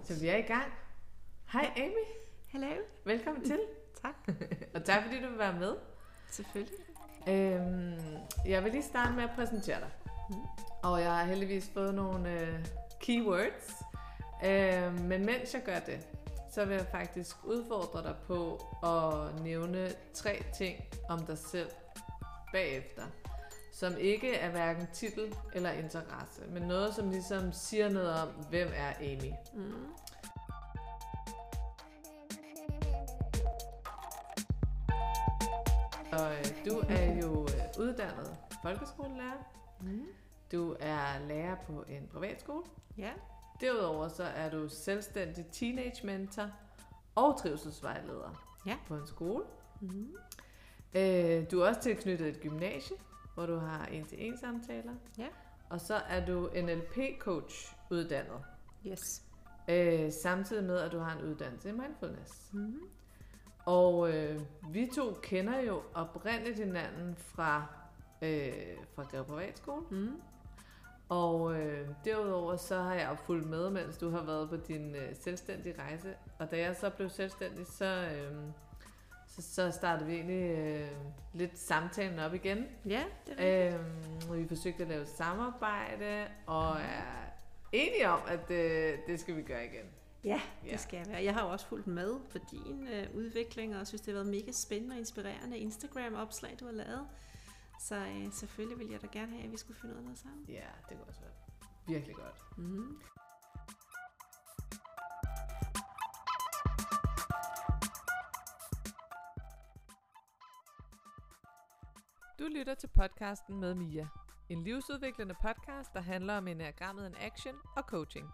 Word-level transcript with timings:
Så 0.00 0.20
vi 0.20 0.28
er 0.28 0.36
i 0.36 0.42
gang. 0.42 0.72
Hej 1.52 1.70
Amy. 1.76 2.04
Hallo. 2.52 2.82
Velkommen 3.04 3.44
til. 3.44 3.60
Tak. 4.02 4.36
Og 4.74 4.84
tak 4.84 5.02
fordi 5.02 5.22
du 5.22 5.28
vil 5.28 5.38
være 5.38 5.58
med. 5.58 5.76
Selvfølgelig. 6.30 6.78
Øhm, 7.28 7.98
jeg 8.46 8.64
vil 8.64 8.72
lige 8.72 8.82
starte 8.82 9.12
med 9.12 9.22
at 9.22 9.30
præsentere 9.34 9.80
dig. 9.80 9.90
Mm. 10.30 10.36
Og 10.82 11.00
jeg 11.00 11.16
har 11.16 11.24
heldigvis 11.24 11.70
fået 11.74 11.94
nogle 11.94 12.40
øh, 12.40 12.64
keywords. 13.00 13.72
Øh, 14.44 15.00
men 15.00 15.26
mens 15.26 15.54
jeg 15.54 15.62
gør 15.64 15.78
det, 15.78 16.06
så 16.50 16.64
vil 16.64 16.76
jeg 16.76 16.86
faktisk 16.86 17.36
udfordre 17.44 18.02
dig 18.02 18.14
på 18.26 18.60
at 18.84 19.42
nævne 19.42 19.88
tre 20.14 20.42
ting 20.58 20.84
om 21.08 21.26
dig 21.26 21.38
selv 21.38 21.70
bagefter. 22.52 23.02
Som 23.72 23.92
ikke 23.98 24.34
er 24.34 24.50
hverken 24.50 24.86
titel 24.92 25.34
eller 25.54 25.70
interesse, 25.70 26.42
men 26.48 26.62
noget, 26.62 26.94
som 26.94 27.10
ligesom 27.10 27.52
siger 27.52 27.88
noget 27.88 28.14
om, 28.22 28.28
hvem 28.28 28.68
er 28.74 28.92
Amy. 29.00 29.32
Mm. 29.54 29.86
Og 36.12 36.32
øh, 36.38 36.44
du 36.66 36.82
er 36.88 37.12
jo 37.22 37.42
øh, 37.42 37.80
uddannet 37.80 38.36
folkeskolelærer. 38.62 39.52
Mm. 39.80 40.06
Du 40.52 40.76
er 40.80 41.18
lærer 41.28 41.56
på 41.66 41.84
en 41.88 42.08
privatskole. 42.12 42.62
Ja. 42.98 43.10
Derudover 43.60 44.08
så 44.08 44.24
er 44.24 44.50
du 44.50 44.68
selvstændig 44.68 45.46
teenage 45.46 46.06
mentor 46.06 46.50
og 47.14 47.38
trivselsvejleder 47.42 48.44
Ja. 48.66 48.76
på 48.88 48.94
en 48.94 49.06
skole. 49.06 49.44
Mm. 49.80 50.16
Øh, 50.94 51.50
du 51.50 51.60
er 51.60 51.68
også 51.68 51.80
tilknyttet 51.80 52.28
et 52.28 52.40
gymnasie, 52.40 52.96
hvor 53.34 53.46
du 53.46 53.56
har 53.56 53.86
en-til-en 53.86 54.38
samtaler. 54.38 54.92
Ja. 55.18 55.28
Og 55.70 55.80
så 55.80 55.94
er 55.94 56.26
du 56.26 56.48
NLP-coach 56.48 57.76
uddannet. 57.90 58.44
Yes. 58.86 59.22
Øh, 59.68 60.12
samtidig 60.12 60.64
med, 60.64 60.78
at 60.78 60.92
du 60.92 60.98
har 60.98 61.18
en 61.18 61.24
uddannelse 61.24 61.68
i 61.68 61.72
mindfulness. 61.72 62.52
Mm. 62.52 62.80
Og 63.66 64.14
øh, 64.14 64.40
vi 64.70 64.90
to 64.94 65.18
kender 65.22 65.60
jo 65.60 65.82
oprindeligt 65.94 66.58
hinanden 66.58 67.16
fra, 67.16 67.66
øh, 68.22 68.52
fra 68.94 69.02
Greve 69.02 69.24
Privatskole. 69.24 69.82
Mm. 69.90 70.20
Og 71.08 71.60
øh, 71.60 71.88
derudover 72.04 72.56
så 72.56 72.80
har 72.80 72.94
jeg 72.94 73.18
fulgt 73.18 73.48
med, 73.48 73.70
mens 73.70 73.98
du 73.98 74.10
har 74.10 74.22
været 74.22 74.48
på 74.48 74.56
din 74.56 74.94
øh, 74.94 75.16
selvstændige 75.16 75.74
rejse. 75.78 76.14
Og 76.38 76.50
da 76.50 76.58
jeg 76.58 76.76
så 76.76 76.90
blev 76.90 77.08
selvstændig, 77.08 77.66
så, 77.66 77.84
øh, 77.84 78.36
så, 79.36 79.42
så 79.42 79.70
startede 79.70 80.06
vi 80.08 80.14
egentlig 80.14 80.50
øh, 80.58 80.88
lidt 81.32 81.58
samtalen 81.58 82.18
op 82.18 82.34
igen. 82.34 82.66
Ja, 82.86 83.04
det 83.26 83.34
er 83.38 83.66
rigtigt. 83.70 83.80
Øh, 84.24 84.30
og 84.30 84.38
vi 84.38 84.48
forsøgte 84.48 84.82
at 84.82 84.88
lave 84.88 85.06
samarbejde, 85.06 86.26
og 86.46 86.70
er 86.80 87.24
enige 87.72 88.08
om, 88.10 88.20
at 88.28 88.50
øh, 88.50 88.98
det 89.06 89.20
skal 89.20 89.36
vi 89.36 89.42
gøre 89.42 89.64
igen. 89.66 89.84
Ja, 90.24 90.40
Ja. 90.66 90.70
det 90.70 90.80
skal 90.80 90.96
jeg 90.96 91.06
være. 91.08 91.24
Jeg 91.24 91.34
har 91.34 91.42
jo 91.46 91.52
også 91.52 91.66
fulgt 91.66 91.86
med 91.86 92.14
på 92.32 92.38
din 92.50 92.88
øh, 92.88 93.06
udvikling, 93.14 93.76
og 93.76 93.86
synes, 93.86 94.00
det 94.00 94.14
har 94.14 94.22
været 94.22 94.26
mega 94.34 94.52
spændende 94.52 94.94
og 94.94 94.98
inspirerende 94.98 95.58
Instagram-opslag, 95.58 96.56
du 96.60 96.64
har 96.64 96.72
lavet. 96.72 97.06
Så 97.80 97.96
øh, 97.96 98.32
selvfølgelig 98.32 98.78
vil 98.78 98.90
jeg 98.90 99.02
da 99.02 99.06
gerne 99.12 99.32
have, 99.32 99.44
at 99.44 99.52
vi 99.52 99.56
skulle 99.56 99.80
finde 99.80 99.94
ud 99.94 99.98
af 99.98 100.04
noget 100.04 100.18
sammen. 100.18 100.44
Ja, 100.48 100.60
det 100.88 100.96
kunne 100.96 101.08
også 101.08 101.20
være 101.20 101.30
virkelig 101.94 102.16
godt. 102.16 102.58
Mm. 102.58 102.98
Du 112.42 112.46
lytter 112.46 112.74
til 112.74 112.86
podcasten 112.88 113.60
med 113.60 113.74
Mia. 113.74 114.08
En 114.48 114.64
livsudviklende 114.64 115.34
podcast, 115.42 115.94
der 115.94 116.00
handler 116.00 116.36
om 116.36 116.48
enagrammet 116.48 117.06
en 117.06 117.14
action 117.20 117.54
og 117.76 117.82
coaching. 117.82 118.28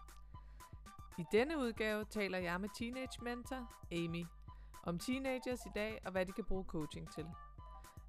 I 1.19 1.25
denne 1.33 1.59
udgave 1.59 2.05
taler 2.05 2.39
jeg 2.39 2.61
med 2.61 2.69
teenage 2.79 3.25
mentor 3.25 3.73
Amy 3.93 4.25
om 4.85 4.99
teenagers 4.99 5.67
i 5.67 5.69
dag 5.75 6.01
og 6.05 6.13
hvad 6.13 6.27
de 6.27 6.33
kan 6.33 6.45
bruge 6.45 6.65
coaching 6.65 7.13
til. 7.13 7.27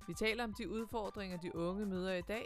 Vi 0.08 0.14
taler 0.14 0.44
om 0.44 0.54
de 0.54 0.70
udfordringer, 0.70 1.38
de 1.38 1.56
unge 1.56 1.86
møder 1.86 2.14
i 2.14 2.22
dag, 2.22 2.46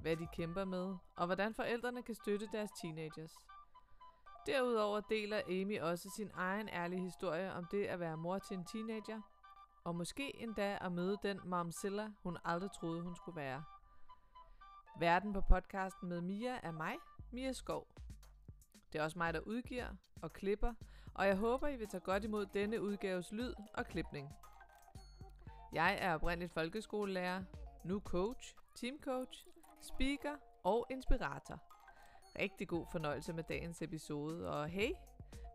hvad 0.00 0.16
de 0.16 0.28
kæmper 0.36 0.64
med, 0.64 0.96
og 1.16 1.26
hvordan 1.26 1.54
forældrene 1.54 2.02
kan 2.02 2.14
støtte 2.14 2.48
deres 2.52 2.70
teenagers. 2.82 3.32
Derudover 4.46 5.00
deler 5.00 5.40
Amy 5.48 5.80
også 5.80 6.10
sin 6.16 6.30
egen 6.34 6.68
ærlige 6.68 7.02
historie 7.02 7.52
om 7.52 7.64
det 7.70 7.86
at 7.86 8.00
være 8.00 8.16
mor 8.16 8.38
til 8.38 8.56
en 8.56 8.64
teenager, 8.64 9.20
og 9.84 9.94
måske 9.94 10.42
endda 10.42 10.78
at 10.80 10.92
møde 10.92 11.16
den 11.22 11.40
momzilla, 11.44 12.08
hun 12.22 12.38
aldrig 12.44 12.70
troede, 12.72 13.02
hun 13.02 13.16
skulle 13.16 13.36
være. 13.36 13.64
Verden 14.98 15.32
på 15.32 15.40
podcasten 15.40 16.08
med 16.08 16.20
Mia 16.20 16.58
er 16.62 16.70
mig, 16.70 16.94
Mia 17.32 17.52
Skov. 17.52 17.86
Det 18.92 18.98
er 18.98 19.02
også 19.02 19.18
mig, 19.18 19.34
der 19.34 19.40
udgiver 19.40 19.88
og 20.22 20.32
klipper, 20.32 20.74
og 21.14 21.26
jeg 21.26 21.36
håber, 21.36 21.68
I 21.68 21.76
vil 21.76 21.88
tage 21.88 22.00
godt 22.00 22.24
imod 22.24 22.46
denne 22.46 22.82
udgaves 22.82 23.32
lyd 23.32 23.54
og 23.74 23.86
klipning. 23.86 24.28
Jeg 25.72 25.98
er 26.00 26.14
oprindeligt 26.14 26.52
folkeskolelærer, 26.52 27.42
nu 27.84 28.00
coach, 28.00 28.56
teamcoach, 28.74 29.46
speaker 29.80 30.36
og 30.64 30.86
inspirator. 30.90 31.58
Rigtig 32.38 32.68
god 32.68 32.86
fornøjelse 32.92 33.32
med 33.32 33.44
dagens 33.44 33.82
episode, 33.82 34.50
og 34.50 34.68
hey, 34.68 34.90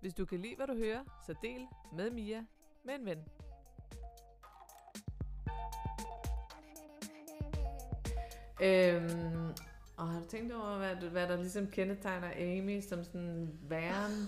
hvis 0.02 0.14
du 0.14 0.26
kan 0.26 0.40
lide, 0.40 0.56
hvad 0.56 0.68
du 0.68 0.76
hører, 0.76 1.04
så 1.26 1.36
del 1.42 1.68
med 1.94 2.12
Mia 2.12 2.46
med 2.84 2.96
en 2.96 3.06
ven. 3.06 3.26
Øhm, 8.62 9.50
og 9.98 10.08
har 10.08 10.20
du 10.20 10.26
tænkt 10.28 10.54
over, 10.54 10.78
hvad, 10.78 11.10
hvad 11.10 11.28
der 11.28 11.38
ligesom 11.38 11.68
kendetegner 11.68 12.32
Amy 12.36 12.82
som 12.82 13.04
sådan 13.04 13.60
væren? 13.62 14.28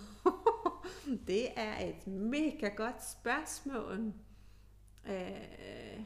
Det 1.28 1.48
er 1.56 1.88
et 1.88 2.08
mega 2.08 2.68
godt 2.68 3.10
spørgsmål. 3.10 4.14
Øh, 5.06 6.06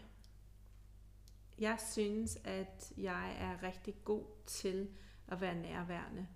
jeg 1.59 1.77
synes, 1.91 2.39
at 2.43 2.93
jeg 2.97 3.37
er 3.39 3.63
rigtig 3.67 3.95
god 4.05 4.25
til 4.45 4.89
at 5.27 5.41
være 5.41 5.55
nærværende. 5.55 6.27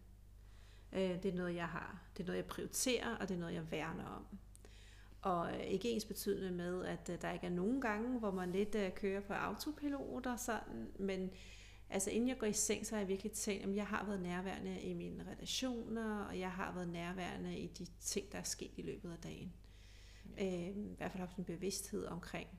Øh, 0.94 1.24
det 1.24 1.26
er 1.26 1.36
noget, 1.36 1.56
jeg 1.56 1.68
har. 1.68 2.02
Det 2.18 2.24
er 2.24 2.28
noget, 2.28 2.38
jeg 2.38 2.46
prioriterer, 2.46 3.16
og 3.16 3.30
det 3.30 3.36
er 3.36 3.40
noget, 3.40 3.54
jeg 3.54 3.72
værner 3.72 4.06
om. 4.06 4.26
Og 5.22 5.58
ikke 5.58 5.90
ens 5.90 6.06
betydende 6.06 6.52
med, 6.52 6.86
at 6.86 7.10
øh, 7.10 7.22
der 7.22 7.32
ikke 7.32 7.46
er 7.46 7.52
nogen 7.52 7.82
gange, 7.82 8.20
hvor 8.20 8.32
man 8.32 8.52
lidt 8.52 8.76
øh, 8.76 8.94
kører 8.94 9.22
på 9.22 9.34
autopilot 9.34 10.26
og 10.26 10.40
sådan, 10.40 10.92
men 11.00 11.32
altså 11.90 12.10
inden 12.10 12.30
jeg 12.30 12.38
går 12.38 12.48
i 12.48 12.54
seng, 12.54 12.86
så 12.86 12.96
har 12.96 13.00
jeg 13.00 13.08
virkelig 13.08 13.32
tænkt, 13.32 13.66
at 13.66 13.76
jeg 13.76 13.88
har 13.88 14.06
været 14.06 14.22
nærværende 14.22 14.82
i 14.82 14.94
mine 14.94 15.26
relationer, 15.32 16.26
og 16.26 16.40
jeg 16.40 16.52
har 16.52 16.74
været 16.74 16.90
nærværende 16.90 17.58
i 17.58 17.68
de 17.68 17.86
ting, 18.00 18.32
der 18.32 18.38
er 18.38 18.44
sket 18.44 18.72
i 18.78 18.82
løbet 18.82 19.12
af 19.12 19.18
dagen. 19.18 19.54
Øh, 20.40 20.68
I 20.68 20.96
hvert 20.98 21.12
fald 21.12 21.20
haft 21.20 21.38
en 21.38 21.44
bevidsthed 21.44 22.06
omkring, 22.06 22.50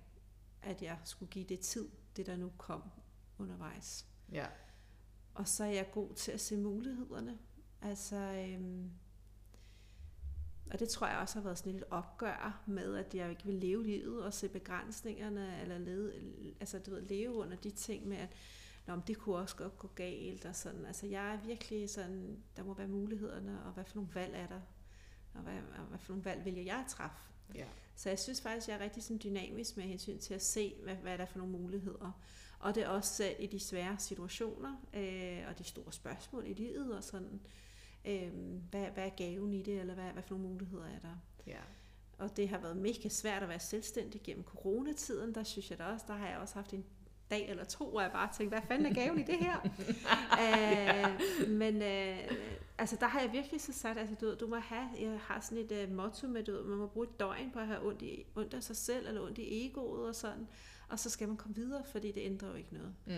at 0.62 0.82
jeg 0.82 0.98
skulle 1.04 1.30
give 1.30 1.44
det 1.44 1.60
tid, 1.60 1.88
det 2.16 2.26
der 2.26 2.36
nu 2.36 2.52
kom 2.58 2.82
undervejs. 3.38 4.06
Ja. 4.32 4.46
Og 5.34 5.48
så 5.48 5.64
er 5.64 5.68
jeg 5.70 5.90
god 5.92 6.14
til 6.14 6.32
at 6.32 6.40
se 6.40 6.56
mulighederne. 6.56 7.38
Altså, 7.82 8.16
øhm, 8.16 8.90
og 10.70 10.80
det 10.80 10.88
tror 10.88 11.06
jeg 11.06 11.18
også 11.18 11.34
har 11.34 11.42
været 11.42 11.58
sådan 11.58 11.72
lidt 11.72 11.84
opgør 11.90 12.62
med, 12.66 12.96
at 12.96 13.14
jeg 13.14 13.30
ikke 13.30 13.44
vil 13.44 13.54
leve 13.54 13.86
livet 13.86 14.24
og 14.24 14.34
se 14.34 14.48
begrænsningerne, 14.48 15.60
eller 15.62 15.78
leve, 15.78 16.12
altså, 16.60 16.78
du 16.78 16.90
ved, 16.90 17.02
leve 17.02 17.34
under 17.34 17.56
de 17.56 17.70
ting 17.70 18.08
med, 18.08 18.16
at 18.16 18.36
Nå, 18.86 18.94
men 18.94 19.04
det 19.06 19.18
kunne 19.18 19.36
også 19.36 19.56
godt 19.56 19.78
gå 19.78 19.88
galt 19.94 20.44
og 20.44 20.56
sådan. 20.56 20.86
Altså 20.86 21.06
jeg 21.06 21.34
er 21.34 21.38
virkelig 21.46 21.90
sådan, 21.90 22.42
der 22.56 22.64
må 22.64 22.74
være 22.74 22.88
mulighederne, 22.88 23.64
og 23.64 23.72
hvad 23.72 23.84
for 23.84 23.96
nogle 23.96 24.10
valg 24.14 24.34
er 24.34 24.46
der, 24.46 24.60
og 25.34 25.40
hvad, 25.40 25.54
og 25.78 25.84
hvad 25.88 25.98
for 25.98 26.12
nogle 26.12 26.24
valg 26.24 26.44
vælger 26.44 26.62
jeg 26.62 26.76
at 26.76 26.86
træffe. 26.88 27.16
ja. 27.54 27.66
Så 27.98 28.08
jeg 28.08 28.18
synes 28.18 28.40
faktisk, 28.40 28.68
jeg 28.68 28.74
er 28.74 28.80
rigtig 28.80 29.02
sådan 29.02 29.20
dynamisk 29.24 29.76
med 29.76 29.84
hensyn 29.84 30.18
til 30.18 30.34
at 30.34 30.42
se, 30.42 30.74
hvad, 30.82 30.94
hvad 30.94 31.12
er 31.12 31.16
der 31.16 31.26
for 31.26 31.38
nogle 31.38 31.52
muligheder. 31.52 32.20
Og 32.58 32.74
det 32.74 32.82
er 32.82 32.88
også 32.88 33.14
selv 33.14 33.36
i 33.38 33.46
de 33.46 33.60
svære 33.60 33.98
situationer, 33.98 34.76
øh, 34.94 35.42
og 35.48 35.58
de 35.58 35.64
store 35.64 35.92
spørgsmål 35.92 36.46
i 36.46 36.52
livet, 36.52 36.96
og 36.96 37.04
sådan, 37.04 37.40
øh, 38.04 38.32
hvad, 38.70 38.86
hvad 38.86 39.06
er 39.06 39.16
gaven 39.16 39.54
i 39.54 39.62
det, 39.62 39.80
eller 39.80 39.94
hvad, 39.94 40.12
hvad 40.12 40.22
for 40.22 40.34
nogle 40.34 40.48
muligheder 40.48 40.84
er 40.84 40.98
der. 40.98 41.16
Ja. 41.46 41.60
Og 42.18 42.36
det 42.36 42.48
har 42.48 42.58
været 42.58 42.76
mega 42.76 43.08
svært 43.08 43.42
at 43.42 43.48
være 43.48 43.60
selvstændig 43.60 44.22
gennem 44.22 44.44
coronatiden, 44.44 45.34
der 45.34 45.42
synes 45.42 45.70
jeg 45.70 45.78
da 45.78 45.84
også, 45.84 46.04
der 46.08 46.14
har 46.14 46.28
jeg 46.28 46.38
også 46.38 46.54
haft 46.54 46.72
en 46.72 46.84
dag 47.30 47.50
eller 47.50 47.64
to, 47.64 47.90
hvor 47.90 48.00
jeg 48.00 48.12
bare 48.12 48.28
tænkte, 48.36 48.58
hvad 48.58 48.66
fanden 48.68 48.86
er 48.86 48.94
gaven 48.94 49.20
i 49.20 49.22
det 49.22 49.38
her? 49.38 49.56
øh, 50.42 51.50
men 51.50 51.82
øh, 51.82 52.18
altså, 52.78 52.96
der 53.00 53.06
har 53.06 53.20
jeg 53.20 53.32
virkelig 53.32 53.60
så 53.60 53.72
sat, 53.72 53.98
altså 53.98 54.14
du, 54.20 54.26
ved, 54.26 54.36
du 54.36 54.46
må 54.46 54.56
have, 54.56 54.88
jeg 55.00 55.20
har 55.20 55.40
sådan 55.40 55.58
et 55.58 55.88
uh, 55.88 55.96
motto 55.96 56.26
med, 56.26 56.44
du 56.44 56.52
ved, 56.52 56.62
man 56.62 56.78
må 56.78 56.86
bruge 56.86 57.06
et 57.06 57.20
døgn 57.20 57.50
på 57.50 57.58
at 57.58 57.66
have 57.66 57.86
ondt, 57.86 58.02
i, 58.02 58.26
ondt 58.36 58.54
af 58.54 58.62
sig 58.62 58.76
selv, 58.76 59.08
eller 59.08 59.22
ondt 59.22 59.38
i 59.38 59.66
egoet 59.66 60.08
og 60.08 60.14
sådan, 60.14 60.48
og 60.88 60.98
så 60.98 61.10
skal 61.10 61.28
man 61.28 61.36
komme 61.36 61.54
videre, 61.54 61.84
fordi 61.84 62.12
det 62.12 62.20
ændrer 62.20 62.48
jo 62.48 62.54
ikke 62.54 62.74
noget. 62.74 62.94
Mm. 63.06 63.12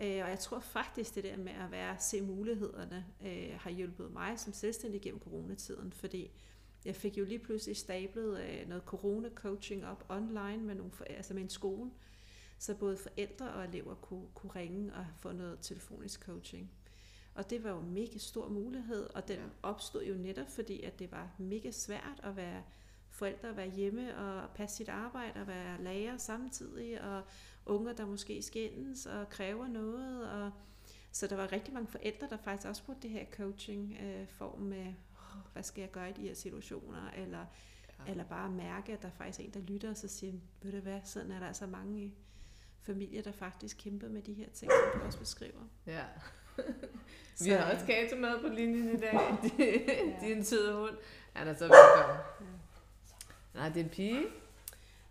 Øh, 0.00 0.24
og 0.24 0.30
jeg 0.30 0.38
tror 0.38 0.58
faktisk, 0.60 1.14
det 1.14 1.24
der 1.24 1.36
med 1.36 1.52
at 1.52 1.70
være 1.70 1.96
se 1.98 2.20
mulighederne, 2.20 3.06
øh, 3.26 3.58
har 3.60 3.70
hjulpet 3.70 4.12
mig 4.12 4.38
som 4.38 4.52
selvstændig 4.52 5.00
gennem 5.00 5.20
coronatiden, 5.20 5.92
fordi 5.92 6.30
jeg 6.84 6.96
fik 6.96 7.18
jo 7.18 7.24
lige 7.24 7.38
pludselig 7.38 7.76
stablet 7.76 8.40
øh, 8.40 8.68
noget 8.68 8.82
corona-coaching 8.82 9.86
op 9.86 10.04
online 10.08 10.62
med, 10.62 10.74
nogle, 10.74 10.92
altså 11.06 11.34
med 11.34 11.42
en 11.42 11.50
skole, 11.50 11.90
så 12.58 12.74
både 12.74 12.96
forældre 12.96 13.52
og 13.52 13.64
elever 13.64 13.94
kunne, 13.94 14.26
kunne 14.34 14.52
ringe 14.56 14.94
og 14.94 15.06
få 15.16 15.32
noget 15.32 15.58
telefonisk 15.60 16.24
coaching. 16.24 16.70
Og 17.34 17.50
det 17.50 17.64
var 17.64 17.70
jo 17.70 17.78
en 17.78 17.94
mega 17.94 18.18
stor 18.18 18.48
mulighed, 18.48 19.14
og 19.14 19.28
den 19.28 19.38
opstod 19.62 20.04
jo 20.04 20.14
netop 20.14 20.48
fordi, 20.48 20.82
at 20.82 20.98
det 20.98 21.12
var 21.12 21.30
mega 21.38 21.70
svært 21.70 22.20
at 22.22 22.36
være 22.36 22.62
forældre, 23.10 23.48
at 23.48 23.56
være 23.56 23.70
hjemme 23.70 24.16
og 24.16 24.50
passe 24.54 24.76
sit 24.76 24.88
arbejde 24.88 25.40
og 25.40 25.46
være 25.46 25.82
lærer 25.82 26.16
samtidig, 26.16 27.02
og 27.02 27.22
unger, 27.66 27.92
der 27.92 28.06
måske 28.06 28.42
skændes 28.42 29.06
og 29.06 29.28
kræver 29.28 29.68
noget. 29.68 30.30
Og 30.30 30.50
så 31.12 31.26
der 31.26 31.36
var 31.36 31.52
rigtig 31.52 31.74
mange 31.74 31.88
forældre, 31.88 32.28
der 32.30 32.36
faktisk 32.36 32.68
også 32.68 32.84
brugte 32.84 33.02
det 33.02 33.10
her 33.10 33.24
coaching-form 33.32 34.60
med, 34.60 34.86
oh, 34.86 35.52
hvad 35.52 35.62
skal 35.62 35.80
jeg 35.80 35.90
gøre 35.90 36.10
i 36.10 36.12
de 36.12 36.22
her 36.22 36.34
situationer, 36.34 37.10
eller, 37.10 37.46
ja. 38.06 38.10
eller 38.10 38.24
bare 38.24 38.50
mærke, 38.50 38.92
at 38.92 39.02
der 39.02 39.10
faktisk 39.10 39.40
er 39.40 39.44
en, 39.44 39.54
der 39.54 39.60
lytter 39.60 39.90
og 39.90 39.96
så 39.96 40.08
siger, 40.08 40.32
ved 40.62 40.72
du 40.72 40.80
hvad, 40.80 41.00
sådan 41.04 41.30
er 41.30 41.38
der 41.38 41.46
altså 41.46 41.66
mange 41.66 42.14
familier, 42.92 43.22
der 43.22 43.32
faktisk 43.32 43.76
kæmper 43.78 44.08
med 44.08 44.22
de 44.22 44.32
her 44.32 44.48
ting, 44.54 44.70
som 44.72 45.00
du 45.00 45.06
også 45.06 45.18
beskriver. 45.18 45.60
Ja. 45.86 46.04
Vi 47.44 47.50
har 47.50 47.72
også 47.72 47.86
Kato 47.86 48.16
med 48.16 48.40
på 48.40 48.48
linjen 48.48 48.88
i 48.88 49.00
dag. 49.00 49.38
ja. 49.58 49.94
Din 50.26 50.44
søde 50.44 50.76
hund. 50.76 50.96
Han 51.32 51.48
er 51.48 51.54
så 51.54 51.64
velkommen. 51.64 52.16
Ja. 52.40 52.46
Nej, 53.54 53.68
det 53.68 53.80
er 53.80 53.84
en 53.84 53.90
pige. 53.90 54.26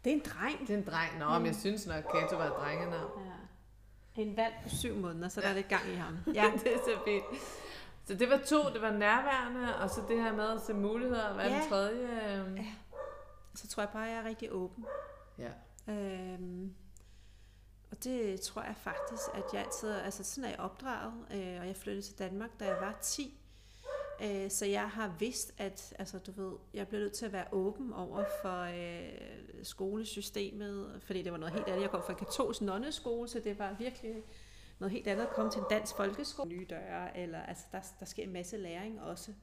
Det 0.03 0.11
er 0.11 0.15
en 0.15 0.23
dreng. 0.25 0.59
Det 0.59 0.69
er 0.69 0.77
en 0.77 0.85
dreng. 0.85 1.19
Nå, 1.19 1.25
mm. 1.25 1.33
men 1.33 1.45
jeg 1.45 1.55
synes 1.55 1.87
nok, 1.87 2.03
Kato 2.03 2.35
var 2.35 2.45
et 2.45 2.53
drengenavn. 2.53 3.21
Ja. 3.25 4.21
En 4.21 4.37
valg 4.37 4.53
på 4.63 4.69
syv 4.69 4.95
måneder, 4.95 5.29
så 5.29 5.41
der 5.41 5.47
er 5.47 5.53
lidt 5.53 5.67
gang 5.67 5.89
i 5.89 5.95
ham. 5.95 6.17
Ja, 6.33 6.51
det 6.63 6.73
er 6.73 6.77
så 6.77 6.99
fint. 7.05 7.41
Så 8.05 8.15
det 8.15 8.29
var 8.29 8.37
to, 8.37 8.73
det 8.73 8.81
var 8.81 8.91
nærværende, 8.91 9.75
og 9.75 9.89
så 9.89 10.01
det 10.07 10.23
her 10.23 10.33
med 10.33 10.49
at 10.49 10.61
se 10.61 10.73
muligheder. 10.73 11.33
Hvad 11.33 11.45
er 11.45 11.49
ja. 11.49 11.61
den 11.61 11.69
tredje? 11.69 12.07
Ja. 12.55 12.65
Så 13.55 13.67
tror 13.67 13.83
jeg 13.83 13.89
bare, 13.89 14.07
at 14.07 14.13
jeg 14.13 14.23
er 14.23 14.29
rigtig 14.29 14.51
åben. 14.51 14.85
Ja. 15.37 15.51
Øhm, 15.93 16.73
og 17.91 18.03
det 18.03 18.41
tror 18.41 18.61
jeg 18.61 18.75
faktisk, 18.77 19.23
at 19.33 19.43
jeg 19.53 19.61
altid, 19.65 19.91
altså 19.91 20.23
sådan 20.23 20.43
er 20.43 20.49
jeg 20.49 20.59
opdraget, 20.59 21.13
øh, 21.31 21.61
og 21.61 21.67
jeg 21.67 21.75
flyttede 21.75 22.05
til 22.05 22.19
Danmark, 22.19 22.59
da 22.59 22.65
jeg 22.65 22.77
var 22.81 22.99
10. 23.01 23.39
Øh, 24.23 24.51
så 24.51 24.65
jeg 24.65 24.89
har 24.89 25.15
vidst, 25.19 25.53
at 25.57 25.93
altså, 25.99 26.19
du 26.19 26.31
ved, 26.31 26.57
jeg 26.73 26.87
blev 26.87 27.01
nødt 27.01 27.13
til 27.13 27.25
at 27.25 27.33
være 27.33 27.45
åben 27.51 27.93
over 27.93 28.23
for 28.41 28.61
øh, 28.61 29.63
skolesystemet, 29.63 31.01
fordi 31.03 31.21
det 31.21 31.31
var 31.31 31.37
noget 31.37 31.53
helt 31.53 31.67
andet. 31.67 31.81
Jeg 31.81 31.89
kom 31.89 32.03
fra 32.03 32.13
en 32.13 32.19
katolsk 32.19 32.61
nonneskole, 32.61 33.27
så 33.27 33.39
det 33.39 33.59
var 33.59 33.75
virkelig 33.79 34.23
noget 34.79 34.91
helt 34.91 35.07
andet 35.07 35.23
at 35.23 35.29
komme 35.29 35.51
til 35.51 35.59
en 35.59 35.65
dansk 35.69 35.95
folkeskole. 35.95 36.49
Nye 36.49 36.65
døre, 36.69 37.17
eller 37.17 37.39
altså, 37.39 37.63
der, 37.71 37.81
der 37.99 38.05
sker 38.05 38.23
en 38.23 38.33
masse 38.33 38.57
læring 38.57 39.01
også. 39.01 39.33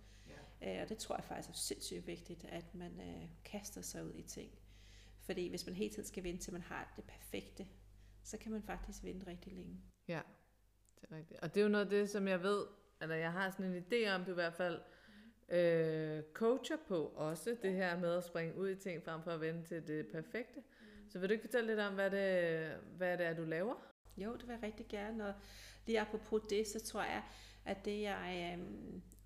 Ja. 0.63 0.77
Øh, 0.77 0.83
og 0.83 0.89
det 0.89 0.99
tror 0.99 1.17
jeg 1.17 1.25
faktisk 1.25 1.49
er 1.49 1.55
sindssygt 1.55 2.07
vigtigt, 2.07 2.45
at 2.49 2.75
man 2.75 3.01
øh, 3.01 3.29
kaster 3.45 3.83
sig 3.83 4.05
ud 4.05 4.15
i 4.15 4.23
ting. 4.23 4.51
Fordi 5.21 5.49
hvis 5.49 5.67
man 5.67 5.75
hele 5.75 5.91
tiden 5.95 6.09
skal 6.09 6.25
vente 6.25 6.45
til 6.45 6.53
man 6.53 6.63
har 6.63 6.93
det 6.97 7.05
perfekte, 7.05 7.67
så 8.25 8.39
kan 8.39 8.53
man 8.53 8.63
faktisk 8.63 9.05
vente 9.05 9.27
rigtig 9.27 9.53
længe. 9.53 9.81
Ja, 10.09 10.21
det 11.01 11.11
er 11.11 11.17
rigtigt. 11.17 11.41
Og 11.41 11.55
det 11.55 11.61
er 11.61 11.65
jo 11.65 11.71
noget 11.71 11.85
af 11.85 11.91
det, 11.91 12.11
som 12.11 12.29
jeg 12.29 12.43
ved, 12.43 12.65
eller 13.01 13.17
jeg 13.17 13.33
har 13.33 13.51
sådan 13.51 13.75
en 13.75 13.85
idé 13.85 14.09
om, 14.15 14.25
du 14.25 14.31
i 14.31 14.35
hvert 14.35 14.55
fald 14.55 14.81
øh, 15.49 16.23
coacher 16.33 16.77
på 16.89 17.05
også, 17.05 17.57
det 17.63 17.73
her 17.73 17.99
med 18.01 18.13
at 18.13 18.25
springe 18.25 18.57
ud 18.57 18.69
i 18.69 18.77
ting, 18.77 19.03
frem 19.03 19.23
for 19.23 19.31
at 19.31 19.41
vente 19.41 19.69
til 19.69 19.87
det 19.87 20.07
perfekte. 20.13 20.63
Så 21.09 21.19
vil 21.19 21.29
du 21.29 21.33
ikke 21.33 21.45
fortælle 21.45 21.67
lidt 21.67 21.81
om, 21.81 21.95
hvad 21.95 22.11
det, 22.11 22.77
hvad 22.97 23.19
det 23.19 23.27
er, 23.27 23.35
du 23.35 23.45
laver? 23.45 23.75
Jo, 24.17 24.33
det 24.33 24.49
vil 24.49 24.53
jeg 24.53 24.63
rigtig 24.63 24.89
gerne, 24.89 25.27
og 25.27 25.35
lige 25.87 26.01
apropos 26.01 26.43
det, 26.51 26.67
så 26.67 26.81
tror 26.81 27.03
jeg, 27.03 27.23
at 27.65 27.85
det 27.85 28.03
jeg 28.03 28.57
øh, 28.59 28.65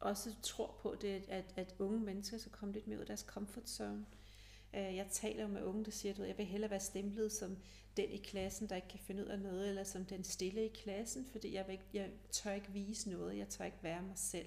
også 0.01 0.35
tror 0.43 0.79
på, 0.83 0.97
det 1.01 1.17
er, 1.17 1.21
at, 1.29 1.55
at 1.57 1.75
unge 1.79 2.01
mennesker 2.01 2.39
skal 2.39 2.53
komme 2.53 2.75
lidt 2.75 2.87
mere 2.87 2.97
ud 2.97 3.01
af 3.01 3.07
deres 3.07 3.21
comfort 3.21 3.69
zone. 3.69 4.07
Jeg 4.73 5.07
taler 5.11 5.43
jo 5.43 5.49
med 5.49 5.63
unge, 5.63 5.85
der 5.85 5.91
siger, 5.91 6.13
at 6.13 6.29
jeg 6.29 6.39
vil 6.39 6.47
hellere 6.47 6.71
være 6.71 6.81
stemplet 6.81 7.33
som 7.33 7.57
den 7.97 8.11
i 8.11 8.17
klassen, 8.17 8.69
der 8.69 8.77
ikke 8.77 8.89
kan 8.89 8.99
finde 8.99 9.23
ud 9.23 9.29
af 9.29 9.39
noget, 9.39 9.69
eller 9.69 9.85
som 9.85 10.05
den 10.05 10.25
stille 10.25 10.65
i 10.65 10.69
klassen, 10.69 11.27
fordi 11.33 11.55
jeg, 11.55 11.67
vil 11.67 11.73
ikke, 11.73 11.85
jeg 11.93 12.11
tør 12.31 12.53
ikke 12.53 12.73
vise 12.73 13.11
noget, 13.11 13.39
jeg 13.39 13.49
tør 13.49 13.65
ikke 13.65 13.83
være 13.83 14.03
mig 14.03 14.19
selv. 14.19 14.47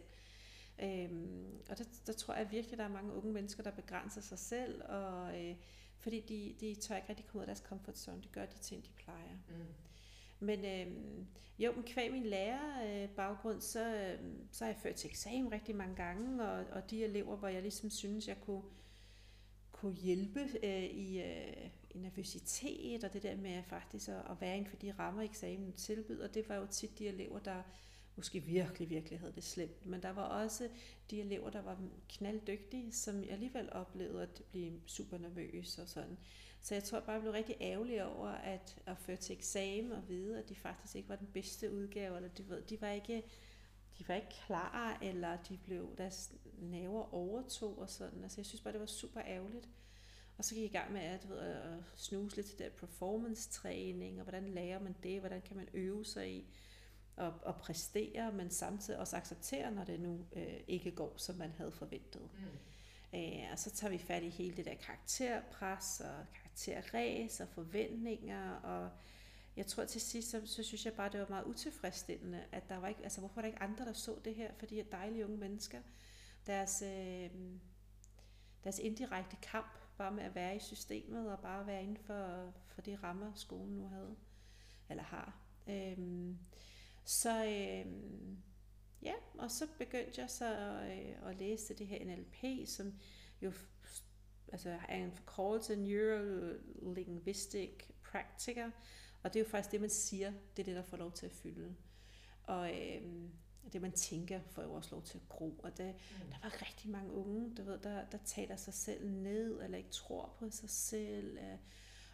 Øhm, 0.80 1.62
og 1.70 1.78
der, 1.78 1.84
der 2.08 2.14
tror 2.14 2.34
jeg 2.34 2.52
virkelig, 2.52 2.74
at 2.74 2.78
der 2.78 2.84
er 2.84 2.90
mange 2.90 3.14
unge 3.14 3.34
mennesker, 3.34 3.64
der 3.64 3.72
begrænser 3.72 4.22
sig 4.22 4.40
selv, 4.40 4.82
og, 4.90 5.42
øh, 5.42 5.56
fordi 5.98 6.20
de, 6.20 6.56
de 6.60 6.76
tør 6.76 6.96
ikke 6.96 7.10
rigtig 7.10 7.26
komme 7.26 7.40
ud 7.40 7.44
af 7.44 7.48
deres 7.48 7.68
comfort 7.68 7.98
zone, 7.98 8.22
de 8.22 8.28
gør 8.28 8.46
de 8.46 8.58
ting, 8.58 8.86
de 8.86 8.90
plejer. 9.04 9.36
Mm. 9.50 9.66
Men 10.40 10.66
øh, 10.66 10.88
jo, 11.60 11.72
men 11.72 11.84
kvæg 11.84 12.12
min 12.12 12.26
lærer 12.26 13.04
øh, 13.04 13.10
baggrund, 13.10 13.62
så, 13.62 13.96
øh, 13.96 14.20
så 14.52 14.64
har 14.66 14.72
jeg 14.72 14.80
ført 14.82 14.96
til 14.96 15.10
eksamen 15.10 15.52
rigtig 15.52 15.76
mange 15.76 15.96
gange, 15.96 16.44
og, 16.44 16.66
og 16.72 16.90
de 16.90 17.04
elever, 17.04 17.36
hvor 17.36 17.48
jeg 17.48 17.62
ligesom 17.62 17.90
synes, 17.90 18.28
jeg 18.28 18.42
kunne, 18.42 18.64
kunne 19.82 19.96
hjælpe 19.96 20.40
øh, 20.64 20.84
i, 20.84 21.22
øh, 21.22 21.70
i 21.92 21.98
nervøsitet, 21.98 23.04
og 23.04 23.14
det 23.14 23.24
der 23.24 23.38
med 23.38 23.64
faktisk 23.64 24.10
at, 24.10 24.16
at 24.16 24.42
være 24.42 24.58
inden 24.58 24.70
for 24.70 24.78
de 24.78 24.94
rammer, 25.00 25.22
eksamen 25.22 25.74
tilbyder, 25.74 26.28
det 26.28 26.50
var 26.50 26.56
jo 26.56 26.66
tit 26.66 27.00
de 27.00 27.08
elever, 27.08 27.40
der 27.40 27.64
måske 28.16 28.40
virkelig, 28.40 28.90
virkelig 28.90 29.20
havde 29.20 29.34
det 29.36 29.44
slemt. 29.44 29.86
Men 29.86 30.02
der 30.02 30.10
var 30.10 30.24
også 30.24 30.70
de 31.12 31.22
elever, 31.22 31.50
der 31.50 31.62
var 31.62 31.78
knalddygtige, 32.10 32.92
som 32.92 33.24
alligevel 33.30 33.74
oplevede 33.74 34.22
at 34.22 34.42
blive 34.52 34.82
super 34.86 35.18
nervøs 35.18 35.78
og 35.78 35.88
sådan. 35.88 36.18
Så 36.62 36.76
jeg 36.76 36.84
tror 36.84 37.00
bare, 37.00 37.12
jeg 37.12 37.22
blev 37.22 37.34
rigtig 37.34 37.56
ærgerlig 37.62 38.06
over 38.06 38.28
at, 38.28 38.78
at 38.86 38.98
føre 38.98 39.18
til 39.18 39.36
eksamen 39.36 39.92
og 39.92 40.10
vide, 40.10 40.40
at 40.40 40.50
de 40.50 40.56
faktisk 40.56 40.96
ikke 40.96 41.10
var 41.10 41.16
den 41.16 41.30
bedste 41.34 41.72
udgave, 41.72 42.16
eller 42.16 42.30
de, 42.30 42.50
ved, 42.50 42.62
de 42.62 42.82
var 42.82 42.90
ikke 42.90 43.24
de 44.02 44.08
var 44.08 44.16
ikke 44.16 44.36
klar, 44.46 44.98
eller 45.02 45.38
de 45.50 45.58
blev, 45.58 45.96
deres 45.98 46.34
naver 46.58 47.14
overtog 47.14 47.80
og 47.80 47.90
sådan. 47.90 48.24
Altså 48.24 48.42
jeg 48.42 48.46
synes 48.46 48.62
bare, 48.62 48.74
det 48.74 48.80
var 48.80 48.86
super 48.86 49.22
ærgerligt. 49.26 49.70
Og 50.38 50.46
så 50.46 50.56
gik 50.56 50.64
jeg 50.64 50.72
i 50.72 50.74
gang 50.74 50.94
med 50.94 51.02
at, 51.02 51.30
ved, 51.30 51.40
at 51.40 51.74
snuse 51.96 52.36
lidt 52.36 52.48
til 52.48 52.60
der 52.60 52.70
performance-træning, 52.70 54.18
og 54.18 54.24
hvordan 54.24 54.48
lærer 54.48 54.80
man 54.80 54.96
det, 55.04 55.20
hvordan 55.20 55.42
kan 55.42 55.58
man 55.58 55.68
øve 55.74 56.06
sig 56.06 56.32
i 56.32 56.46
at, 57.18 57.34
at 57.48 57.56
præstere, 57.56 58.32
men 58.32 58.50
samtidig 58.50 59.00
også 59.00 59.18
acceptere, 59.18 59.72
når 59.72 59.84
det 59.84 60.00
nu 60.00 60.26
øh, 60.34 60.60
ikke 60.68 60.92
går, 60.92 61.14
som 61.18 61.36
man 61.36 61.52
havde 61.52 61.72
forventet. 61.72 62.22
Mm. 62.22 63.20
Øh, 63.20 63.52
og 63.52 63.60
så 63.60 63.70
tager 63.72 63.92
vi 63.92 63.98
fat 63.98 64.24
i 64.24 64.30
hele 64.30 64.58
det 64.58 64.66
der 64.66 64.76
karakterpres 64.76 66.00
og 66.00 66.26
karakterræs 66.34 67.40
og 67.40 67.48
forventninger, 67.48 68.52
og 68.52 68.90
jeg 69.58 69.68
tror 69.68 69.86
til 69.86 70.02
sidst, 70.02 70.30
så, 70.30 70.42
så 70.46 70.64
synes 70.64 70.86
jeg 70.86 70.94
bare, 70.94 71.12
det 71.12 71.20
var 71.20 71.30
meget 71.30 71.46
utilfredsstillende, 71.46 72.44
at 72.52 72.70
der 72.70 72.78
var 72.78 72.88
ikke, 72.88 73.04
altså 73.04 73.20
hvorfor 73.20 73.36
var 73.36 73.42
der 73.42 73.48
ikke 73.48 73.62
andre, 73.62 73.86
der 73.86 73.94
så 73.94 74.20
det 74.26 74.36
her, 74.36 74.52
fordi 74.60 74.76
her 74.76 74.84
dejlige 74.84 75.26
unge 75.26 75.38
mennesker, 75.38 75.82
deres, 76.48 76.82
øh, 76.82 77.30
deres 78.64 78.80
indirekte 78.80 79.38
kamp 79.42 79.78
bare 79.98 80.12
med 80.12 80.24
at 80.24 80.36
være 80.36 80.56
i 80.56 80.60
systemet 80.60 81.32
og 81.32 81.40
bare 81.40 81.68
være 81.68 81.84
inden 81.84 81.98
for, 81.98 82.54
for 82.68 82.82
de 82.82 82.96
rammer, 82.96 83.32
skolen 83.36 83.78
nu 83.78 83.88
havde, 83.88 84.16
eller 84.90 85.04
har. 85.04 85.38
Øh, 85.68 85.98
så 87.06 87.46
øh, 87.46 87.86
ja, 89.02 89.14
og 89.38 89.52
så 89.52 89.68
begyndte 89.78 90.22
jeg 90.22 90.30
så 90.30 90.56
øh, 90.82 91.30
at 91.30 91.38
læse 91.38 91.74
det 91.74 91.88
her 91.88 92.06
NLP, 92.06 92.68
som 92.68 92.94
jo 93.42 93.52
altså 94.52 94.80
er 94.90 94.96
en 94.96 95.12
forkortelse 95.12 95.76
Neuro-Linguistic 95.76 97.90
Practitioner, 98.04 98.72
og 99.24 99.34
det 99.34 99.40
er 99.40 99.44
jo 99.44 99.50
faktisk 99.50 99.72
det, 99.72 99.82
man 99.82 99.90
siger, 99.90 100.32
det 100.32 100.64
er 100.64 100.66
det, 100.66 100.76
der 100.76 100.84
får 100.84 100.98
lov 100.98 101.12
til 101.12 101.26
at 101.26 101.32
fylde. 101.32 101.76
Og 102.44 102.82
øhm, 102.82 103.30
det, 103.74 103.82
man 103.82 103.92
tænker, 103.92 104.40
får 104.52 104.64
jo 104.64 104.74
også 104.74 104.96
lov 104.96 105.04
til 105.04 105.18
at 105.18 105.30
gro. 105.30 105.60
Og 105.64 105.78
det, 105.78 105.96
mm. 105.96 106.30
der 106.30 106.38
var 106.44 106.62
rigtig 106.62 106.90
mange 106.92 107.12
unge, 107.12 107.56
du 107.56 107.64
ved, 107.64 107.80
der, 107.80 108.06
der 108.06 108.18
taler 108.26 108.56
sig 108.56 108.74
selv 108.74 109.10
ned, 109.10 109.62
eller 109.64 109.78
ikke 109.78 109.90
tror 109.90 110.36
på 110.40 110.50
sig 110.50 110.70
selv. 110.70 111.38
Øh, 111.38 111.58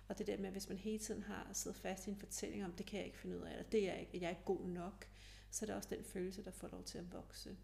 og 0.07 0.17
det 0.17 0.27
der 0.27 0.37
med, 0.37 0.51
hvis 0.51 0.69
man 0.69 0.77
hele 0.77 0.99
tiden 0.99 1.23
har 1.23 1.49
siddet 1.53 1.79
fast 1.79 2.07
i 2.07 2.09
en 2.09 2.17
fortælling 2.17 2.65
om, 2.65 2.71
det 2.71 2.85
kan 2.85 2.97
jeg 2.97 3.05
ikke 3.05 3.17
finde 3.17 3.37
ud 3.37 3.41
af, 3.41 3.51
eller 3.51 3.63
det 3.63 3.79
er 3.83 3.91
jeg 3.93 3.99
ikke, 3.99 4.19
jeg 4.19 4.25
er 4.25 4.29
ikke 4.29 4.45
god 4.45 4.67
nok, 4.67 5.07
så 5.51 5.65
er 5.65 5.67
det 5.67 5.75
også 5.75 5.89
den 5.91 6.03
følelse, 6.03 6.43
der 6.43 6.51
får 6.51 6.67
lov 6.67 6.83
til 6.83 6.97
at 6.97 7.13
vokse. 7.13 7.57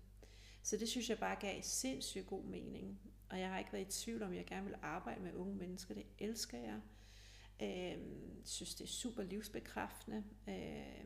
Så 0.63 0.77
det 0.77 0.89
synes 0.89 1.09
jeg 1.09 1.19
bare 1.19 1.35
gav 1.39 1.61
sindssygt 1.61 2.27
god 2.27 2.43
mening. 2.43 2.99
Og 3.29 3.39
jeg 3.39 3.49
har 3.49 3.59
ikke 3.59 3.73
været 3.73 3.87
i 3.87 4.01
tvivl 4.01 4.23
om, 4.23 4.31
at 4.31 4.37
jeg 4.37 4.45
gerne 4.45 4.65
vil 4.65 4.75
arbejde 4.81 5.21
med 5.21 5.33
unge 5.33 5.55
mennesker. 5.55 5.93
Det 5.93 6.05
elsker 6.19 6.57
jeg. 6.57 6.81
Øh, 7.61 7.97
synes, 8.43 8.75
det 8.75 8.83
er 8.83 8.87
super 8.87 9.23
livsbekræftende. 9.23 10.23
Øh, 10.49 11.05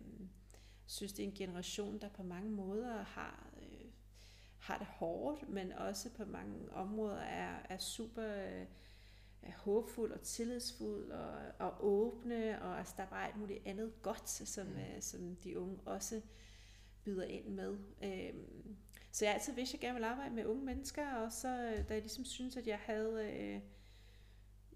synes, 0.86 1.14
det 1.14 1.24
er 1.24 1.28
en 1.28 1.36
generation, 1.36 2.00
der 2.02 2.10
på 2.10 2.24
mange 2.24 2.50
måder 2.50 3.04
har, 3.04 3.50
øh, 3.62 3.92
har 4.60 4.78
det 4.78 4.88
hårdt, 4.88 5.50
men 5.50 5.72
også 5.72 6.10
på 6.10 6.26
mange 6.26 6.72
områder 6.72 7.20
er, 7.20 7.60
er 7.70 7.78
super 7.78 8.24
øh, 8.24 8.66
er 9.42 9.52
håbfuld 9.58 10.12
og 10.12 10.22
tillidsfuld 10.22 11.12
og, 11.12 11.38
og 11.60 11.86
åbne, 11.86 12.62
og 12.62 12.78
altså, 12.78 12.94
der 12.98 13.04
er 13.04 13.08
bare 13.08 13.28
alt 13.28 13.38
muligt 13.38 13.68
andet 13.68 14.02
godt, 14.02 14.30
som, 14.30 14.68
mm. 14.68 14.78
øh, 14.78 15.02
som 15.02 15.36
de 15.36 15.60
unge 15.60 15.80
også 15.86 16.22
byder 17.04 17.24
ind 17.24 17.46
med. 17.46 17.78
Øh, 18.04 18.34
så 19.12 19.26
jeg 19.26 19.34
altid 19.34 19.54
vidste, 19.54 19.78
at 19.78 19.84
jeg 19.84 19.88
gerne 19.88 20.00
vil 20.00 20.06
arbejde 20.06 20.36
med 20.36 20.46
unge 20.46 20.66
mennesker, 20.66 21.14
og 21.14 21.32
så 21.32 21.48
da 21.90 21.94
jeg 21.94 22.02
ligesom 22.02 22.26
synes, 22.26 22.58
at 22.58 22.68
jeg 22.68 22.80
havde 22.80 23.32
øh, 23.34 23.62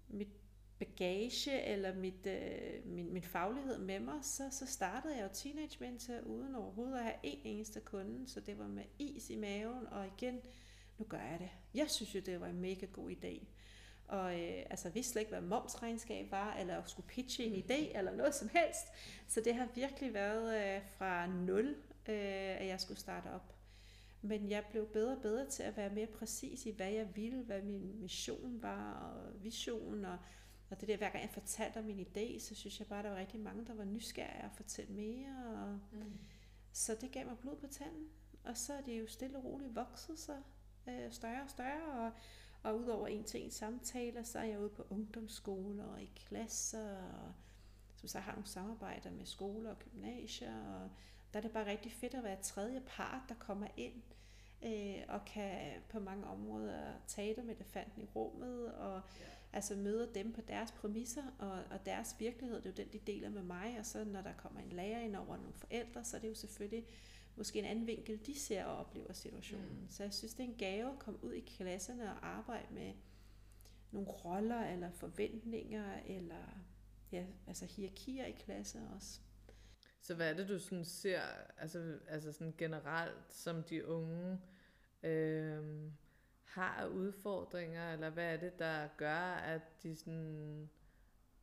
mit 0.08 0.41
bagage 0.84 1.62
eller 1.62 1.94
mit, 1.94 2.26
øh, 2.26 2.86
min, 2.86 3.12
min 3.12 3.22
faglighed 3.22 3.78
med 3.78 4.00
mig, 4.00 4.18
så, 4.22 4.42
så 4.50 4.66
startede 4.66 5.16
jeg 5.16 5.22
jo 5.22 5.28
Teenage 5.32 5.76
Mentor 5.80 6.20
uden 6.26 6.54
overhovedet 6.54 6.98
at 6.98 7.04
have 7.04 7.14
en 7.22 7.38
eneste 7.44 7.80
kunde, 7.80 8.28
så 8.28 8.40
det 8.40 8.58
var 8.58 8.66
med 8.68 8.84
is 8.98 9.30
i 9.30 9.36
maven, 9.36 9.86
og 9.86 10.06
igen, 10.06 10.40
nu 10.98 11.04
gør 11.04 11.18
jeg 11.18 11.38
det. 11.38 11.50
Jeg 11.74 11.90
synes 11.90 12.14
jo, 12.14 12.20
det 12.20 12.40
var 12.40 12.46
en 12.46 12.60
mega 12.60 12.86
god 12.86 13.10
idé. 13.10 13.44
Og 14.08 14.40
øh, 14.40 14.66
altså, 14.70 14.88
jeg 14.88 14.94
vidste 14.94 15.12
slet 15.12 15.20
ikke, 15.20 15.30
hvad 15.30 15.40
momsregnskab 15.40 16.30
var, 16.30 16.56
eller 16.56 16.82
skulle 16.86 17.08
pitche 17.08 17.44
en 17.44 17.64
idé, 17.64 17.98
eller 17.98 18.12
noget 18.12 18.34
som 18.34 18.48
helst. 18.48 18.86
Så 19.28 19.40
det 19.44 19.54
har 19.54 19.68
virkelig 19.74 20.14
været 20.14 20.76
øh, 20.76 20.82
fra 20.98 21.26
nul 21.26 21.76
øh, 22.08 22.60
at 22.60 22.66
jeg 22.66 22.80
skulle 22.80 23.00
starte 23.00 23.26
op. 23.26 23.54
Men 24.22 24.50
jeg 24.50 24.64
blev 24.70 24.86
bedre 24.86 25.16
og 25.16 25.22
bedre 25.22 25.46
til 25.46 25.62
at 25.62 25.76
være 25.76 25.90
mere 25.90 26.06
præcis 26.06 26.66
i, 26.66 26.70
hvad 26.70 26.90
jeg 26.90 27.08
ville, 27.16 27.42
hvad 27.42 27.62
min 27.62 28.00
mission 28.00 28.62
var, 28.62 28.92
og 28.92 29.44
vision, 29.44 30.04
og, 30.04 30.18
og 30.72 30.80
det 30.80 30.88
der, 30.88 30.96
hver 30.96 31.10
gang 31.10 31.22
jeg 31.22 31.30
fortalte 31.30 31.78
om 31.78 31.84
min 31.84 32.00
idé, 32.00 32.40
så 32.40 32.54
synes 32.54 32.78
jeg 32.78 32.88
bare, 32.88 32.98
at 32.98 33.04
der 33.04 33.10
var 33.10 33.18
rigtig 33.18 33.40
mange, 33.40 33.66
der 33.66 33.74
var 33.74 33.84
nysgerrige 33.84 34.42
at 34.42 34.52
fortælle 34.52 34.92
mere, 34.92 35.54
og 35.56 35.78
mm. 35.92 36.18
så 36.72 36.96
det 37.00 37.12
gav 37.12 37.26
mig 37.26 37.38
blod 37.38 37.56
på 37.56 37.66
tanden. 37.66 38.08
Og 38.44 38.56
så 38.56 38.72
er 38.72 38.80
det 38.80 39.00
jo 39.00 39.06
stille 39.06 39.38
og 39.38 39.44
roligt 39.44 39.74
vokset 39.74 40.18
sig 40.18 40.42
øh, 40.88 41.12
større 41.12 41.42
og 41.42 41.50
større, 41.50 42.06
og, 42.06 42.12
og 42.62 42.78
udover 42.78 43.06
en 43.06 43.24
til 43.24 43.44
en 43.44 43.50
samtaler, 43.50 44.22
så 44.22 44.38
er 44.38 44.44
jeg 44.44 44.60
ude 44.60 44.70
på 44.70 44.86
ungdomsskoler 44.90 45.84
og 45.84 46.02
i 46.02 46.10
klasser, 46.16 46.96
og 46.96 47.32
som 47.96 48.08
så 48.08 48.18
har 48.18 48.32
nogle 48.32 48.48
samarbejder 48.48 49.10
med 49.10 49.26
skoler 49.26 49.70
og 49.70 49.78
gymnasier, 49.78 50.56
og 50.56 50.90
der 51.32 51.38
er 51.38 51.42
det 51.42 51.52
bare 51.52 51.66
rigtig 51.66 51.92
fedt 51.92 52.14
at 52.14 52.24
være 52.24 52.42
tredje 52.42 52.80
part, 52.80 53.22
der 53.28 53.34
kommer 53.34 53.66
ind 53.76 54.02
øh, 54.64 55.02
og 55.08 55.24
kan 55.24 55.82
på 55.88 56.00
mange 56.00 56.26
områder 56.26 56.92
tale 57.06 57.42
med 57.42 57.54
elefanten 57.54 58.02
i 58.02 58.06
rummet, 58.16 58.74
og 58.74 59.02
ja. 59.20 59.24
Altså 59.52 59.76
møder 59.76 60.12
dem 60.12 60.32
på 60.32 60.40
deres 60.40 60.72
præmisser 60.72 61.22
og, 61.38 61.64
og 61.70 61.86
deres 61.86 62.16
virkelighed. 62.18 62.56
Det 62.56 62.66
er 62.66 62.70
jo 62.70 62.76
den, 62.76 62.92
de 62.92 63.12
deler 63.12 63.30
med 63.30 63.42
mig, 63.42 63.76
og 63.78 63.86
så 63.86 64.04
når 64.04 64.20
der 64.20 64.32
kommer 64.32 64.60
en 64.60 64.72
lærer 64.72 65.00
ind 65.00 65.16
over 65.16 65.36
nogle 65.36 65.52
forældre, 65.54 66.04
så 66.04 66.16
er 66.16 66.20
det 66.20 66.28
jo 66.28 66.34
selvfølgelig 66.34 66.86
måske 67.36 67.58
en 67.58 67.64
anden 67.64 67.86
vinkel, 67.86 68.26
de 68.26 68.38
ser 68.38 68.64
og 68.64 68.76
oplever 68.76 69.12
situationen. 69.12 69.80
Mm. 69.80 69.90
Så 69.90 70.02
jeg 70.02 70.12
synes, 70.12 70.34
det 70.34 70.44
er 70.44 70.48
en 70.48 70.58
gave 70.58 70.92
at 70.92 70.98
komme 70.98 71.24
ud 71.24 71.32
i 71.32 71.40
klasserne 71.40 72.10
og 72.10 72.26
arbejde 72.26 72.74
med 72.74 72.92
nogle 73.90 74.08
roller 74.08 74.66
eller 74.66 74.90
forventninger, 74.90 75.98
eller 76.06 76.64
ja, 77.12 77.26
altså 77.46 77.66
hierarkier 77.66 78.24
i 78.24 78.32
klasser 78.32 78.80
også. 78.94 79.20
Så 80.00 80.14
hvad 80.14 80.30
er 80.30 80.34
det, 80.34 80.48
du 80.48 80.58
sådan 80.58 80.84
ser, 80.84 81.20
altså, 81.58 81.98
altså 82.08 82.32
sådan 82.32 82.54
generelt, 82.58 83.32
som 83.32 83.62
de 83.62 83.86
unge 83.86 84.38
øh, 85.02 85.90
har 86.52 86.74
af 86.74 86.86
udfordringer, 86.86 87.92
eller 87.92 88.10
hvad 88.10 88.32
er 88.32 88.36
det, 88.36 88.58
der 88.58 88.88
gør, 88.96 89.20
at 89.34 89.62
de 89.82 89.96
sådan 89.96 90.70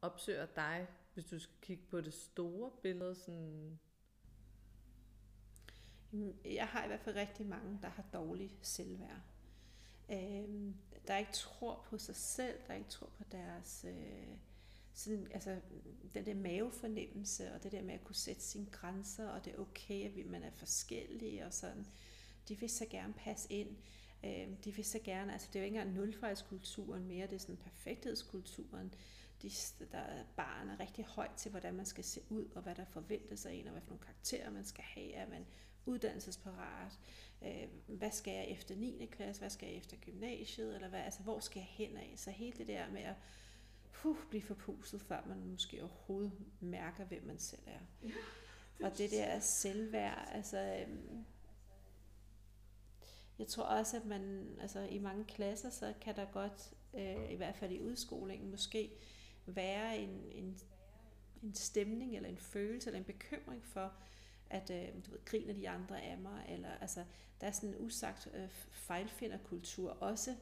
opsøger 0.01 0.46
dig, 0.46 0.88
hvis 1.13 1.25
du 1.25 1.39
skal 1.39 1.56
kigge 1.62 1.84
på 1.89 2.01
det 2.01 2.13
store 2.13 2.72
billede? 2.82 3.16
Sådan 3.16 3.80
jeg 6.46 6.68
har 6.68 6.84
i 6.84 6.88
hvert 6.88 7.01
fald 7.01 7.16
rigtig 7.16 7.46
mange, 7.46 7.80
der 7.82 7.89
har 7.89 8.04
dårlig 8.13 8.58
selvværd. 8.62 9.22
Øh, 10.12 10.74
der 11.08 11.18
ikke 11.18 11.32
tror 11.32 11.86
på 11.89 11.98
sig 11.98 12.16
selv, 12.16 12.60
der 12.68 12.74
ikke 12.74 12.89
tror 12.89 13.10
på 13.18 13.24
deres... 13.32 13.86
Øh, 13.88 14.38
sådan, 14.94 15.28
altså, 15.32 15.62
den 16.13 16.25
der 16.25 16.34
mavefornemmelse, 16.34 17.54
og 17.54 17.63
det 17.63 17.72
der 17.72 17.82
med 17.82 17.94
at 17.94 18.04
kunne 18.04 18.16
sætte 18.16 18.42
sine 18.42 18.66
grænser, 18.72 19.30
og 19.30 19.46
det 19.46 19.54
er 19.54 19.60
okay, 19.60 20.20
at 20.20 20.25
man 20.25 20.44
er 20.44 20.51
forskellige, 20.51 21.46
og 21.46 21.54
sådan. 21.54 21.86
De 22.48 22.60
vil 22.60 22.70
så 22.70 22.86
gerne 22.86 23.13
passe 23.13 23.54
ind. 23.54 23.78
Øh, 24.24 24.48
de 24.64 24.76
vil 24.76 24.86
så 24.86 25.00
gerne, 25.04 25.34
altså 25.34 25.48
det 25.48 25.56
er 25.56 25.60
jo 25.60 25.66
ikke 25.66 25.78
engang 25.78 25.96
nulfejlskulturen 25.96 27.06
mere, 27.06 27.28
det 27.28 27.36
er 27.36 27.40
sådan 27.40 27.58
perfekthedskulturen. 27.58 28.94
De, 29.42 29.52
der 29.92 29.98
er 29.98 30.24
barn 30.36 30.70
er 30.70 30.80
rigtig 30.80 31.06
højt 31.06 31.32
til, 31.38 31.52
hvordan 31.52 31.74
man 31.74 31.86
skal 31.86 32.04
se 32.04 32.22
ud, 32.30 32.46
og 32.56 32.62
hvad 32.62 32.76
der 32.76 32.86
forventes 32.86 33.46
af 33.46 33.54
en, 33.54 33.66
og 33.66 33.72
hvad 33.72 33.82
for 33.82 33.90
nogle 33.90 34.06
karakterer 34.06 34.50
man 34.52 34.66
skal 34.66 34.84
have, 34.84 35.16
at 35.16 35.30
man 35.30 35.46
uddannelsesparat, 35.86 37.00
øh, 37.42 37.68
hvad 37.88 38.12
skal 38.12 38.34
jeg 38.34 38.48
efter 38.48 38.76
9. 38.76 39.10
klasse, 39.12 39.42
hvad 39.42 39.50
skal 39.50 39.68
jeg 39.68 39.78
efter 39.78 39.98
gymnasiet, 39.98 40.76
eller 40.76 40.90
hvad, 40.90 41.00
altså 41.00 41.24
hvor 41.24 41.40
skal 41.40 41.60
jeg 41.60 41.68
hen 41.70 41.98
af? 41.98 42.14
Så 42.16 42.32
hele 42.32 42.58
det 42.58 42.68
der 42.68 42.92
med 42.92 43.02
at 43.02 43.16
puh, 43.92 44.18
blive 44.30 44.42
forpustet, 44.42 45.02
før 45.02 45.26
man 45.28 45.46
måske 45.46 45.84
overhovedet 45.84 46.32
mærker, 46.60 47.06
hvem 47.06 47.24
man 47.24 47.40
selv 47.40 47.64
er. 47.68 48.08
Ja, 48.80 48.86
og 48.86 48.98
det 48.98 49.12
der 49.12 49.40
selvværd, 49.40 50.30
altså... 50.32 50.58
Øhm, 50.88 51.26
jeg 53.39 53.48
tror 53.48 53.63
også, 53.63 53.98
at 53.98 54.05
man 54.05 54.48
altså, 54.62 54.79
i 54.79 54.98
mange 54.98 55.25
klasser, 55.25 55.69
så 55.69 55.93
kan 56.01 56.15
der 56.15 56.25
godt, 56.25 56.74
øh, 56.93 57.31
i 57.31 57.36
hvert 57.36 57.55
fald 57.55 57.72
i 57.72 57.79
udskolingen, 57.79 58.51
måske 58.51 58.91
være 59.46 59.98
en, 59.98 60.22
en, 60.31 60.60
en 61.43 61.55
stemning 61.55 62.15
eller 62.15 62.29
en 62.29 62.38
følelse 62.38 62.89
eller 62.89 63.00
en 63.00 63.05
bekymring 63.05 63.65
for, 63.65 63.93
at 64.50 64.69
øh, 64.69 65.05
du 65.05 65.12
ved, 65.12 65.25
griner 65.25 65.53
de 65.53 65.69
andre 65.69 66.01
af 66.01 66.17
mig, 66.17 66.46
eller 66.50 66.69
altså, 66.81 67.03
der 67.41 67.48
er 67.48 67.51
sådan 67.51 67.69
en 67.69 67.86
usagt 67.86 68.27
øh, 68.34 68.50
fejlfinderkultur 68.72 69.89
også, 69.89 70.36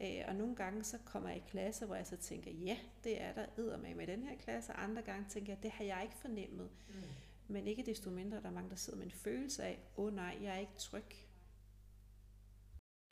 øh, 0.00 0.22
og 0.28 0.34
nogle 0.34 0.56
gange 0.56 0.84
så 0.84 0.98
kommer 1.04 1.28
jeg 1.28 1.38
i 1.38 1.50
klasser, 1.50 1.86
hvor 1.86 1.94
jeg 1.94 2.06
så 2.06 2.16
tænker, 2.16 2.50
ja, 2.50 2.78
det 3.04 3.22
er 3.22 3.32
der 3.32 3.46
æder 3.58 3.76
med 3.76 4.02
i 4.02 4.06
den 4.06 4.22
her 4.22 4.36
klasse, 4.36 4.72
og 4.72 4.84
andre 4.84 5.02
gange 5.02 5.26
tænker 5.28 5.52
jeg, 5.52 5.62
det 5.62 5.70
har 5.70 5.84
jeg 5.84 6.00
ikke 6.02 6.16
fornemmet. 6.16 6.70
Mm. 6.88 6.94
Men 7.48 7.66
ikke 7.66 7.82
desto 7.86 8.10
mindre, 8.10 8.40
der 8.40 8.46
er 8.46 8.52
mange, 8.52 8.70
der 8.70 8.76
sidder 8.76 8.98
med 8.98 9.06
en 9.06 9.12
følelse 9.12 9.64
af, 9.64 9.78
åh 9.96 10.04
oh, 10.04 10.14
nej, 10.14 10.38
jeg 10.42 10.54
er 10.54 10.58
ikke 10.58 10.76
tryg. 10.78 11.25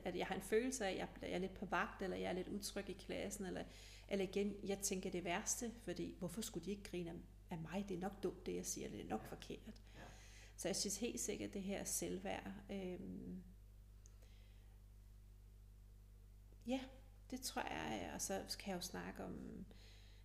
At 0.05 0.15
jeg 0.15 0.27
har 0.27 0.35
en 0.35 0.41
følelse 0.41 0.85
af, 0.85 0.91
at 0.91 1.21
jeg 1.21 1.31
er 1.31 1.37
lidt 1.37 1.53
på 1.53 1.65
vagt, 1.65 2.01
eller 2.01 2.17
jeg 2.17 2.29
er 2.29 2.33
lidt 2.33 2.47
utryg 2.47 2.89
i 2.89 2.93
klassen, 2.93 3.45
eller, 3.45 3.63
eller 4.09 4.25
igen, 4.25 4.55
jeg 4.63 4.79
tænker 4.79 5.09
det 5.09 5.23
værste, 5.23 5.71
fordi 5.83 6.15
hvorfor 6.19 6.41
skulle 6.41 6.65
de 6.65 6.71
ikke 6.71 6.83
grine 6.83 7.21
af 7.49 7.57
mig? 7.57 7.85
Det 7.89 7.97
er 7.97 8.01
nok 8.01 8.23
dumt, 8.23 8.45
det 8.45 8.55
jeg 8.55 8.65
siger, 8.65 8.89
det 8.89 9.01
er 9.01 9.09
nok 9.09 9.25
forkert. 9.25 9.83
Så 10.57 10.67
jeg 10.67 10.75
synes 10.75 10.97
helt 10.97 11.19
sikkert, 11.19 11.53
det 11.53 11.61
her 11.61 11.83
selvværd. 11.83 12.51
Øhm, 12.71 13.43
ja, 16.67 16.79
det 17.31 17.41
tror 17.41 17.61
jeg, 17.61 18.11
og 18.13 18.21
så 18.21 18.55
kan 18.59 18.69
jeg 18.71 18.75
jo 18.75 18.81
snakke 18.81 19.23
om, 19.23 19.65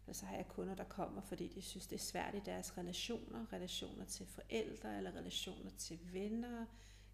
eller 0.07 0.15
så 0.15 0.27
har 0.27 0.37
jeg 0.37 0.49
kunder, 0.49 0.75
der 0.75 0.85
kommer, 0.85 1.21
fordi 1.21 1.49
de 1.49 1.63
synes, 1.63 1.87
det 1.87 1.97
er 1.97 2.01
svært 2.01 2.35
i 2.35 2.41
deres 2.45 2.79
relationer, 2.79 3.53
relationer 3.53 4.05
til 4.05 4.27
forældre, 4.27 4.97
eller 4.97 5.11
relationer 5.11 5.71
til 5.71 6.13
venner, 6.13 6.67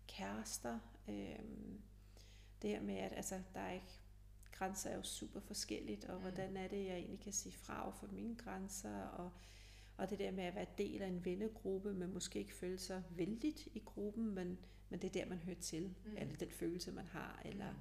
kærester. 0.09 0.79
Øhm, 1.09 1.81
det 2.63 2.71
her 2.71 2.83
med, 2.83 2.97
at 2.97 3.13
altså, 3.13 3.41
der 3.55 3.61
er 3.61 3.73
ikke, 3.73 4.01
grænser 4.53 4.91
er 4.91 4.97
jo 4.97 5.03
super 5.03 5.41
forskelligt, 5.41 6.05
og 6.05 6.17
mm. 6.17 6.21
hvordan 6.23 6.57
er 6.57 6.69
det, 6.69 6.87
jeg 6.87 6.97
egentlig 6.97 7.21
kan 7.21 7.33
sige 7.33 7.53
fra 7.53 7.83
over 7.83 7.93
for 7.93 8.07
mine 8.07 8.37
grænser, 8.37 9.03
og 9.03 9.31
og 9.97 10.11
det 10.11 10.19
der 10.19 10.31
med 10.31 10.45
at 10.45 10.55
være 10.55 10.67
del 10.79 11.03
af 11.03 11.07
en 11.07 11.25
vennegruppe, 11.25 11.95
men 11.95 12.15
måske 12.15 12.39
ikke 12.39 12.55
føle 12.55 12.79
sig 12.79 13.03
vældigt 13.11 13.69
i 13.75 13.83
gruppen, 13.85 14.35
men, 14.35 14.59
men 14.89 15.03
det 15.03 15.09
er 15.09 15.13
der, 15.23 15.29
man 15.29 15.39
hører 15.39 15.61
til. 15.61 15.95
Mm. 16.05 16.17
Eller 16.17 16.37
den 16.37 16.51
følelse, 16.51 16.93
man 16.93 17.07
har. 17.07 17.43
Eller, 17.45 17.71
mm. 17.71 17.79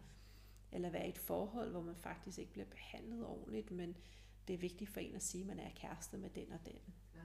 eller 0.72 0.90
være 0.90 1.06
i 1.06 1.10
et 1.10 1.18
forhold, 1.18 1.72
hvor 1.72 1.82
man 1.82 1.96
faktisk 1.96 2.38
ikke 2.40 2.52
bliver 2.52 2.66
behandlet 2.66 3.26
ordentligt, 3.26 3.72
men 3.72 3.98
det 4.48 4.54
er 4.54 4.58
vigtigt 4.58 4.90
for 4.90 5.00
en 5.00 5.16
at 5.16 5.24
sige, 5.24 5.42
at 5.42 5.48
man 5.48 5.60
er 5.60 5.70
kæreste 5.76 6.18
med 6.18 6.30
den 6.30 6.52
og 6.52 6.60
den. 6.66 6.80
Ah. 7.16 7.22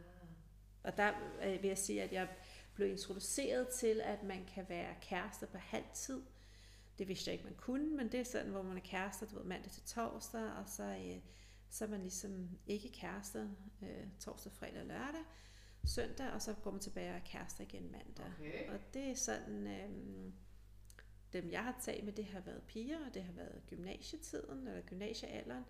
Og 0.83 0.97
der 0.97 1.13
øh, 1.43 1.63
vil 1.63 1.69
jeg 1.69 1.79
sige, 1.79 2.03
at 2.03 2.13
jeg 2.13 2.29
blev 2.75 2.91
introduceret 2.91 3.69
til, 3.69 4.01
at 4.01 4.23
man 4.23 4.45
kan 4.55 4.69
være 4.69 4.95
kærester 5.01 5.47
på 5.47 5.59
halv 5.59 5.85
tid. 5.95 6.23
Det 7.01 7.09
vidste 7.09 7.29
jeg 7.29 7.33
ikke, 7.33 7.45
man 7.45 7.55
kunne, 7.55 7.97
men 7.97 8.13
det 8.13 8.21
er 8.21 8.25
sådan, 8.25 8.51
hvor 8.51 8.63
man 8.63 8.77
er 8.77 8.81
kærester, 8.81 9.27
du 9.27 9.37
ved, 9.37 9.45
mandag 9.45 9.73
til 9.73 9.83
torsdag, 9.83 10.53
og 10.53 10.69
så 10.69 10.83
øh, 10.83 11.21
så 11.71 11.85
er 11.85 11.89
man 11.89 12.01
ligesom 12.01 12.49
ikke 12.67 12.93
kærester 12.93 13.49
øh, 13.83 14.07
torsdag, 14.21 14.53
fredag 14.53 14.81
og 14.81 14.87
lørdag, 14.87 15.21
søndag, 15.85 16.31
og 16.31 16.43
så 16.43 16.55
går 16.55 16.71
man 16.71 16.81
tilbage 16.81 17.11
og 17.11 17.17
er 17.17 17.21
kærester 17.25 17.65
igen 17.65 17.93
mandag. 17.93 18.33
Okay. 18.41 18.69
Og 18.69 18.81
det 18.95 19.11
er 19.11 19.15
sådan, 19.15 19.67
øh, 19.67 19.91
dem 21.33 21.51
jeg 21.51 21.65
har 21.65 21.81
talt 21.83 22.05
med, 22.05 22.13
det 22.13 22.25
har 22.25 22.41
været 22.41 22.63
piger, 22.63 23.07
og 23.07 23.15
det 23.15 23.23
har 23.23 23.33
været 23.33 23.63
gymnasietiden, 23.69 24.67
eller 24.69 24.83
gymnasiealderen, 24.83 25.65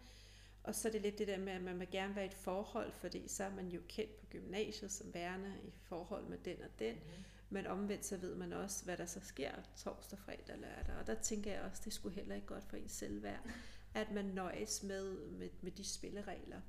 og 0.62 0.74
så 0.74 0.88
er 0.88 0.92
det 0.92 1.02
lidt 1.02 1.18
det 1.18 1.28
der 1.28 1.38
med, 1.38 1.52
at 1.52 1.62
man 1.62 1.80
vil 1.80 1.90
gerne 1.90 2.14
være 2.14 2.24
i 2.24 2.28
et 2.28 2.34
forhold, 2.34 2.92
fordi 2.92 3.28
så 3.28 3.44
er 3.44 3.54
man 3.54 3.68
jo 3.68 3.80
kendt 3.88 4.16
på 4.16 4.26
gymnasiet 4.26 4.92
som 4.92 5.14
værende 5.14 5.54
i 5.64 5.70
forhold 5.82 6.24
med 6.24 6.38
den 6.38 6.62
og 6.62 6.78
den. 6.78 6.94
Mm. 6.94 7.24
Men 7.50 7.66
omvendt 7.66 8.04
så 8.04 8.16
ved 8.16 8.34
man 8.34 8.52
også, 8.52 8.84
hvad 8.84 8.96
der 8.96 9.06
så 9.06 9.20
sker 9.20 9.52
torsdag, 9.76 10.18
fredag 10.18 10.56
lørdag. 10.56 10.94
Og 11.00 11.06
der 11.06 11.14
tænker 11.14 11.52
jeg 11.52 11.62
også, 11.62 11.82
det 11.84 11.92
skulle 11.92 12.14
heller 12.14 12.34
ikke 12.34 12.46
godt 12.46 12.64
for 12.64 12.76
ens 12.76 12.92
selvværd 12.92 13.50
at 13.94 14.10
man 14.10 14.24
nøjes 14.24 14.82
med, 14.82 15.30
med, 15.30 15.48
med 15.60 15.72
de 15.72 15.84
spilleregler. 15.84 16.60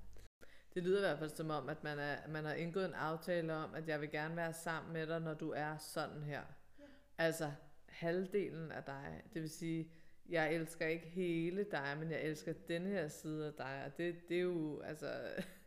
Det 0.74 0.84
lyder 0.84 0.98
i 0.98 1.02
hvert 1.02 1.20
fald 1.20 1.30
som 1.30 1.50
om, 1.50 1.70
at 1.70 1.84
man, 1.84 2.00
er, 2.00 2.28
man 2.28 2.46
har 2.46 2.54
indgået 2.54 2.86
en 2.86 2.94
aftale 2.94 3.54
om, 3.54 3.76
at 3.76 3.88
jeg 3.88 4.02
vil 4.02 4.12
gerne 4.12 4.36
være 4.36 4.54
sammen 4.54 4.94
med 4.94 5.08
dig, 5.08 5.22
når 5.22 5.34
du 5.34 5.52
er 5.52 5.78
sådan 5.78 6.24
her. 6.24 6.42
Ja. 6.80 6.84
Altså 7.18 7.52
halvdelen 7.86 8.72
af 8.72 8.84
dig. 8.84 9.24
Det 9.34 9.42
vil 9.42 9.50
sige, 9.50 9.92
jeg 10.30 10.54
elsker 10.54 10.88
ikke 10.88 11.08
hele 11.08 11.64
dig, 11.72 11.98
men 12.00 12.12
jeg 12.12 12.22
elsker 12.22 12.54
den 12.68 12.86
her 12.86 13.08
side 13.08 13.48
af 13.48 13.54
dig. 13.54 13.84
Og 13.86 13.98
det, 13.98 14.30
det 14.30 14.38
er 14.38 14.42
jo, 14.42 14.82
altså, 14.82 15.12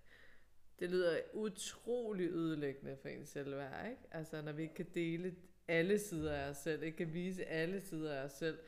det 0.79 0.91
lyder 0.91 1.19
utrolig 1.33 2.29
ødelæggende 2.29 2.97
for 2.97 3.09
en 3.09 3.27
selv 3.27 3.57
være, 3.57 3.91
ikke? 3.91 4.03
Altså, 4.11 4.43
når 4.43 4.53
vi 4.53 4.63
ikke 4.63 4.75
kan 4.75 4.87
dele 4.95 5.35
alle 5.69 5.99
sider 5.99 6.35
af 6.35 6.51
os 6.51 6.57
selv, 6.57 6.83
ikke 6.83 6.97
kan 6.97 7.15
vise 7.15 7.45
alle 7.45 7.81
sider 7.81 8.15
af 8.15 8.25
os 8.25 8.33
selv, 8.33 8.59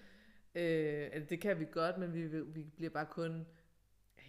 Øh, 0.56 1.10
altså 1.12 1.28
det 1.30 1.40
kan 1.40 1.60
vi 1.60 1.66
godt, 1.72 1.98
men 1.98 2.14
vi, 2.14 2.26
vi 2.42 2.62
bliver 2.62 2.90
bare 2.90 3.06
kun... 3.06 3.46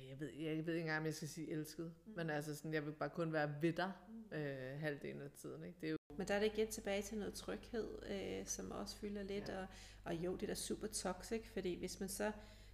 Jeg 0.10 0.20
ved, 0.20 0.30
jeg 0.30 0.66
ved 0.66 0.74
ikke 0.74 0.80
engang, 0.80 1.00
om 1.00 1.06
jeg 1.06 1.14
skal 1.14 1.28
sige 1.28 1.52
elsket. 1.52 1.94
Mm. 2.06 2.14
Men 2.16 2.30
altså 2.30 2.56
sådan, 2.56 2.74
jeg 2.74 2.86
vil 2.86 2.92
bare 2.92 3.10
kun 3.10 3.34
være 3.34 3.56
ved 3.62 3.74
dig 3.74 3.92
øh, 4.32 4.80
halvdelen 4.80 5.22
af 5.22 5.32
tiden. 5.32 5.64
Ikke? 5.64 5.78
Det 5.82 5.88
er 5.88 5.92
jo... 5.92 5.98
Men 6.18 6.28
der 6.28 6.34
er 6.34 6.40
det 6.40 6.52
igen 6.54 6.68
tilbage 6.68 7.02
til 7.02 7.18
noget 7.18 7.34
tryghed, 7.34 7.90
øh, 8.10 8.46
som 8.46 8.72
også 8.72 8.98
fylder 8.98 9.24
lidt. 9.24 9.50
Ja. 9.50 9.62
Og, 9.62 9.68
og 10.04 10.16
jo, 10.16 10.34
det 10.34 10.44
er 10.44 10.48
da 10.48 10.54
super 10.54 10.88
toxic, 10.88 11.48
fordi 11.48 11.80
hvis 11.80 12.00
man 12.00 12.10
så 12.10 12.32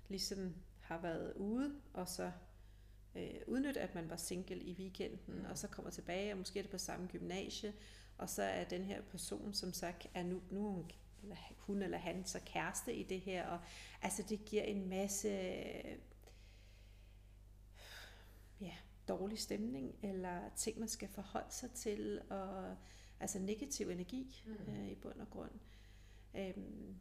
ligesom 0.08 0.56
har 0.80 1.02
været 1.02 1.34
ude, 1.36 1.76
og 1.94 2.08
så 2.08 2.32
øh, 3.16 3.42
udnytte, 3.48 3.82
at 3.82 3.96
man 3.96 4.10
var 4.10 4.16
single 4.16 4.64
i 4.64 4.74
weekenden, 4.74 5.20
mm. 5.28 5.46
og 5.50 5.58
så 5.58 5.68
kommer 5.68 5.92
tilbage, 5.92 6.32
og 6.32 6.38
måske 6.38 6.60
er 6.60 6.64
det 6.64 6.72
på 6.72 6.78
samme 6.78 7.08
gymnasie, 7.08 7.74
Og 8.18 8.30
så 8.30 8.44
er 8.44 8.64
den 8.64 8.84
her 8.84 9.02
person, 9.02 9.54
som 9.54 9.74
sagt 9.74 10.08
er 10.14 10.24
nu, 10.24 10.42
nu 10.52 10.72
hun, 10.72 10.92
eller 11.22 11.36
hun 11.58 11.82
eller 11.82 11.98
han 11.98 12.26
så 12.26 12.40
kæreste 12.46 12.94
i 12.94 13.04
det 13.04 13.20
her, 13.22 13.48
og 13.48 13.60
altså 14.02 14.24
det 14.30 14.46
giver 14.46 14.64
en 14.64 14.90
masse 14.90 15.30
ja, 18.62 18.76
dårlig 19.08 19.40
stemning, 19.40 19.96
eller 20.04 20.50
ting, 20.56 20.80
man 20.80 20.88
skal 20.88 21.10
forholde 21.10 21.52
sig 21.52 21.72
til, 21.72 22.22
og 22.30 22.76
altså 23.20 23.40
negativ 23.40 23.90
energi 23.90 24.44
mm. 24.46 24.74
øh, 24.74 24.88
i 24.88 24.96
bund 24.96 25.20
og 25.20 25.30
grund. 25.30 25.52
Øhm, 26.36 26.96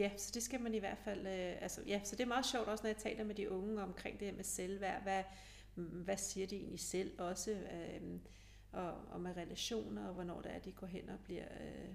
ja, 0.00 0.10
så 0.16 0.30
det 0.34 0.42
skal 0.42 0.60
man 0.60 0.74
i 0.74 0.78
hvert 0.78 0.98
fald, 0.98 1.26
øh, 1.26 1.62
altså 1.62 1.82
ja, 1.86 2.00
så 2.04 2.16
det 2.16 2.22
er 2.22 2.28
meget 2.28 2.46
sjovt 2.46 2.68
også, 2.68 2.82
når 2.82 2.88
jeg 2.88 2.96
taler 2.96 3.24
med 3.24 3.34
de 3.34 3.50
unge 3.50 3.82
omkring 3.82 4.20
det 4.20 4.28
her 4.28 4.34
med 4.34 4.44
selvværd, 4.44 5.02
hvad, 5.02 5.22
hvad 5.74 6.16
siger 6.16 6.46
de 6.46 6.56
egentlig 6.56 6.80
selv 6.80 7.20
også, 7.20 7.50
øh, 7.50 8.18
og, 8.72 8.94
og 9.10 9.20
med 9.20 9.36
relationer, 9.36 10.08
og 10.08 10.14
hvornår 10.14 10.40
det 10.40 10.54
er, 10.54 10.58
de 10.58 10.72
går 10.72 10.86
hen 10.86 11.08
og 11.08 11.18
bliver 11.24 11.46
øh, 11.60 11.94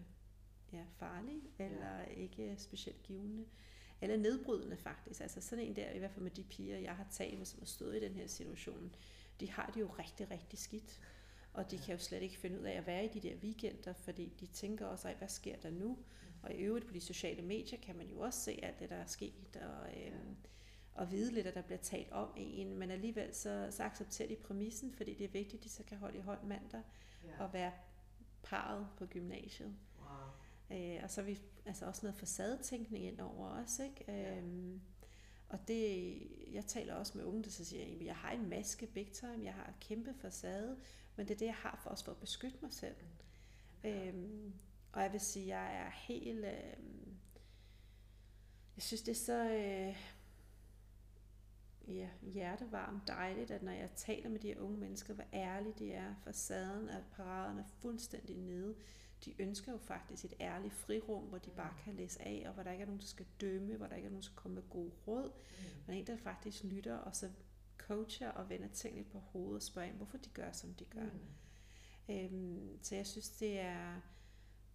ja, 0.73 0.83
farlige, 0.97 1.41
eller 1.59 1.99
ja. 1.99 2.13
ikke 2.13 2.55
specielt 2.57 3.03
givende, 3.03 3.45
eller 4.01 4.17
nedbrydende 4.17 4.77
faktisk. 4.77 5.21
Altså 5.21 5.41
sådan 5.41 5.65
en 5.65 5.75
der, 5.75 5.91
i 5.91 5.99
hvert 5.99 6.11
fald 6.11 6.23
med 6.23 6.31
de 6.31 6.43
piger, 6.43 6.77
jeg 6.77 6.95
har 6.95 7.07
talt 7.11 7.37
med, 7.37 7.45
som 7.45 7.59
har 7.59 7.65
stået 7.65 7.97
i 7.97 7.99
den 7.99 8.15
her 8.15 8.27
situation, 8.27 8.95
de 9.39 9.51
har 9.51 9.71
det 9.73 9.81
jo 9.81 9.89
rigtig, 9.99 10.31
rigtig 10.31 10.59
skidt. 10.59 10.99
Og 11.53 11.71
de 11.71 11.77
kan 11.77 11.95
jo 11.95 11.97
slet 11.97 12.21
ikke 12.21 12.37
finde 12.37 12.59
ud 12.59 12.65
af 12.65 12.77
at 12.77 12.87
være 12.87 13.05
i 13.05 13.07
de 13.07 13.19
der 13.19 13.35
weekender, 13.35 13.93
fordi 13.93 14.33
de 14.39 14.45
tænker 14.45 14.85
også, 14.85 15.13
hvad 15.17 15.27
sker 15.27 15.55
der 15.55 15.69
nu? 15.69 15.97
Og 16.45 16.53
i 16.53 16.57
øvrigt 16.57 16.87
på 16.87 16.93
de 16.93 17.01
sociale 17.01 17.41
medier 17.41 17.79
kan 17.79 17.95
man 17.95 18.07
jo 18.07 18.19
også 18.19 18.39
se 18.39 18.59
alt 18.63 18.79
det, 18.79 18.89
der 18.89 18.95
er 18.95 19.05
sket, 19.05 19.55
og, 19.55 19.97
øhm, 19.97 20.35
og 20.93 21.11
vide 21.11 21.31
lidt, 21.31 21.47
at 21.47 21.55
der 21.55 21.61
bliver 21.61 21.79
talt 21.79 22.11
om 22.11 22.33
en, 22.37 22.77
men 22.77 22.91
alligevel 22.91 23.33
så, 23.33 23.67
så 23.71 23.83
accepterer 23.83 24.27
de 24.27 24.35
præmissen, 24.35 24.93
fordi 24.93 25.13
det 25.13 25.23
er 25.23 25.29
vigtigt, 25.29 25.59
at 25.59 25.63
de 25.63 25.69
så 25.69 25.83
kan 25.83 25.97
holde 25.97 26.17
i 26.17 26.21
hånd 26.21 26.43
mandag 26.43 26.81
ja. 27.23 27.43
og 27.43 27.53
være 27.53 27.71
parret 28.43 28.87
på 28.97 29.05
gymnasiet. 29.05 29.75
Wow. 29.99 30.77
Øh, 30.77 30.99
og 31.03 31.09
så 31.09 31.21
er 31.21 31.25
vi 31.25 31.39
altså 31.65 31.85
også 31.85 32.05
noget 32.05 32.19
facadetænkning 32.19 33.05
ind 33.05 33.19
over 33.19 33.49
os, 33.49 33.79
ikke? 33.79 34.05
Ja. 34.07 34.37
Øhm, 34.37 34.81
og 35.49 35.67
det, 35.67 36.17
jeg 36.51 36.65
taler 36.65 36.93
også 36.93 37.17
med 37.17 37.25
unge, 37.25 37.43
der 37.43 37.49
så 37.49 37.65
siger, 37.65 37.83
at 37.83 38.05
jeg 38.05 38.15
har 38.15 38.31
en 38.31 38.49
maske 38.49 38.87
big 38.87 39.11
time, 39.11 39.43
jeg 39.43 39.53
har 39.53 39.73
kæmpe 39.81 40.13
facade, 40.13 40.77
men 41.15 41.27
det 41.27 41.33
er 41.33 41.37
det, 41.37 41.45
jeg 41.45 41.55
har 41.55 41.79
for 41.83 41.89
også 41.89 42.05
for 42.05 42.11
at 42.11 42.17
beskytte 42.17 42.57
mig 42.61 42.73
selv. 42.73 42.95
Ja. 43.83 44.07
Øhm, 44.07 44.53
og 44.95 45.01
jeg 45.01 45.11
vil 45.11 45.19
sige, 45.19 45.57
jeg 45.57 45.75
er 45.75 45.89
helt... 45.89 46.45
Øh, 46.45 46.73
jeg 48.75 48.83
synes, 48.83 49.01
det 49.01 49.11
er 49.11 49.15
så 49.15 49.49
øh, 49.49 49.97
ja, 51.95 52.09
hjertevarmt 52.21 53.07
dejligt, 53.07 53.51
at 53.51 53.63
når 53.63 53.71
jeg 53.71 53.89
taler 53.95 54.29
med 54.29 54.39
de 54.39 54.47
her 54.47 54.59
unge 54.59 54.77
mennesker, 54.77 55.13
hvor 55.13 55.23
ærlige 55.33 55.73
de 55.79 55.91
er, 55.91 56.15
facaden 56.23 56.89
af 56.89 57.03
paraderne 57.11 57.61
er 57.61 57.65
fuldstændig 57.81 58.37
nede. 58.37 58.75
De 59.25 59.41
ønsker 59.41 59.71
jo 59.71 59.77
faktisk 59.77 60.25
et 60.25 60.33
ærligt 60.39 60.73
frirum, 60.73 61.23
hvor 61.23 61.37
de 61.37 61.49
bare 61.49 61.73
kan 61.83 61.95
læse 61.95 62.21
af, 62.21 62.43
og 62.47 62.53
hvor 62.53 62.63
der 62.63 62.71
ikke 62.71 62.81
er 62.81 62.85
nogen, 62.85 63.01
der 63.01 63.07
skal 63.07 63.25
dømme, 63.41 63.77
hvor 63.77 63.87
der 63.87 63.95
ikke 63.95 64.05
er 64.05 64.09
nogen, 64.09 64.21
der 64.21 64.25
skal 64.25 64.35
komme 64.35 64.55
med 64.55 64.69
gode 64.69 64.91
råd, 65.07 65.29
mm. 65.29 65.63
men 65.87 65.97
en, 65.97 66.07
der 66.07 66.17
faktisk 66.17 66.63
lytter, 66.63 66.95
og 66.95 67.15
så 67.15 67.29
coacher 67.77 68.31
og 68.31 68.49
vender 68.49 68.67
tingene 68.67 69.05
på 69.05 69.19
hovedet 69.19 69.55
og 69.55 69.63
spørger 69.63 69.87
ind, 69.87 69.97
hvorfor 69.97 70.17
de 70.17 70.29
gør, 70.29 70.51
som 70.51 70.73
de 70.73 70.85
gør. 70.85 71.09
Mm. 72.07 72.15
Øhm, 72.15 72.79
så 72.81 72.95
jeg 72.95 73.07
synes, 73.07 73.29
det 73.29 73.59
er 73.59 74.01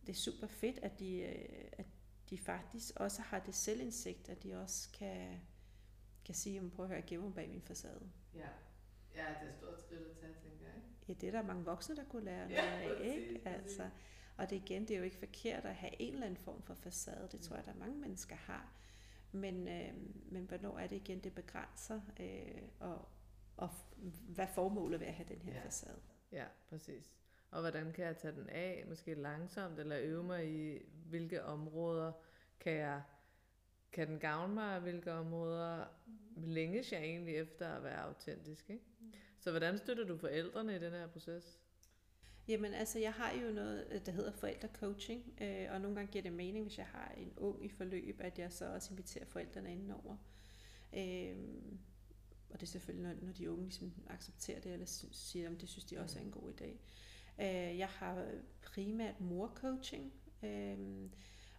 det 0.07 0.09
er 0.09 0.17
super 0.17 0.47
fedt, 0.47 0.79
at 0.79 0.99
de, 0.99 1.21
øh, 1.21 1.69
at 1.73 1.87
de 2.31 2.39
faktisk 2.39 2.97
også 2.97 3.23
har 3.23 3.39
det 3.39 3.55
selvindsigt, 3.55 4.29
at 4.29 4.43
de 4.43 4.61
også 4.61 4.89
kan, 4.93 5.41
kan 6.25 6.35
sige, 6.35 6.71
prøv 6.71 6.85
at 6.85 6.89
høre, 6.89 7.03
jeg 7.11 7.33
bag 7.35 7.51
min 7.51 7.63
facade. 7.63 8.11
Ja. 8.35 8.49
ja, 9.15 9.35
det 9.43 9.49
er 9.49 9.53
stort 9.53 9.81
skridt 9.81 10.01
at 10.01 10.17
tage, 10.17 10.35
tænker 10.43 10.65
jeg. 10.67 10.83
Ja, 11.09 11.13
det 11.13 11.27
er 11.27 11.31
der 11.31 11.43
mange 11.43 11.65
voksne, 11.65 11.97
der 11.97 12.05
kunne 12.05 12.25
lære 12.25 12.49
ja, 12.49 12.81
af, 12.81 13.05
ikke? 13.15 13.41
Altså, 13.45 13.91
og 14.37 14.51
det 14.51 14.57
igen, 14.57 14.83
det 14.83 14.91
er 14.91 14.99
jo 14.99 15.05
ikke 15.05 15.17
forkert 15.17 15.65
at 15.65 15.75
have 15.75 16.03
en 16.03 16.13
eller 16.13 16.27
anden 16.27 16.45
form 16.45 16.63
for 16.63 16.75
facade. 16.75 17.29
Det 17.33 17.41
tror 17.41 17.57
jeg, 17.57 17.65
der 17.65 17.73
er 17.73 17.77
mange 17.77 17.99
mennesker 17.99 18.37
har. 18.37 18.73
Men, 19.33 19.69
øh, 19.69 19.95
men 20.33 20.45
hvornår 20.45 20.79
er 20.79 20.87
det 20.87 20.97
igen, 20.97 21.21
det 21.21 21.35
begrænser, 21.35 22.01
øh, 22.21 22.63
og, 22.81 23.09
og 23.57 23.71
hvad 24.29 24.47
formålet 24.55 25.01
ved 25.01 25.07
at 25.07 25.15
have 25.15 25.29
den 25.29 25.43
her 25.43 25.55
ja. 25.55 25.65
facade? 25.65 26.01
Ja, 26.33 26.45
præcis 26.69 27.20
og 27.51 27.61
hvordan 27.61 27.93
kan 27.93 28.05
jeg 28.05 28.17
tage 28.17 28.35
den 28.35 28.49
af, 28.49 28.85
måske 28.89 29.15
langsomt, 29.15 29.79
eller 29.79 29.99
øve 30.01 30.25
mig 30.25 30.51
i, 30.51 30.79
hvilke 31.09 31.45
områder 31.45 32.13
kan 32.61 32.73
jeg 32.73 33.03
kan 33.93 34.09
den 34.09 34.19
gavne 34.19 34.55
mig, 34.55 34.75
og 34.75 34.81
hvilke 34.81 35.13
områder 35.13 35.85
længes 36.37 36.93
jeg 36.93 37.01
egentlig 37.01 37.37
efter 37.37 37.69
at 37.69 37.83
være 37.83 38.01
autentisk. 38.01 38.71
Ikke? 38.71 38.85
Så 39.41 39.51
hvordan 39.51 39.79
støtter 39.79 40.05
du 40.05 40.19
forældrene 40.19 40.77
i 40.77 40.79
den 40.79 40.93
her 40.93 41.07
proces? 41.07 41.61
Jamen 42.49 42.75
altså, 42.75 42.99
jeg 42.99 43.13
har 43.13 43.33
jo 43.33 43.53
noget, 43.53 43.87
øh, 43.91 44.07
der 44.07 44.13
hedder 44.13 44.33
forældrecoaching, 44.33 45.35
øh, 45.41 45.67
og 45.71 45.81
nogle 45.81 45.97
gange 45.97 46.13
giver 46.13 46.23
det 46.23 46.33
mening, 46.33 46.65
hvis 46.65 46.79
jeg 46.79 46.87
har 46.87 47.15
en 47.17 47.33
ung 47.37 47.65
i 47.65 47.69
forløb, 47.69 48.21
at 48.21 48.39
jeg 48.39 48.53
så 48.53 48.75
også 48.75 48.91
inviterer 48.91 49.25
forældrene 49.25 49.73
indenover. 49.73 50.17
Øh, 50.97 51.37
og 52.51 52.61
det 52.61 52.63
er 52.63 52.71
selvfølgelig, 52.71 53.09
når, 53.09 53.27
når 53.27 53.33
de 53.33 53.51
unge 53.51 53.65
ligesom 53.65 53.93
accepterer 54.07 54.61
det, 54.61 54.73
eller 54.73 54.87
siger, 55.13 55.49
om 55.49 55.57
det 55.57 55.69
synes 55.69 55.85
de 55.85 55.99
også 55.99 56.19
er 56.19 56.23
en 56.23 56.31
god 56.31 56.53
idé. 56.53 56.77
Øh, 57.41 57.79
jeg 57.79 57.89
har 57.89 58.27
primært 58.63 59.21
morcoaching, 59.21 60.13
øh, 60.43 60.79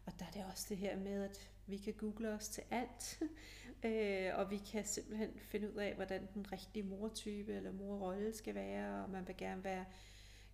og 0.05 0.13
der 0.19 0.25
er 0.25 0.31
det 0.31 0.45
også 0.45 0.65
det 0.69 0.77
her 0.77 0.99
med, 0.99 1.23
at 1.23 1.49
vi 1.67 1.77
kan 1.77 1.93
google 1.93 2.29
os 2.29 2.49
til 2.49 2.63
alt, 2.71 3.21
øh, 3.85 4.29
og 4.35 4.51
vi 4.51 4.57
kan 4.57 4.85
simpelthen 4.85 5.39
finde 5.39 5.71
ud 5.73 5.75
af, 5.75 5.95
hvordan 5.95 6.27
den 6.33 6.51
rigtige 6.51 6.83
mortype 6.83 7.53
eller 7.53 7.71
morrolle 7.71 8.33
skal 8.33 8.55
være, 8.55 9.03
og 9.03 9.09
man 9.09 9.27
vil 9.27 9.37
gerne 9.37 9.63
være 9.63 9.85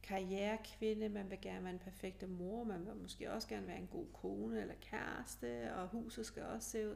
karrierekvinde, 0.03 1.09
man 1.09 1.29
vil 1.29 1.41
gerne 1.41 1.63
være 1.63 1.73
en 1.73 1.79
perfekt 1.79 2.29
mor, 2.29 2.63
man 2.63 2.85
vil 2.85 2.95
måske 2.95 3.31
også 3.31 3.47
gerne 3.47 3.67
være 3.67 3.77
en 3.77 3.87
god 3.87 4.07
kone 4.13 4.61
eller 4.61 4.75
kæreste, 4.81 5.75
og 5.75 5.87
huset 5.87 6.25
skal 6.25 6.43
også 6.43 6.69
se 6.69 6.89
ud. 6.89 6.95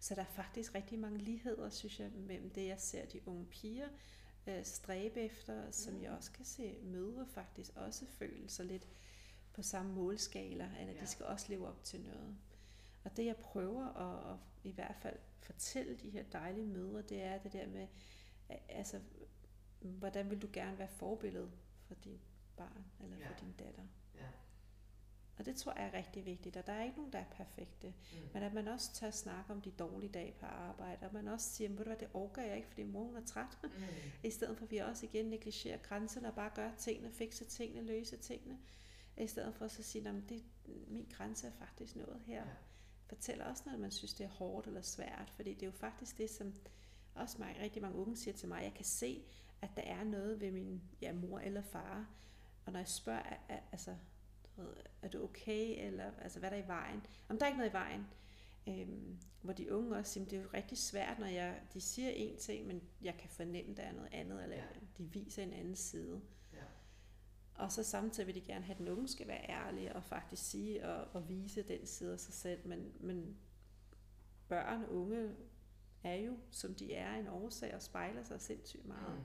Så 0.00 0.14
der 0.14 0.20
er 0.20 0.24
faktisk 0.24 0.74
rigtig 0.74 0.98
mange 0.98 1.18
ligheder, 1.18 1.70
synes 1.70 2.00
jeg, 2.00 2.10
mellem 2.12 2.50
det, 2.50 2.66
jeg 2.66 2.80
ser 2.80 3.06
de 3.06 3.28
unge 3.28 3.44
piger, 3.46 3.88
øh, 4.46 4.64
stræbe 4.64 5.20
efter, 5.20 5.70
som 5.70 5.94
mm. 5.94 6.02
jeg 6.02 6.10
også 6.10 6.32
kan 6.32 6.44
se 6.44 6.78
mødre 6.82 7.26
faktisk 7.26 7.76
også 7.76 8.06
føle 8.06 8.48
sig 8.48 8.66
lidt 8.66 8.88
på 9.52 9.62
samme 9.62 9.92
målskala, 9.92 10.70
eller 10.80 10.92
ja. 10.92 11.00
de 11.00 11.06
skal 11.06 11.26
også 11.26 11.46
leve 11.48 11.68
op 11.68 11.84
til 11.84 12.00
noget. 12.00 12.36
Og 13.04 13.16
det 13.16 13.26
jeg 13.26 13.36
prøver 13.36 13.84
at, 13.86 14.32
at 14.32 14.38
i 14.64 14.70
hvert 14.72 14.96
fald 14.96 15.18
fortælle 15.40 15.96
de 15.96 16.10
her 16.10 16.22
dejlige 16.22 16.66
mødre, 16.66 17.02
det 17.02 17.22
er 17.22 17.38
det 17.38 17.52
der 17.52 17.66
med, 17.66 17.86
altså, 18.68 19.00
hvordan 19.80 20.30
vil 20.30 20.42
du 20.42 20.48
gerne 20.52 20.78
være 20.78 20.88
forbillede 20.88 21.50
for 21.84 21.94
dit 21.94 22.20
barn 22.56 22.84
eller 23.00 23.16
ja. 23.16 23.28
for 23.28 23.34
din 23.34 23.52
datter? 23.58 23.82
Og 25.38 25.44
det 25.44 25.56
tror 25.56 25.72
jeg 25.76 25.86
er 25.86 25.98
rigtig 25.98 26.26
vigtigt, 26.26 26.56
og 26.56 26.66
der 26.66 26.72
er 26.72 26.84
ikke 26.84 26.96
nogen, 26.96 27.12
der 27.12 27.18
er 27.18 27.24
perfekte. 27.30 27.86
Mm. 27.86 28.18
Men 28.34 28.42
at 28.42 28.54
man 28.54 28.68
også 28.68 28.92
tør 28.94 29.10
snakke 29.10 29.52
om 29.52 29.60
de 29.60 29.70
dårlige 29.70 30.12
dage 30.12 30.34
på 30.40 30.46
arbejde, 30.46 31.06
og 31.06 31.14
man 31.14 31.28
også 31.28 31.50
siger, 31.50 31.70
ved 31.70 31.76
du 31.76 31.84
hvad, 31.84 31.96
det 31.96 32.08
orker 32.14 32.42
jeg 32.42 32.56
ikke, 32.56 32.68
fordi 32.68 32.82
mor 32.82 33.04
hun 33.04 33.16
er 33.16 33.24
træt. 33.26 33.58
Mm. 33.62 33.70
I 34.24 34.30
stedet 34.30 34.56
for 34.56 34.64
at 34.64 34.70
vi 34.70 34.78
også 34.78 35.06
igen 35.06 35.26
negligerer 35.26 35.78
grænserne 35.78 36.28
og 36.28 36.34
bare 36.34 36.50
gør 36.54 36.70
tingene, 36.78 37.10
fikse 37.10 37.44
tingene, 37.44 37.86
løse 37.86 38.16
tingene. 38.16 38.58
I 39.16 39.26
stedet 39.26 39.54
for 39.54 39.64
at 39.64 39.70
så 39.70 39.82
sige, 39.82 40.08
at 40.08 40.14
det, 40.28 40.44
min 40.88 41.06
grænse 41.12 41.46
er 41.46 41.52
faktisk 41.52 41.96
noget 41.96 42.20
her. 42.26 42.36
Ja. 42.36 42.50
Fortæl 43.06 43.42
også, 43.42 43.62
når 43.66 43.78
man 43.78 43.90
synes, 43.90 44.14
det 44.14 44.24
er 44.24 44.30
hårdt 44.30 44.66
eller 44.66 44.82
svært, 44.82 45.32
fordi 45.36 45.54
det 45.54 45.62
er 45.62 45.66
jo 45.66 45.72
faktisk 45.72 46.18
det, 46.18 46.30
som 46.30 46.54
også 47.14 47.36
mange, 47.38 47.62
rigtig 47.62 47.82
mange 47.82 47.98
unge 47.98 48.16
siger 48.16 48.34
til 48.34 48.48
mig, 48.48 48.62
jeg 48.62 48.74
kan 48.74 48.84
se, 48.84 49.24
at 49.62 49.70
der 49.76 49.82
er 49.82 50.04
noget 50.04 50.40
ved 50.40 50.50
min 50.50 50.82
ja, 51.02 51.12
mor 51.12 51.38
eller 51.38 51.62
far, 51.62 52.06
og 52.66 52.72
når 52.72 52.80
jeg 52.80 52.88
spørger, 52.88 53.22
altså, 53.72 53.96
er 55.02 55.08
du 55.08 55.24
okay, 55.24 55.86
eller 55.86 56.10
altså, 56.20 56.38
hvad 56.38 56.50
er 56.50 56.56
der 56.56 56.64
i 56.64 56.68
vejen? 56.68 57.06
Om 57.28 57.38
der 57.38 57.46
er 57.46 57.48
ikke 57.48 57.58
noget 57.58 57.70
i 57.70 57.72
vejen. 57.72 58.06
Øhm, 58.68 59.18
hvor 59.42 59.52
de 59.52 59.72
unge 59.72 59.96
også 59.96 60.12
siger, 60.12 60.24
det 60.24 60.38
er 60.38 60.42
jo 60.42 60.48
rigtig 60.54 60.78
svært, 60.78 61.18
når 61.18 61.26
jeg, 61.26 61.60
de 61.74 61.80
siger 61.80 62.10
en 62.10 62.36
ting, 62.38 62.66
men 62.66 62.82
jeg 63.02 63.16
kan 63.18 63.30
fornemme, 63.30 63.74
der 63.74 63.82
er 63.82 63.92
noget 63.92 64.08
andet, 64.12 64.42
eller 64.42 64.56
ja. 64.56 64.62
de 64.98 65.04
viser 65.04 65.42
en 65.42 65.52
anden 65.52 65.76
side. 65.76 66.20
Ja. 66.52 66.64
Og 67.54 67.72
så 67.72 67.82
samtidig 67.82 68.26
vil 68.26 68.34
de 68.34 68.40
gerne 68.40 68.64
have, 68.64 68.74
at 68.74 68.78
den 68.78 68.88
unge 68.88 69.08
skal 69.08 69.28
være 69.28 69.50
ærlig 69.50 69.96
og 69.96 70.04
faktisk 70.04 70.50
sige 70.50 70.88
og, 70.88 71.08
og 71.12 71.28
vise 71.28 71.62
den 71.62 71.86
side 71.86 72.12
af 72.12 72.20
sig 72.20 72.34
selv. 72.34 72.68
Men, 72.68 72.92
men 73.00 73.36
børn 74.48 74.82
og 74.82 74.94
unge 74.94 75.34
er 76.04 76.14
jo, 76.14 76.38
som 76.50 76.74
de 76.74 76.94
er, 76.94 77.14
en 77.14 77.28
årsag 77.28 77.74
og 77.74 77.82
spejler 77.82 78.22
sig 78.22 78.40
sindssygt 78.40 78.86
meget. 78.86 79.22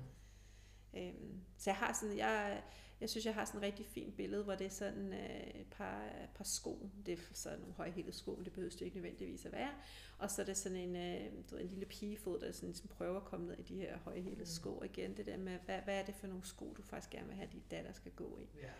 Mm. 0.93 0.99
Øhm, 0.99 1.41
så 1.57 1.69
jeg 1.69 1.77
har 1.77 1.93
sådan, 1.93 2.17
jeg, 2.17 2.63
jeg 3.01 3.09
synes, 3.09 3.25
jeg 3.25 3.33
har 3.33 3.45
sådan 3.45 3.57
et 3.57 3.63
rigtig 3.63 3.85
fint 3.85 4.17
billede, 4.17 4.43
hvor 4.43 4.55
det 4.55 4.65
er 4.65 4.69
sådan 4.69 5.13
øh, 5.13 5.61
et 5.61 5.67
par, 5.71 6.09
par 6.35 6.43
sko. 6.43 6.89
Det 7.05 7.13
er 7.13 7.17
sådan 7.33 7.59
nogle 7.59 7.73
højhælede 7.73 8.13
sko, 8.13 8.35
men 8.35 8.45
det 8.45 8.53
behøver 8.53 8.71
det 8.71 8.81
ikke 8.81 8.97
nødvendigvis 8.97 9.45
at 9.45 9.51
være. 9.51 9.71
Og 10.17 10.31
så 10.31 10.41
er 10.41 10.45
det 10.45 10.57
sådan 10.57 10.77
en, 10.77 10.95
øh, 10.95 11.31
du 11.49 11.55
ved, 11.55 11.63
en 11.63 11.69
lille 11.69 11.85
pigefod, 11.85 12.39
der 12.39 12.51
sådan, 12.51 12.75
som 12.75 12.87
prøver 12.87 13.17
at 13.17 13.25
komme 13.25 13.47
ned 13.47 13.57
i 13.57 13.61
de 13.61 13.75
her 13.75 13.97
højhælede 13.97 14.39
mm. 14.39 14.45
sko 14.45 14.83
igen. 14.83 15.17
Det 15.17 15.25
der 15.25 15.37
med, 15.37 15.59
hvad, 15.65 15.81
hvad 15.81 15.99
er 15.99 16.05
det 16.05 16.15
for 16.15 16.27
nogle 16.27 16.45
sko, 16.45 16.73
du 16.77 16.81
faktisk 16.81 17.09
gerne 17.09 17.27
vil 17.27 17.35
have, 17.35 17.47
at 17.47 17.53
din 17.53 17.63
datter 17.71 17.91
skal 17.91 18.11
gå 18.11 18.39
i. 18.39 18.49
Ja. 18.57 18.71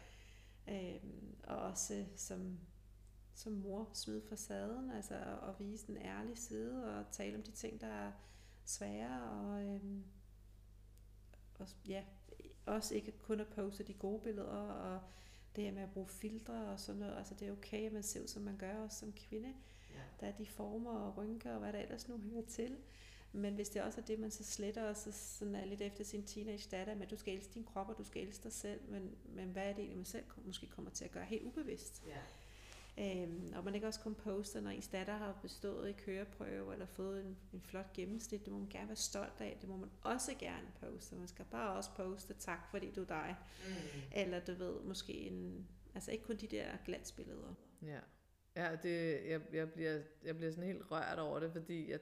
Øhm, 0.68 1.36
og 1.44 1.58
også 1.58 2.06
som, 2.16 2.60
som 3.34 3.54
mor 3.54 3.90
smide 3.94 4.22
facaden, 4.30 4.92
altså 4.92 5.16
at 5.48 5.60
vise 5.60 5.90
en 5.90 5.98
ærlig 5.98 6.38
side 6.38 6.98
og 6.98 7.12
tale 7.12 7.38
om 7.38 7.44
de 7.44 7.52
ting, 7.52 7.82
der 7.82 7.88
er 7.88 8.12
svære 8.66 9.32
og, 9.32 9.64
øhm, 9.64 10.04
og 11.60 11.68
ja, 11.88 12.04
også 12.66 12.96
ikke 12.96 13.12
kun 13.12 13.40
at 13.40 13.48
poste 13.48 13.84
de 13.84 13.94
gode 13.94 14.20
billeder, 14.20 14.48
og 14.48 15.02
det 15.56 15.64
her 15.64 15.72
med 15.72 15.82
at 15.82 15.92
bruge 15.92 16.08
filtre 16.08 16.54
og 16.54 16.80
sådan 16.80 17.00
noget. 17.00 17.18
Altså 17.18 17.34
det 17.34 17.48
er 17.48 17.52
okay, 17.52 17.86
at 17.86 17.94
man 17.94 18.04
ser 18.04 18.22
ud, 18.22 18.28
som 18.28 18.44
man 18.44 18.58
gør 18.58 18.76
også 18.76 19.00
som 19.00 19.14
kvinde. 19.14 19.54
Ja. 19.94 20.02
Der 20.20 20.28
er 20.28 20.32
de 20.32 20.46
former 20.46 20.92
og 20.92 21.18
rynker 21.18 21.54
og 21.54 21.60
hvad 21.60 21.74
der 21.74 21.80
ellers 21.80 22.08
nu 22.08 22.18
hører 22.18 22.46
til. 22.46 22.78
Men 23.34 23.56
hvis 23.56 23.70
det 23.70 23.82
også 23.82 24.02
er 24.02 24.06
det, 24.06 24.20
man 24.20 24.32
så 24.32 24.44
sletter, 24.44 24.90
og 24.90 24.98
så 24.98 25.12
sådan 25.12 25.56
er 25.56 25.66
lidt 25.66 25.82
efter 25.82 26.04
sin 26.04 26.24
teenage 26.24 26.68
datter, 26.72 27.02
at 27.02 27.12
du 27.12 27.18
skal 27.18 27.34
elske 27.36 27.54
din 27.54 27.64
krop, 27.64 27.90
og 27.90 27.98
du 27.98 28.04
skal 28.04 28.28
elske 28.28 28.44
dig 28.44 28.54
selv, 28.54 28.82
men, 28.90 29.16
men 29.26 29.50
hvad 29.50 29.64
er 29.64 29.74
det 29.74 29.80
egentlig, 29.80 29.98
man 29.98 30.06
selv 30.06 30.24
måske 30.46 30.68
kommer 30.68 30.92
til 30.92 31.06
at 31.06 31.12
gøre 31.12 31.26
helt 31.26 31.44
ubevidst? 31.44 32.04
Ja. 32.08 32.18
Øhm, 33.00 33.54
og 33.56 33.64
man 33.64 33.76
ikke 33.76 33.88
også 33.88 34.00
kun 34.00 34.16
poster, 34.16 34.62
når 34.62 34.70
ens 34.70 34.88
datter 34.88 35.14
har 35.14 35.40
bestået 35.42 35.90
i 35.90 35.92
køreprøve, 35.92 36.74
eller 36.74 36.86
fået 36.86 37.26
en, 37.26 37.38
en 37.54 37.62
flot 37.62 37.94
gennemsnit. 37.94 38.46
Det 38.46 38.54
må 38.54 38.60
man 38.60 38.70
gerne 38.70 38.88
være 38.88 38.96
stolt 38.96 39.42
af. 39.42 39.58
Det 39.62 39.70
må 39.70 39.78
man 39.78 39.90
også 40.02 40.32
gerne 40.40 40.68
poste. 40.80 41.16
Man 41.16 41.28
skal 41.28 41.46
bare 41.52 41.76
også 41.76 41.90
poste 41.96 42.34
tak, 42.34 42.60
fordi 42.72 42.92
du 42.92 43.02
er 43.02 43.06
dig. 43.06 43.36
Mm. 43.68 43.74
Eller 44.16 44.40
du 44.40 44.54
ved, 44.54 44.82
måske 44.82 45.14
en... 45.14 45.68
Altså 45.96 46.12
ikke 46.12 46.24
kun 46.24 46.36
de 46.36 46.48
der 46.48 46.66
glansbilleder. 46.86 47.54
Ja, 47.82 48.00
ja 48.56 48.76
det, 48.84 49.20
jeg, 49.30 49.42
jeg, 49.54 49.72
bliver, 49.72 50.00
jeg 50.24 50.38
bliver 50.38 50.52
sådan 50.52 50.68
helt 50.68 50.92
rørt 50.92 51.20
over 51.20 51.40
det, 51.40 51.52
fordi 51.52 51.92
at 51.92 52.02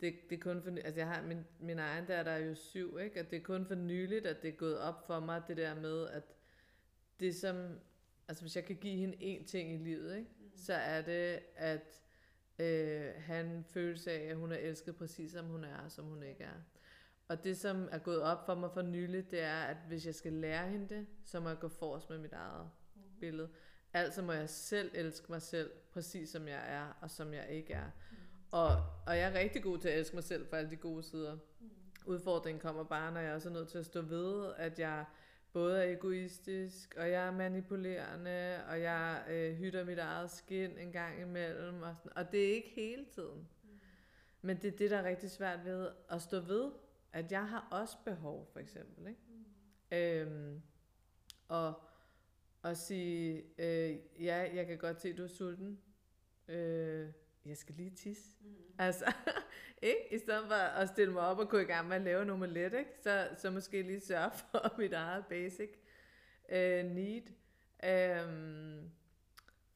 det, 0.00 0.14
det 0.30 0.36
er 0.36 0.40
kun 0.40 0.62
for, 0.62 0.70
altså 0.70 1.00
jeg 1.00 1.08
har, 1.08 1.22
min, 1.22 1.44
min 1.60 1.78
egen 1.78 2.06
der, 2.06 2.22
der 2.22 2.30
er 2.30 2.38
jo 2.38 2.54
syv, 2.54 2.98
ikke? 2.98 3.20
Og 3.20 3.30
det 3.30 3.36
er 3.36 3.42
kun 3.42 3.66
for 3.66 3.74
nyligt, 3.74 4.26
at 4.26 4.42
det 4.42 4.48
er 4.48 4.56
gået 4.56 4.78
op 4.78 5.06
for 5.06 5.20
mig, 5.20 5.42
det 5.48 5.56
der 5.56 5.74
med, 5.74 6.08
at 6.08 6.22
det 7.20 7.36
som, 7.36 7.78
altså 8.28 8.42
hvis 8.42 8.56
jeg 8.56 8.64
kan 8.64 8.76
give 8.76 8.96
hende 8.96 9.16
én 9.16 9.46
ting 9.46 9.72
i 9.72 9.76
livet, 9.76 10.16
ikke? 10.16 10.30
Mm. 10.38 10.50
så 10.56 10.74
er 10.74 11.02
det, 11.02 11.40
at 11.56 12.02
øh, 12.58 13.12
han 13.18 13.64
følelse 13.68 14.12
af, 14.12 14.30
at 14.30 14.36
hun 14.36 14.52
er 14.52 14.56
elsket 14.56 14.96
præcis 14.96 15.32
som 15.32 15.46
hun 15.46 15.64
er, 15.64 15.78
og 15.84 15.92
som 15.92 16.04
hun 16.04 16.22
ikke 16.22 16.44
er. 16.44 16.60
Og 17.28 17.44
det, 17.44 17.56
som 17.56 17.88
er 17.90 17.98
gået 17.98 18.22
op 18.22 18.46
for 18.46 18.54
mig 18.54 18.70
for 18.72 18.82
nyligt, 18.82 19.30
det 19.30 19.40
er, 19.40 19.62
at 19.62 19.76
hvis 19.88 20.06
jeg 20.06 20.14
skal 20.14 20.32
lære 20.32 20.68
hende 20.68 20.88
det, 20.88 21.06
så 21.24 21.40
må 21.40 21.48
jeg 21.48 21.58
gå 21.58 21.68
forrest 21.68 22.10
med 22.10 22.18
mit 22.18 22.32
eget 22.32 22.70
mm. 22.94 23.02
billede. 23.20 23.48
Altså 23.92 24.22
må 24.22 24.32
jeg 24.32 24.48
selv 24.48 24.90
elske 24.94 25.26
mig 25.28 25.42
selv, 25.42 25.70
præcis 25.92 26.30
som 26.30 26.48
jeg 26.48 26.74
er, 26.74 26.98
og 27.00 27.10
som 27.10 27.34
jeg 27.34 27.48
ikke 27.50 27.72
er. 27.72 27.86
Mm. 28.10 28.16
Og, 28.50 28.68
og 29.06 29.16
jeg 29.18 29.30
er 29.30 29.38
rigtig 29.38 29.62
god 29.62 29.78
til 29.78 29.88
at 29.88 29.98
elske 29.98 30.16
mig 30.16 30.24
selv 30.24 30.46
for 30.46 30.56
alle 30.56 30.70
de 30.70 30.76
gode 30.76 31.02
sider. 31.02 31.34
Mm. 31.34 31.70
Udfordringen 32.06 32.60
kommer 32.60 32.84
bare, 32.84 33.12
når 33.12 33.20
jeg 33.20 33.34
også 33.34 33.48
er 33.48 33.52
nødt 33.52 33.68
til 33.68 33.78
at 33.78 33.86
stå 33.86 34.02
ved, 34.02 34.52
at 34.56 34.78
jeg 34.78 35.04
både 35.54 35.84
er 35.84 35.92
egoistisk, 35.92 36.94
og 36.96 37.10
jeg 37.10 37.26
er 37.26 37.30
manipulerende, 37.30 38.64
og 38.68 38.80
jeg 38.80 39.24
øh, 39.30 39.54
hytter 39.54 39.84
mit 39.84 39.98
eget 39.98 40.30
skin 40.30 40.78
en 40.78 40.92
gang 40.92 41.20
imellem. 41.20 41.82
Og, 41.82 41.96
sådan. 41.96 42.12
og 42.16 42.32
det 42.32 42.44
er 42.44 42.54
ikke 42.54 42.68
hele 42.68 43.04
tiden. 43.04 43.38
Mm. 43.38 43.68
Men 44.42 44.56
det 44.56 44.72
er 44.72 44.76
det, 44.76 44.90
der 44.90 44.96
er 44.96 45.04
rigtig 45.04 45.30
svært 45.30 45.64
ved 45.64 45.90
at 46.10 46.22
stå 46.22 46.40
ved, 46.40 46.70
at 47.12 47.32
jeg 47.32 47.48
har 47.48 47.68
også 47.70 47.96
behov, 48.04 48.48
for 48.52 48.60
eksempel. 48.60 49.08
Ikke? 49.08 49.20
Mm. 49.28 49.96
Øhm, 49.96 50.62
og, 51.48 51.74
og 52.62 52.76
sige, 52.76 53.44
øh, 53.58 53.98
ja, 54.24 54.50
jeg 54.54 54.66
kan 54.66 54.78
godt 54.78 55.00
se, 55.00 55.08
at 55.08 55.16
du 55.16 55.22
er 55.22 55.28
sulten. 55.28 55.80
Øh, 56.48 57.08
jeg 57.46 57.56
skal 57.56 57.74
lige 57.74 57.90
tisse. 57.90 58.36
Mm. 58.40 58.54
Altså, 58.78 59.12
ikke? 59.82 60.14
I 60.14 60.18
stedet 60.18 60.46
for 60.46 60.54
at 60.54 60.88
stille 60.88 61.12
mig 61.12 61.22
op 61.22 61.38
og 61.38 61.48
gå 61.48 61.58
i 61.58 61.64
gang 61.64 61.88
med 61.88 61.96
at 61.96 62.02
lave 62.02 62.24
nummer 62.24 62.46
let, 62.46 62.72
ikke? 62.72 62.90
Så, 63.02 63.28
så 63.36 63.50
måske 63.50 63.82
lige 63.82 64.00
sørge 64.00 64.30
for 64.50 64.78
mit 64.78 64.92
eget 64.92 65.26
basic 65.26 65.70
uh, 66.48 66.90
need. 66.94 67.22
Um, 68.26 68.90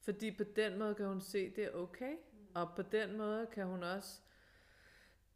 fordi 0.01 0.37
på 0.37 0.45
den 0.57 0.79
måde 0.79 0.95
kan 0.95 1.07
hun 1.07 1.21
se, 1.21 1.51
det 1.51 1.65
er 1.65 1.71
okay. 1.71 2.13
Mm. 2.13 2.39
Og 2.55 2.73
på 2.77 2.83
den 2.83 3.17
måde 3.17 3.47
kan 3.53 3.67
hun 3.67 3.83
også 3.83 4.21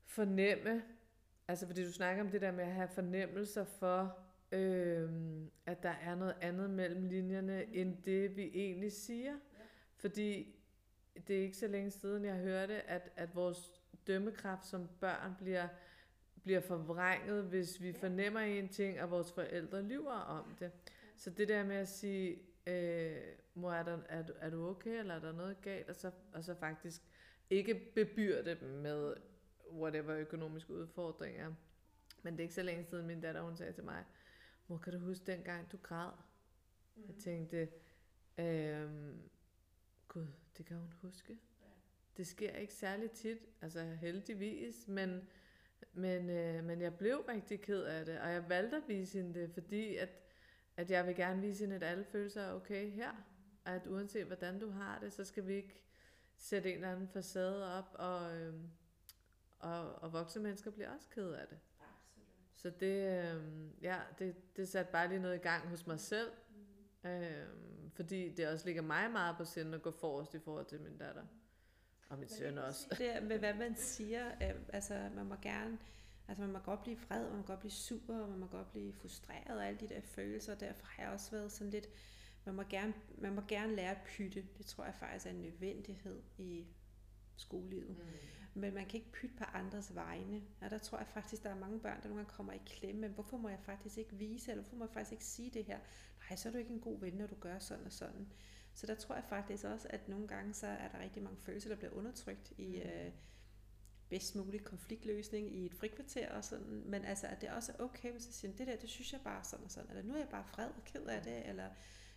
fornemme, 0.05 0.83
altså 1.49 1.67
fordi 1.67 1.85
du 1.85 1.93
snakker 1.93 2.25
om 2.25 2.31
det 2.31 2.41
der 2.41 2.53
med 2.53 2.65
at 2.65 2.73
have 2.73 2.89
fornemmelser 2.89 3.65
for, 3.65 4.19
øhm, 4.53 5.51
at 5.67 5.83
der 5.83 5.95
er 6.03 6.15
noget 6.15 6.35
andet 6.41 6.71
mellem 6.71 7.05
linjerne, 7.05 7.65
mm. 7.67 7.73
end 7.73 8.03
det 8.03 8.37
vi 8.37 8.51
egentlig 8.55 8.93
siger. 8.93 9.33
Ja. 9.33 9.65
Fordi 9.97 10.57
det 11.29 11.39
er 11.39 11.43
ikke 11.43 11.57
så 11.57 11.67
længe 11.67 11.91
siden, 11.91 12.25
jeg 12.25 12.37
hørte, 12.37 12.83
at, 12.83 13.13
at 13.17 13.35
vores 13.35 13.83
dømmekraft 14.07 14.67
som 14.67 14.89
børn 15.01 15.35
bliver, 15.39 15.69
bliver 16.43 16.61
forvrænget, 16.61 17.45
hvis 17.45 17.83
vi 17.83 17.93
fornemmer 17.93 18.41
en 18.41 18.69
ting, 18.69 19.01
og 19.01 19.11
vores 19.11 19.33
forældre 19.33 19.83
lyver 19.83 20.13
om 20.13 20.57
det. 20.61 20.73
Så 21.17 21.31
det 21.31 21.49
der 21.49 21.65
med 21.65 21.77
at 21.77 21.89
sige, 21.89 22.39
øh, 22.67 23.17
mor, 23.55 23.73
er, 23.73 23.83
der, 23.83 23.99
er, 24.09 24.23
du, 24.23 24.33
er 24.41 24.51
du 24.51 24.69
okay, 24.69 24.99
eller 24.99 25.15
er 25.15 25.21
der 25.21 25.33
noget 25.33 25.61
galt, 25.61 25.89
og 25.89 25.97
så, 25.97 26.11
og 26.33 26.45
så 26.45 26.55
faktisk 26.55 27.03
ikke 27.51 27.93
bebyrde 27.95 28.57
dem 28.61 28.69
med 28.69 29.15
whatever 29.73 30.17
økonomiske 30.17 30.73
udfordringer. 30.73 31.55
Men 32.23 32.33
det 32.33 32.41
er 32.41 32.45
ikke 32.45 32.55
så 32.55 32.63
længe 32.63 32.85
siden, 32.85 33.07
min 33.07 33.21
datter 33.21 33.43
hun 33.43 33.57
sagde 33.57 33.73
til 33.73 33.85
mig, 33.85 34.05
mor, 34.69 34.79
kan 34.79 34.93
du 34.93 34.99
huske 34.99 35.25
dengang, 35.27 35.73
du 35.73 35.77
græd? 35.83 36.13
Mm. 36.97 37.03
Jeg 37.07 37.17
tænkte, 37.17 37.69
øh, 38.39 38.91
gud, 40.09 40.27
det 40.59 40.67
kan 40.67 40.77
hun 40.77 40.93
huske. 41.03 41.33
Ja. 41.33 41.67
Det 42.17 42.27
sker 42.27 42.53
ikke 42.53 42.75
særlig 42.75 43.11
tit, 43.11 43.39
altså 43.61 43.83
heldigvis, 43.83 44.89
men, 44.89 45.29
men, 45.93 46.31
øh, 46.31 46.65
men 46.65 46.81
jeg 46.81 46.99
blev 46.99 47.25
rigtig 47.29 47.61
ked 47.61 47.83
af 47.83 48.07
det, 48.07 48.21
og 48.21 48.31
jeg 48.31 48.49
valgte 48.49 48.77
at 48.77 48.83
vise 48.89 49.19
hende 49.19 49.41
det, 49.41 49.51
fordi 49.51 49.97
at, 49.97 50.09
at 50.77 50.91
jeg 50.91 51.07
vil 51.07 51.17
gerne 51.17 51.41
vise 51.41 51.65
hende, 51.65 51.77
at 51.77 51.83
alle 51.83 52.05
følelser 52.05 52.43
er 52.43 52.53
okay 52.53 52.91
her, 52.91 53.13
at 53.65 53.87
uanset 53.87 54.27
hvordan 54.27 54.59
du 54.59 54.71
har 54.71 54.99
det, 54.99 55.13
så 55.13 55.25
skal 55.25 55.47
vi 55.47 55.55
ikke 55.55 55.83
sætte 56.37 56.69
en 56.69 56.75
eller 56.75 56.93
anden 56.93 57.09
facade 57.09 57.79
op, 57.79 57.91
og, 57.95 58.37
øh, 58.37 58.55
og, 59.59 59.95
og 59.95 60.13
voksne 60.13 60.43
mennesker 60.43 60.71
bliver 60.71 60.91
også 60.95 61.09
ked 61.09 61.31
af 61.31 61.47
det. 61.49 61.59
Absolut. 61.81 62.27
Så 62.55 62.71
det, 62.71 63.25
øh, 63.25 63.43
ja, 63.83 64.01
det, 64.19 64.57
det 64.57 64.69
satte 64.69 64.93
bare 64.93 65.09
lige 65.09 65.21
noget 65.21 65.35
i 65.35 65.43
gang 65.43 65.69
hos 65.69 65.87
mig 65.87 66.01
selv, 66.01 66.31
Øh, 67.05 67.47
fordi 67.95 68.35
det 68.35 68.49
også 68.49 68.67
ligger 68.67 68.83
mig 68.83 69.11
meget 69.11 69.37
på 69.37 69.45
sinde 69.45 69.75
at 69.75 69.83
gå 69.83 69.91
forrest 69.91 70.35
i 70.35 70.39
forhold 70.39 70.67
til 70.67 70.81
min 70.81 70.99
datter. 70.99 71.23
Og 72.09 72.19
min 72.19 72.29
søn 72.29 72.59
også. 72.59 72.87
Det 72.99 73.23
med, 73.23 73.39
hvad 73.39 73.55
man 73.55 73.77
siger, 73.95 74.29
øh, 74.29 74.61
altså 74.73 75.11
man 75.15 75.27
må 75.27 75.35
gerne, 75.43 75.79
altså 76.29 76.43
man 76.43 76.53
må 76.53 76.59
godt 76.59 76.83
blive 76.83 76.99
vred, 76.99 77.29
man 77.29 77.37
må 77.37 77.43
godt 77.43 77.61
blive 77.61 77.73
sur, 77.73 78.01
og 78.09 78.29
man 78.29 78.39
må 78.39 78.47
godt 78.47 78.71
blive 78.73 78.93
frustreret 78.93 79.57
og 79.59 79.67
alle 79.67 79.81
de 79.81 79.89
der 79.89 80.01
følelser. 80.01 80.55
Derfor 80.55 80.87
har 80.87 81.03
jeg 81.03 81.13
også 81.13 81.31
været 81.31 81.53
sådan 81.53 81.71
lidt, 81.71 81.89
man 82.45 82.55
må 82.55 82.63
gerne, 82.63 82.95
man 83.19 83.35
må 83.35 83.43
gerne 83.49 83.77
lære 83.77 83.91
at 83.91 84.03
pytte. 84.07 84.45
Det 84.59 84.67
tror 84.67 84.85
jeg 84.85 84.95
faktisk 84.95 85.27
er 85.27 85.31
en 85.31 85.43
nødvendighed 85.43 86.23
i 86.39 86.67
skolelivet. 87.37 87.99
Mm 87.99 88.42
men 88.55 88.75
man 88.75 88.87
kan 88.87 88.95
ikke 88.95 89.13
pytte 89.13 89.37
på 89.37 89.45
andres 89.45 89.95
vegne. 89.95 90.43
Og 90.61 90.71
der 90.71 90.79
tror 90.79 90.99
jeg 90.99 91.07
faktisk, 91.07 91.43
der 91.43 91.51
er 91.51 91.59
mange 91.59 91.81
børn, 91.81 92.03
der 92.03 92.09
nogle 92.09 92.17
gange 92.25 92.37
kommer 92.37 92.53
i 92.53 92.61
klemme, 92.67 93.01
men 93.01 93.11
hvorfor 93.11 93.37
må 93.37 93.49
jeg 93.49 93.61
faktisk 93.61 93.99
ikke 93.99 94.17
vise, 94.17 94.51
eller 94.51 94.63
hvorfor 94.63 94.77
må 94.77 94.85
jeg 94.85 94.93
faktisk 94.93 95.13
ikke 95.13 95.25
sige 95.25 95.51
det 95.51 95.65
her? 95.65 95.79
Nej, 96.19 96.37
så 96.37 96.49
er 96.49 96.53
du 96.53 96.59
ikke 96.59 96.73
en 96.73 96.81
god 96.81 97.01
ven, 97.01 97.15
når 97.15 97.27
du 97.27 97.35
gør 97.35 97.59
sådan 97.59 97.87
og 97.87 97.93
sådan. 97.93 98.29
Så 98.75 98.87
der 98.87 98.95
tror 98.95 99.15
jeg 99.15 99.25
faktisk 99.29 99.65
også, 99.65 99.89
at 99.91 100.09
nogle 100.09 100.29
gange 100.29 100.55
så 100.55 100.67
er 100.67 100.89
der 100.89 100.99
rigtig 100.99 101.23
mange 101.23 101.39
følelser, 101.41 101.69
der 101.69 101.77
bliver 101.77 101.93
undertrykt 101.93 102.53
i 102.59 102.83
mm. 102.85 102.91
øh, 102.91 103.13
bedst 104.09 104.37
mulig 104.37 104.65
konfliktløsning 104.65 105.55
i 105.55 105.67
et 105.67 105.75
frikvarter 105.75 106.33
og 106.33 106.45
sådan. 106.45 106.83
Men 106.87 107.05
altså, 107.05 107.27
at 107.27 107.41
det 107.41 107.51
også 107.51 107.73
er 107.73 107.83
okay, 107.83 108.13
hvis 108.13 108.27
jeg 108.27 108.35
siger, 108.35 108.57
det 108.57 108.67
der, 108.67 108.77
det 108.77 108.89
synes 108.89 109.13
jeg 109.13 109.21
bare 109.25 109.45
sådan 109.45 109.65
og 109.65 109.71
sådan. 109.71 109.91
Eller 109.91 110.03
nu 110.03 110.15
er 110.15 110.19
jeg 110.19 110.29
bare 110.29 110.45
fred 110.45 110.67
og 110.67 110.85
ked 110.85 111.07
af 111.07 111.23
det, 111.23 111.49
eller 111.49 111.69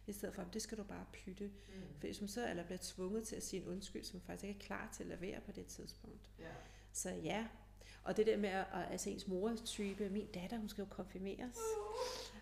i 0.08 0.14
stedet 0.14 0.36
for, 0.36 0.42
at 0.42 0.54
det 0.54 0.62
skal 0.62 0.78
du 0.78 0.84
bare 0.84 1.06
pytte. 1.14 1.46
Mm. 1.46 1.82
For 2.00 2.08
hvis 2.08 2.22
man 2.22 2.28
så 2.28 2.50
eller 2.50 2.64
bliver 2.64 2.80
tvunget 2.82 3.28
til 3.28 3.36
at 3.36 3.44
sige 3.44 3.62
en 3.62 3.68
undskyld, 3.68 4.04
som 4.04 4.22
faktisk 4.22 4.44
ikke 4.44 4.60
er 4.60 4.66
klar 4.66 4.90
til 4.94 5.04
at 5.04 5.10
levere 5.10 5.42
på 5.42 5.52
det 5.52 5.66
tidspunkt. 5.66 6.30
Ja. 6.40 6.46
Så 6.92 7.10
ja, 7.10 7.48
og 8.06 8.18
det 8.18 8.26
der 8.26 8.38
med 8.38 8.50
at, 8.50 8.66
altså 8.92 9.10
ens 9.10 9.28
mors 9.28 9.62
type, 9.62 10.10
min 10.10 10.28
datter, 10.34 10.58
hun 10.58 10.70
skal 10.70 10.82
jo 10.82 10.88
konfirmeres. 10.90 11.58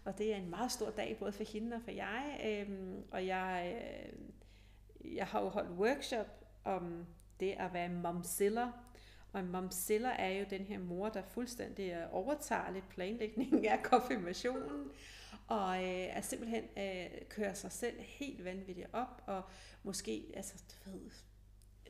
Og 0.05 0.17
det 0.17 0.33
er 0.33 0.37
en 0.37 0.49
meget 0.49 0.71
stor 0.71 0.89
dag, 0.89 1.17
både 1.19 1.31
for 1.31 1.43
hende 1.43 1.75
og 1.75 1.81
for 1.81 1.91
jeg. 1.91 2.41
Øhm, 2.45 3.03
og 3.11 3.27
jeg, 3.27 3.75
øh, 3.75 5.15
jeg 5.17 5.27
har 5.27 5.41
jo 5.41 5.49
holdt 5.49 5.71
workshop 5.71 6.27
om 6.63 7.05
det 7.39 7.51
at 7.51 7.73
være 7.73 7.89
momzilla. 7.89 8.67
Og 9.33 9.39
en 9.39 9.51
momzilla 9.51 10.09
er 10.09 10.29
jo 10.29 10.45
den 10.49 10.61
her 10.61 10.79
mor, 10.79 11.09
der 11.09 11.21
fuldstændig 11.21 12.07
overtager 12.11 12.71
lidt 12.71 12.89
planlægningen 12.89 13.65
af 13.65 13.83
konfirmationen 13.83 14.91
og 15.47 15.83
øh, 15.83 16.17
er 16.17 16.21
simpelthen 16.21 16.63
øh, 16.77 17.27
kører 17.29 17.53
sig 17.53 17.71
selv 17.71 18.01
helt 18.01 18.45
vanvittigt 18.45 18.87
op, 18.93 19.23
og 19.27 19.43
måske, 19.83 20.33
altså, 20.35 20.63
du 20.85 20.91
ved, 20.91 21.11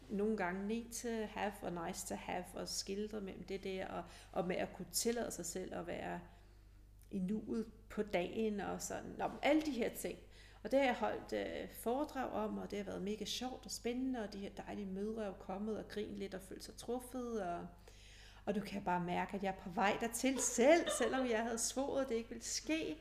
nogle 0.10 0.38
gange 0.38 0.68
need 0.68 0.92
to 0.92 1.28
have 1.40 1.54
og 1.62 1.88
nice 1.88 2.08
to 2.08 2.16
have, 2.16 2.46
og 2.54 2.70
skildre 2.70 3.22
mellem 3.22 3.44
det 3.44 3.64
der, 3.64 3.88
og, 3.88 4.04
og 4.32 4.48
med 4.48 4.56
at 4.56 4.74
kunne 4.74 4.92
tillade 4.92 5.32
sig 5.32 5.46
selv 5.46 5.76
at 5.76 5.88
være 5.88 6.20
i 7.12 7.20
nuet 7.20 7.66
på 7.90 8.04
dagen, 8.04 8.60
og 8.60 8.82
sådan, 8.82 9.22
om 9.22 9.40
alle 9.42 9.62
de 9.62 9.72
her 9.72 9.90
ting. 9.96 10.20
Og 10.64 10.72
det 10.72 10.80
har 10.80 10.86
jeg 10.86 10.96
holdt 10.96 11.34
øh, 11.34 11.70
foredrag 11.74 12.32
om, 12.32 12.58
og 12.58 12.72
det 12.72 12.78
har 12.80 12.86
været 12.86 13.02
mega 13.02 13.26
sjovt 13.26 13.66
og 13.66 13.72
spændende, 13.72 14.24
og 14.24 14.34
de 14.34 14.40
her 14.40 14.50
dejlige 14.50 14.88
mødre 14.88 15.24
er 15.24 15.28
jo 15.28 15.34
kommet 15.34 15.78
og 15.78 15.88
grinet 15.88 16.20
lidt 16.20 16.34
og 16.34 16.42
følt 16.42 16.64
sig 16.64 16.76
truffet, 16.76 17.44
og, 17.44 17.68
og 18.46 18.56
du 18.56 18.62
kan 18.62 18.84
bare 18.84 19.04
mærke, 19.04 19.36
at 19.36 19.44
jeg 19.44 19.50
er 19.50 19.64
på 19.64 19.70
vej 19.70 19.98
dertil 20.00 20.40
selv, 20.40 20.88
selvom 21.00 21.30
jeg 21.30 21.44
havde 21.44 21.58
svoret, 21.58 22.04
at 22.04 22.10
det 22.10 22.16
ikke 22.16 22.30
ville 22.30 22.44
ske. 22.44 22.98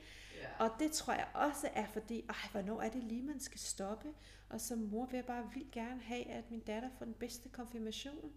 Og 0.59 0.71
det 0.79 0.93
tror 0.93 1.13
jeg 1.13 1.27
også 1.35 1.69
er 1.75 1.87
fordi, 1.87 2.25
ej, 2.29 2.49
hvornår 2.53 2.83
er 2.83 2.91
det 2.91 3.05
lige, 3.05 3.23
man 3.23 3.41
skal 3.41 3.61
stoppe? 3.61 4.09
Og 4.49 4.61
som 4.61 4.79
mor 4.79 5.07
vil 5.07 5.17
jeg 5.17 5.25
bare 5.25 5.51
vildt 5.55 5.71
gerne 5.71 6.01
have, 6.01 6.27
at 6.27 6.51
min 6.51 6.61
datter 6.61 6.89
får 6.99 7.05
den 7.05 7.15
bedste 7.15 7.49
konfirmation. 7.49 8.33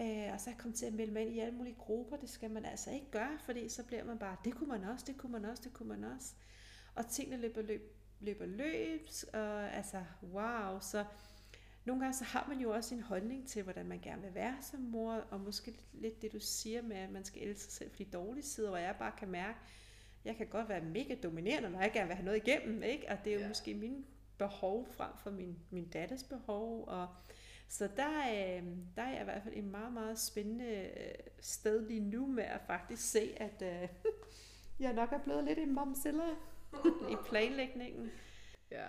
Øh, 0.00 0.32
og 0.32 0.40
så 0.40 0.50
er 0.50 0.54
jeg 0.54 0.58
kommet 0.58 0.78
til 0.78 0.86
at 0.86 0.92
melde 0.92 1.12
mig 1.12 1.22
ind 1.22 1.34
i 1.34 1.38
alle 1.38 1.54
mulige 1.54 1.76
grupper. 1.78 2.16
Det 2.16 2.30
skal 2.30 2.50
man 2.50 2.64
altså 2.64 2.90
ikke 2.90 3.10
gøre, 3.10 3.38
fordi 3.38 3.68
så 3.68 3.84
bliver 3.84 4.04
man 4.04 4.18
bare, 4.18 4.36
det 4.44 4.54
kunne 4.54 4.68
man 4.68 4.84
også, 4.84 5.04
det 5.08 5.16
kunne 5.16 5.32
man 5.32 5.44
også, 5.44 5.62
det 5.62 5.72
kunne 5.72 5.88
man 5.88 6.04
også. 6.04 6.34
Og 6.94 7.08
tingene 7.08 7.36
løber 7.42 7.62
løb, 7.62 7.96
løber 8.20 8.46
løb, 8.46 9.08
og 9.32 9.72
altså, 9.72 10.04
wow. 10.22 10.78
Så 10.80 11.04
nogle 11.84 12.02
gange 12.02 12.16
så 12.16 12.24
har 12.24 12.46
man 12.48 12.60
jo 12.60 12.70
også 12.70 12.94
en 12.94 13.02
holdning 13.02 13.48
til, 13.48 13.62
hvordan 13.62 13.86
man 13.86 14.00
gerne 14.00 14.22
vil 14.22 14.34
være 14.34 14.56
som 14.60 14.80
mor, 14.80 15.12
og 15.12 15.40
måske 15.40 15.78
lidt 15.92 16.22
det, 16.22 16.32
du 16.32 16.40
siger 16.40 16.82
med, 16.82 16.96
at 16.96 17.10
man 17.10 17.24
skal 17.24 17.42
elske 17.42 17.64
sig 17.64 17.72
selv 17.72 17.90
for 17.90 17.96
de 17.96 18.04
dårlige 18.04 18.44
sider, 18.44 18.68
hvor 18.68 18.78
jeg 18.78 18.96
bare 18.98 19.12
kan 19.18 19.28
mærke, 19.28 19.58
jeg 20.24 20.36
kan 20.36 20.46
godt 20.46 20.68
være 20.68 20.80
mega 20.80 21.14
dominerende, 21.22 21.70
når 21.70 21.80
jeg 21.80 21.92
gerne 21.92 22.06
vil 22.06 22.16
have 22.16 22.24
noget 22.24 22.46
igennem, 22.46 22.82
ikke? 22.82 23.08
Og 23.08 23.18
det 23.24 23.30
er 23.30 23.34
jo 23.34 23.40
ja. 23.40 23.48
måske 23.48 23.74
mine 23.74 24.04
behov 24.38 24.86
frem 24.92 25.10
for 25.16 25.30
min, 25.30 25.58
min 25.70 25.88
datters 25.88 26.22
behov, 26.22 26.84
og 26.88 27.08
så 27.68 27.88
der, 27.96 28.18
øh, 28.18 28.66
der 28.96 29.02
er 29.02 29.10
jeg 29.10 29.20
i 29.20 29.24
hvert 29.24 29.42
fald 29.42 29.54
en 29.56 29.70
meget, 29.70 29.92
meget 29.92 30.18
spændende 30.18 30.66
øh, 30.66 31.14
sted 31.40 31.88
lige 31.88 32.00
nu 32.00 32.26
med 32.26 32.44
at 32.44 32.60
faktisk 32.66 33.10
se, 33.10 33.32
at 33.36 33.62
øh, 33.62 33.88
jeg 34.84 34.92
nok 34.92 35.12
er 35.12 35.18
blevet 35.18 35.44
lidt 35.44 35.58
en 35.58 35.74
momsiller 35.74 36.30
i 37.12 37.16
planlægningen. 37.28 38.10
Ja. 38.70 38.88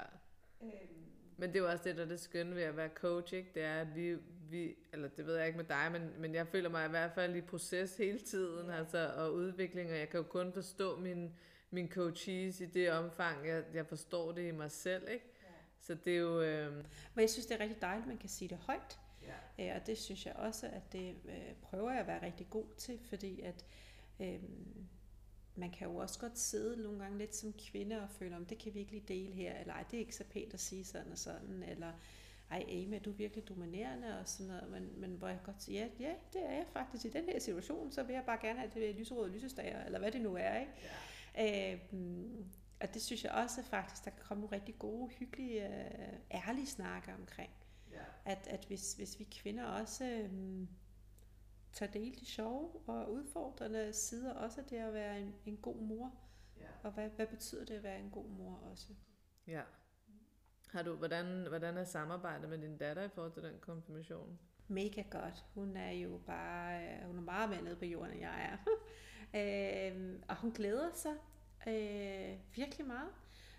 Øhm. 0.61 1.14
Men 1.37 1.49
det 1.49 1.55
er 1.55 1.59
jo 1.59 1.69
også 1.69 1.83
det, 1.83 1.97
der 1.97 2.03
er 2.03 2.07
det 2.07 2.19
skønne 2.19 2.55
ved 2.55 2.63
at 2.63 2.77
være 2.77 2.89
coach, 2.89 3.33
ikke? 3.33 3.51
Det 3.53 3.63
er, 3.63 3.81
at 3.81 3.95
vi, 3.95 4.17
vi, 4.49 4.75
eller 4.93 5.07
det 5.07 5.25
ved 5.25 5.35
jeg 5.35 5.47
ikke 5.47 5.57
med 5.57 5.65
dig, 5.65 5.89
men, 5.91 6.21
men 6.21 6.35
jeg 6.35 6.47
føler 6.47 6.69
mig 6.69 6.85
i 6.85 6.89
hvert 6.89 7.11
fald 7.11 7.35
i 7.35 7.41
proces 7.41 7.97
hele 7.97 8.19
tiden, 8.19 8.69
ja. 8.69 8.77
altså, 8.77 9.13
og 9.17 9.33
udvikling, 9.33 9.91
og 9.91 9.97
jeg 9.97 10.09
kan 10.09 10.17
jo 10.17 10.23
kun 10.23 10.53
forstå 10.53 10.99
min, 10.99 11.33
min 11.69 11.89
coaches 11.89 12.61
i 12.61 12.65
det 12.65 12.91
omfang, 12.91 13.47
jeg, 13.47 13.63
jeg 13.73 13.87
forstår 13.87 14.31
det 14.31 14.47
i 14.47 14.51
mig 14.51 14.71
selv, 14.71 15.07
ikke? 15.09 15.25
Ja. 15.43 15.47
Så 15.79 15.95
det 16.05 16.13
er 16.13 16.19
jo... 16.19 16.41
Øh... 16.41 16.75
Men 17.13 17.21
jeg 17.21 17.29
synes, 17.29 17.45
det 17.45 17.55
er 17.55 17.59
rigtig 17.59 17.81
dejligt, 17.81 18.03
at 18.03 18.07
man 18.07 18.17
kan 18.17 18.29
sige 18.29 18.49
det 18.49 18.57
højt. 18.57 18.99
Ja. 19.57 19.69
Øh, 19.69 19.81
og 19.81 19.87
det 19.87 19.97
synes 19.97 20.25
jeg 20.25 20.35
også, 20.35 20.67
at 20.67 20.93
det 20.93 21.15
øh, 21.25 21.53
prøver 21.61 21.91
jeg 21.91 21.99
at 21.99 22.07
være 22.07 22.25
rigtig 22.25 22.47
god 22.49 22.65
til, 22.77 22.99
fordi 23.09 23.41
at 23.41 23.65
øh, 24.19 24.39
man 25.55 25.71
kan 25.71 25.87
jo 25.87 25.95
også 25.95 26.19
godt 26.19 26.39
sidde 26.39 26.83
nogle 26.83 26.99
gange 26.99 27.17
lidt 27.17 27.35
som 27.35 27.53
kvinde 27.53 28.01
og 28.01 28.09
føle, 28.09 28.35
om 28.35 28.45
det 28.45 28.57
kan 28.57 28.73
vi 28.73 28.79
ikke 28.79 28.91
lige 28.91 29.05
dele 29.07 29.33
her, 29.33 29.59
eller 29.59 29.73
ej, 29.73 29.83
det 29.91 29.97
er 29.97 30.01
ikke 30.01 30.15
så 30.15 30.23
pænt 30.23 30.53
at 30.53 30.59
sige 30.59 30.85
sådan 30.85 31.11
og 31.11 31.17
sådan, 31.17 31.63
eller 31.67 31.91
ej 32.51 32.63
Amy, 32.69 32.99
du 33.05 33.09
er 33.09 33.15
virkelig 33.15 33.47
dominerende 33.47 34.19
og 34.19 34.27
sådan 34.27 34.47
noget, 34.47 34.69
men, 34.71 35.01
men 35.01 35.11
hvor 35.11 35.27
jeg 35.27 35.39
godt 35.43 35.63
siger, 35.63 35.85
ja, 35.85 35.89
ja, 35.99 36.13
det 36.33 36.45
er 36.45 36.51
jeg 36.51 36.65
faktisk 36.73 37.05
i 37.05 37.09
den 37.09 37.25
her 37.25 37.39
situation, 37.39 37.91
så 37.91 38.03
vil 38.03 38.13
jeg 38.13 38.23
bare 38.25 38.37
gerne 38.41 38.59
have 38.59 38.71
det 38.73 38.95
lyserøde 38.95 39.31
lysestager, 39.31 39.85
eller 39.85 39.99
hvad 39.99 40.11
det 40.11 40.21
nu 40.21 40.35
er, 40.35 40.59
ikke? 40.59 40.71
Ja. 41.35 41.73
Øh, 41.73 41.79
og 42.81 42.93
det 42.93 43.01
synes 43.01 43.23
jeg 43.23 43.31
også 43.31 43.63
faktisk, 43.63 44.05
der 44.05 44.11
kan 44.11 44.23
komme 44.23 44.41
nogle 44.41 44.55
rigtig 44.55 44.79
gode, 44.79 45.09
hyggelige, 45.09 45.67
øh, 45.67 46.13
ærlige 46.31 46.67
snakker 46.67 47.13
omkring. 47.13 47.49
Ja. 47.91 48.31
At, 48.31 48.47
at 48.47 48.65
hvis, 48.65 48.93
hvis 48.93 49.19
vi 49.19 49.23
kvinder 49.23 49.65
også 49.65 50.05
øh, 50.05 50.29
tager 51.75 51.91
del 51.91 52.19
de 52.19 52.25
sjove 52.25 52.71
og 52.87 53.11
udfordrende 53.11 53.93
sider, 53.93 54.33
også 54.33 54.61
det 54.69 54.77
at 54.77 54.93
være 54.93 55.21
en, 55.21 55.35
en 55.45 55.57
god 55.57 55.75
mor. 55.75 56.11
Ja. 56.59 56.65
Og 56.83 56.91
hvad, 56.91 57.09
hvad 57.09 57.27
betyder 57.27 57.65
det 57.65 57.73
at 57.73 57.83
være 57.83 57.99
en 57.99 58.09
god 58.09 58.29
mor 58.29 58.59
også? 58.71 58.87
Ja. 59.47 59.61
Har 60.69 60.83
du, 60.83 60.95
hvordan, 60.95 61.47
hvordan 61.47 61.77
er 61.77 61.83
samarbejdet 61.83 62.49
med 62.49 62.57
din 62.57 62.77
datter 62.77 63.03
i 63.03 63.09
forhold 63.09 63.33
til 63.33 63.43
den 63.43 63.59
konfirmation? 63.59 64.39
Mega 64.67 65.01
godt. 65.01 65.45
Hun 65.53 65.77
er 65.77 65.91
jo 65.91 66.21
bare, 66.25 67.05
hun 67.05 67.17
er 67.17 67.21
meget 67.21 67.49
mere 67.49 67.61
nede 67.61 67.75
på 67.75 67.85
jorden, 67.85 68.11
end 68.11 68.21
jeg 68.21 68.51
er. 68.51 68.57
øh, 69.39 70.19
og 70.27 70.35
hun 70.35 70.51
glæder 70.51 70.89
sig 70.93 71.15
øh, 71.67 72.37
virkelig 72.55 72.87
meget. 72.87 73.09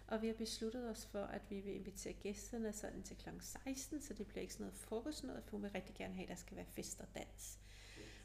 Og 0.08 0.22
vi 0.22 0.26
har 0.26 0.34
besluttet 0.34 0.90
os 0.90 1.06
for, 1.06 1.22
at 1.22 1.42
vi 1.50 1.60
vil 1.60 1.74
invitere 1.74 2.12
gæsterne 2.12 2.72
sådan 2.72 3.02
til 3.02 3.16
kl. 3.16 3.28
16, 3.40 4.00
så 4.00 4.14
det 4.14 4.26
bliver 4.26 4.40
ikke 4.40 4.52
sådan 4.52 4.64
noget 4.64 4.78
frokost 4.78 5.24
noget, 5.24 5.44
for 5.44 5.50
hun 5.50 5.62
vil 5.62 5.70
rigtig 5.70 5.94
gerne 5.94 6.14
have, 6.14 6.22
at 6.22 6.28
der 6.28 6.34
skal 6.34 6.56
være 6.56 6.66
fest 6.66 7.00
og 7.00 7.06
dans. 7.14 7.58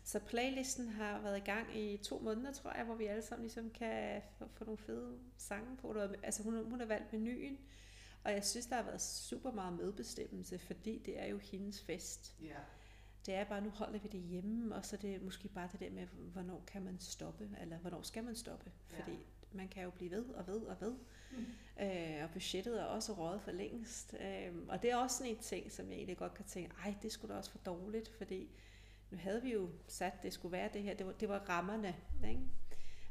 Så 0.04 0.20
playlisten 0.20 0.88
har 0.90 1.22
været 1.22 1.38
i 1.38 1.42
gang 1.42 1.78
i 1.78 1.98
to 1.98 2.20
måneder, 2.20 2.54
tror 2.54 2.74
jeg, 2.74 2.86
hvor 2.86 2.96
vi 2.96 3.06
alle 3.06 3.22
sammen 3.22 3.44
ligesom 3.44 3.70
kan 3.70 4.22
få, 4.54 4.66
nogle 4.66 4.78
fede 4.78 5.20
sange 5.38 5.78
på. 5.78 6.00
Altså 6.24 6.44
hun, 6.44 6.70
hun 6.70 6.80
har 6.80 6.88
valgt 6.88 7.14
menuen, 7.14 7.58
og 8.24 8.32
jeg 8.32 8.46
synes, 8.46 8.66
der 8.66 8.76
har 8.76 8.84
været 8.84 9.02
super 9.02 9.52
meget 9.52 9.74
medbestemmelse, 9.74 10.60
fordi 10.60 10.98
det 11.06 11.20
er 11.20 11.26
jo 11.26 11.38
hendes 11.38 11.82
fest. 11.82 12.36
Ja. 12.42 12.58
Det 13.26 13.34
er 13.34 13.44
bare, 13.44 13.62
nu 13.62 13.70
holder 13.70 14.00
vi 14.00 14.08
det 14.08 14.22
hjemme, 14.22 14.76
og 14.76 14.86
så 14.86 14.96
er 14.96 15.00
det 15.00 15.22
måske 15.22 15.48
bare 15.48 15.70
det 15.72 15.80
der 15.80 15.90
med, 15.92 16.08
hvornår 16.08 16.64
kan 16.68 16.84
man 16.84 17.00
stoppe, 17.00 17.50
eller 17.62 17.78
hvornår 17.78 18.02
skal 18.02 18.24
man 18.24 18.36
stoppe. 18.36 18.72
Fordi 18.88 19.18
man 19.52 19.68
kan 19.68 19.84
jo 19.84 19.90
blive 19.90 20.12
ved 20.12 20.26
og 20.26 20.48
ved 20.48 20.62
og 20.62 20.82
ved. 20.82 20.96
Mm. 21.32 21.46
Øh, 21.84 22.24
og 22.24 22.30
budgettet 22.34 22.82
er 22.82 22.84
også 22.84 23.14
rådet 23.14 23.42
for 23.42 23.52
længst. 23.52 24.16
Øh, 24.20 24.56
og 24.68 24.82
det 24.82 24.92
er 24.92 24.96
også 24.96 25.18
sådan 25.18 25.32
en 25.32 25.40
ting, 25.40 25.72
som 25.72 25.88
jeg 25.90 25.96
egentlig 25.96 26.18
godt 26.18 26.34
kan 26.34 26.46
tænke, 26.46 26.76
ej, 26.86 26.96
det 27.02 27.12
skulle 27.12 27.34
da 27.34 27.38
også 27.38 27.52
for 27.52 27.58
dårligt, 27.58 28.10
fordi 28.18 28.50
nu 29.12 29.18
havde 29.18 29.42
vi 29.42 29.54
jo 29.54 29.70
sat, 29.88 30.14
det 30.24 30.34
skulle 30.34 30.52
være 30.52 30.70
det 30.74 30.84
her, 30.84 30.94
det 30.94 31.06
var, 31.06 31.12
det 31.12 31.30
var 31.30 31.40
rammerne, 31.40 31.96
ikke? 32.30 32.42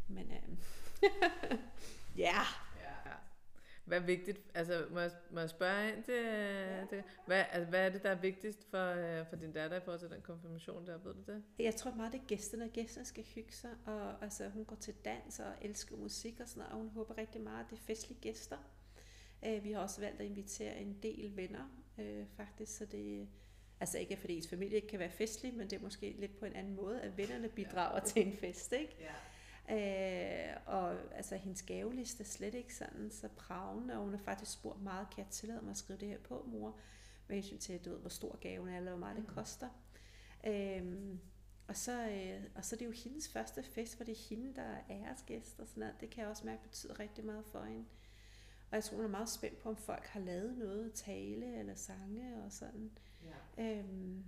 Men 0.09 0.31
øh, 0.31 0.57
ja. 2.17 2.39
ja. 2.81 3.13
Hvad 3.85 4.01
er 4.01 4.07
vigtigt, 4.07 4.41
altså 4.55 4.87
må 4.91 5.01
jeg, 5.01 5.11
må 5.31 5.41
jeg 5.41 5.51
spørge 5.51 5.93
ind 5.93 6.05
til, 6.05 6.15
ja. 6.15 6.85
det, 6.85 7.05
hvad, 7.27 7.45
altså, 7.53 7.71
hvad 7.71 7.87
er 7.87 7.89
det, 7.89 8.03
der 8.03 8.11
er 8.11 8.21
vigtigst 8.21 8.71
for, 8.71 8.87
øh, 8.87 9.27
for 9.27 9.37
din 9.37 9.53
datter 9.53 9.77
i 9.77 9.81
forhold 9.81 10.01
til 10.01 10.11
den 10.11 10.23
konfirmation 10.23 10.87
der, 10.87 10.99
ved 10.99 11.15
du 11.15 11.33
det? 11.33 11.43
Jeg 11.59 11.75
tror 11.75 11.95
meget, 11.95 12.13
det 12.13 12.21
er 12.21 12.27
gæsterne, 12.27 12.69
gæsterne 12.69 13.05
skal 13.05 13.25
hygge 13.25 13.53
sig, 13.53 13.71
og 13.87 14.23
altså, 14.23 14.49
hun 14.49 14.65
går 14.65 14.77
til 14.77 14.95
dans 15.05 15.41
og 15.41 15.53
elsker 15.63 15.97
musik 15.97 16.41
og 16.41 16.49
sådan 16.49 16.61
noget, 16.61 16.73
og 16.73 16.79
hun 16.79 16.89
håber 16.89 17.19
rigtig 17.19 17.41
meget, 17.41 17.65
at 17.65 17.71
det 17.71 17.79
er 17.79 17.83
festlige 17.83 18.21
gæster. 18.21 18.59
Øh, 19.47 19.65
vi 19.65 19.73
har 19.73 19.81
også 19.81 20.01
valgt 20.01 20.21
at 20.21 20.27
invitere 20.27 20.77
en 20.77 20.99
del 21.03 21.37
venner, 21.37 21.69
øh, 21.99 22.27
faktisk, 22.37 22.77
så 22.77 22.85
det 22.85 23.29
Altså 23.81 23.99
ikke 23.99 24.16
fordi 24.16 24.37
ens 24.37 24.49
familie 24.49 24.77
ikke 24.77 24.88
kan 24.88 24.99
være 24.99 25.11
festlig, 25.11 25.55
men 25.55 25.71
det 25.71 25.77
er 25.77 25.83
måske 25.83 26.16
lidt 26.19 26.38
på 26.38 26.45
en 26.45 26.53
anden 26.53 26.75
måde, 26.75 27.01
at 27.01 27.19
vennerne 27.19 27.49
bidrager 27.49 27.95
ja. 27.95 28.05
til 28.05 28.27
en 28.27 28.37
fest, 28.37 28.73
ikke? 28.73 28.97
Ja. 29.01 29.14
Øh, 29.71 30.57
og 30.66 30.97
altså 31.14 31.37
hendes 31.37 31.62
gaveliste 31.62 32.21
er 32.23 32.27
slet 32.27 32.55
ikke 32.55 32.75
sådan 32.75 33.11
så 33.11 33.29
pravende, 33.29 33.95
og 33.95 34.05
hun 34.05 34.14
har 34.14 34.21
faktisk 34.25 34.53
spurgt 34.53 34.83
meget, 34.83 35.07
kan 35.14 35.25
jeg 35.25 35.31
tillade 35.31 35.62
mig 35.62 35.71
at 35.71 35.77
skrive 35.77 35.99
det 35.99 36.09
her 36.09 36.19
på, 36.19 36.45
mor? 36.49 36.79
Med 37.29 37.37
hensyn 37.37 37.59
til, 37.59 37.85
du 37.85 37.90
ved, 37.90 37.99
hvor 37.99 38.11
stor 38.11 38.37
gaven 38.37 38.69
er, 38.69 38.77
eller 38.77 38.90
hvor 38.90 38.99
meget 38.99 39.16
mm. 39.16 39.25
det 39.25 39.35
koster. 39.35 39.69
Øhm, 40.47 41.21
og 41.69 41.77
så, 41.77 42.09
øh, 42.09 42.43
og 42.55 42.64
så 42.64 42.77
er 42.77 42.79
det 42.79 42.87
jo 42.87 42.90
hendes 42.90 43.29
første 43.29 43.62
fest, 43.62 43.97
hvor 43.97 44.05
det 44.05 44.12
er 44.12 44.29
hende, 44.29 44.55
der 44.55 44.62
er 44.62 44.81
æresgæst 44.90 45.61
og 45.61 45.69
sådan 45.69 45.81
noget. 45.81 46.01
Det 46.01 46.11
kan 46.11 46.23
jeg 46.23 46.31
også 46.31 46.47
mærke 46.47 46.62
betyder 46.62 47.01
rigtig 47.01 47.25
meget 47.25 47.45
for 47.45 47.64
hende. 47.64 47.85
Og 48.70 48.76
jeg 48.76 48.85
tror, 48.85 48.96
hun 48.96 49.04
er 49.04 49.11
meget 49.11 49.28
spændt 49.28 49.59
på, 49.59 49.68
om 49.68 49.76
folk 49.76 50.06
har 50.06 50.20
lavet 50.20 50.59
noget, 50.59 50.92
tale 50.94 51.59
eller 51.59 51.74
sange 51.74 52.44
og 52.44 52.52
sådan. 52.52 52.90
Ja. 53.24 53.64
Øhm, 53.64 54.24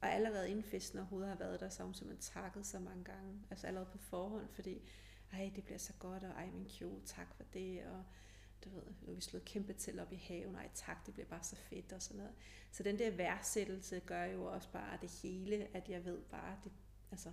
og 0.00 0.12
allerede 0.12 0.50
inden 0.50 0.64
festen 0.64 0.98
overhovedet 0.98 1.28
har 1.28 1.36
været 1.36 1.60
der, 1.60 1.68
så 1.68 1.78
har 1.78 1.84
hun 1.84 1.94
simpelthen 1.94 2.32
takket 2.32 2.66
så 2.66 2.78
mange 2.78 3.04
gange. 3.04 3.42
Altså 3.50 3.66
allerede 3.66 3.88
på 3.92 3.98
forhånd, 3.98 4.48
fordi 4.48 4.88
ej, 5.32 5.52
det 5.56 5.64
bliver 5.64 5.78
så 5.78 5.92
godt, 5.98 6.24
og 6.24 6.30
ej, 6.30 6.50
min 6.50 6.68
kjole, 6.68 7.00
tak 7.04 7.34
for 7.34 7.42
det, 7.52 7.86
og 7.86 8.04
du 8.64 8.70
ved, 8.70 8.82
nu 9.02 9.14
vi 9.14 9.20
slået 9.20 9.44
kæmpe 9.44 9.72
til 9.72 10.00
op 10.00 10.12
i 10.12 10.16
haven, 10.16 10.54
ej 10.54 10.68
tak, 10.74 11.06
det 11.06 11.14
bliver 11.14 11.26
bare 11.26 11.42
så 11.42 11.56
fedt 11.56 11.92
og 11.92 12.02
sådan 12.02 12.16
noget. 12.16 12.34
Så 12.70 12.82
den 12.82 12.98
der 12.98 13.10
værdsættelse 13.10 14.00
gør 14.00 14.24
jo 14.24 14.44
også 14.44 14.68
bare 14.72 14.98
det 15.00 15.10
hele, 15.22 15.68
at 15.76 15.88
jeg 15.88 16.04
ved 16.04 16.22
bare, 16.22 16.58
det, 16.64 16.72
altså, 17.10 17.32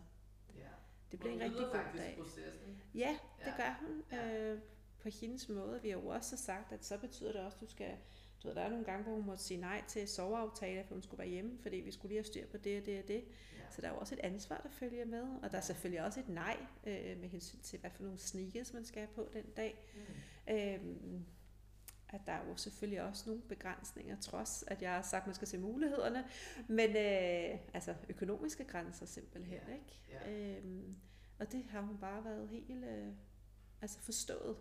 ja. 0.55 0.69
det 1.11 1.19
bliver 1.19 1.33
en 1.33 1.41
rigtig 1.41 1.65
god 1.65 1.97
dag. 1.97 2.17
Processen. 2.17 2.81
Ja, 2.93 3.19
det 3.39 3.45
ja. 3.45 3.57
gør 3.57 3.79
hun. 3.81 4.03
Ja. 4.11 4.51
Øh, 4.53 4.61
på 5.05 5.09
hendes 5.21 5.49
måde. 5.49 5.81
Vi 5.81 5.89
har 5.89 5.97
jo 5.97 6.07
også 6.07 6.37
sagt, 6.37 6.71
at 6.71 6.85
så 6.85 6.97
betyder 6.97 7.31
det 7.31 7.41
også, 7.41 7.55
at 7.55 7.61
du 7.61 7.67
skal 7.67 7.97
du 8.43 8.47
ved, 8.47 8.55
der 8.55 8.61
er 8.61 8.69
nogle 8.69 8.85
gange, 8.85 9.03
hvor 9.03 9.13
hun 9.13 9.25
måtte 9.25 9.43
sige 9.43 9.59
nej 9.59 9.83
til 9.87 10.07
soveaftale, 10.07 10.83
for 10.83 10.95
hun 10.95 11.03
skulle 11.03 11.19
være 11.19 11.27
hjemme, 11.27 11.57
fordi 11.61 11.77
vi 11.77 11.91
skulle 11.91 12.09
lige 12.09 12.17
have 12.17 12.25
styr 12.25 12.47
på 12.47 12.57
det 12.57 12.79
og 12.79 12.85
det 12.85 13.01
og 13.01 13.07
det. 13.07 13.23
Ja. 13.57 13.71
Så 13.71 13.81
der 13.81 13.87
er 13.87 13.91
jo 13.91 13.97
også 13.97 14.15
et 14.15 14.19
ansvar, 14.19 14.57
der 14.63 14.69
følger 14.69 15.05
med, 15.05 15.23
og 15.43 15.51
der 15.51 15.57
er 15.57 15.61
selvfølgelig 15.61 16.03
også 16.03 16.19
et 16.19 16.29
nej 16.29 16.57
øh, 16.87 17.19
med 17.19 17.29
hensyn 17.29 17.59
til, 17.59 17.79
hvad 17.79 17.89
for 17.89 18.03
nogle 18.03 18.17
sneakers 18.17 18.73
man 18.73 18.85
skal 18.85 19.01
have 19.01 19.13
på 19.15 19.29
den 19.33 19.45
dag. 19.57 19.85
Mm. 20.47 20.53
Øhm, 20.53 21.25
at 22.09 22.21
der 22.25 22.31
er 22.31 22.47
jo 22.49 22.55
selvfølgelig 22.55 23.01
også 23.01 23.23
nogle 23.29 23.41
begrænsninger, 23.41 24.19
trods 24.21 24.63
at 24.67 24.81
jeg 24.81 24.93
har 24.93 25.01
sagt, 25.01 25.21
at 25.21 25.27
man 25.27 25.35
skal 25.35 25.47
se 25.47 25.57
mulighederne, 25.57 26.25
men 26.67 26.89
øh, 26.89 27.59
altså 27.73 27.95
økonomiske 28.09 28.63
grænser 28.63 29.05
simpelthen, 29.05 29.59
ja. 29.67 29.73
ikke? 29.73 29.99
Ja. 30.11 30.57
Øhm, 30.57 30.95
og 31.39 31.51
det 31.51 31.65
har 31.69 31.81
hun 31.81 31.97
bare 31.97 32.25
været 32.25 32.49
helt 32.49 32.85
øh, 32.85 33.07
altså 33.81 33.99
forstået. 33.99 34.57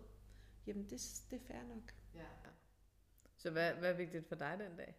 Jamen, 0.67 0.89
det, 0.89 1.23
det 1.29 1.41
er 1.41 1.45
fair 1.47 1.63
nok. 1.63 1.93
Ja. 2.15 2.25
Så 3.37 3.51
hvad, 3.51 3.73
hvad 3.73 3.89
er 3.89 3.97
vigtigt 3.97 4.27
for 4.27 4.35
dig 4.35 4.59
den 4.59 4.77
dag? 4.77 4.95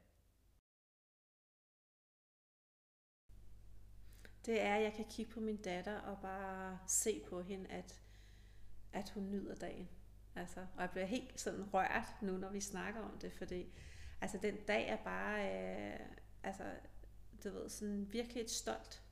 Det 4.47 4.61
er, 4.61 4.75
at 4.75 4.83
jeg 4.83 4.93
kan 4.93 5.05
kigge 5.11 5.33
på 5.33 5.41
min 5.41 5.63
datter 5.63 6.01
og 6.01 6.19
bare 6.23 6.79
se 6.89 7.23
på 7.29 7.43
hende, 7.43 7.71
at, 7.71 8.01
at 8.93 9.11
hun 9.11 9.31
nyder 9.31 9.55
dagen. 9.55 9.89
Altså, 10.35 10.61
og 10.61 10.83
jeg 10.83 10.91
bliver 10.91 11.07
helt 11.07 11.41
sådan 11.41 11.75
rørt 11.75 12.23
nu, 12.23 12.37
når 12.37 12.51
vi 12.51 12.61
snakker 12.61 13.01
om 13.01 13.19
det, 13.19 13.33
fordi 13.33 13.73
altså, 14.21 14.39
den 14.43 14.57
dag 14.69 14.89
er 14.89 14.97
bare, 14.97 15.41
øh, 15.93 16.01
altså, 16.43 16.65
du 17.45 17.51
ved, 17.51 17.69
sådan 17.69 18.13
virkelig 18.13 18.43
et 18.43 18.51
stolt 18.51 19.03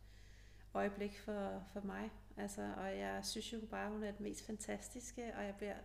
øjeblik 0.75 1.19
for, 1.19 1.65
for 1.73 1.81
mig. 1.81 2.11
Altså, 2.37 2.75
og 2.77 2.99
jeg 2.99 3.25
synes 3.25 3.53
jo 3.53 3.61
bare, 3.71 3.91
hun 3.91 4.03
er 4.03 4.11
det 4.11 4.21
mest 4.21 4.47
fantastiske, 4.47 5.35
og 5.37 5.45
jeg 5.45 5.55
bliver 5.57 5.77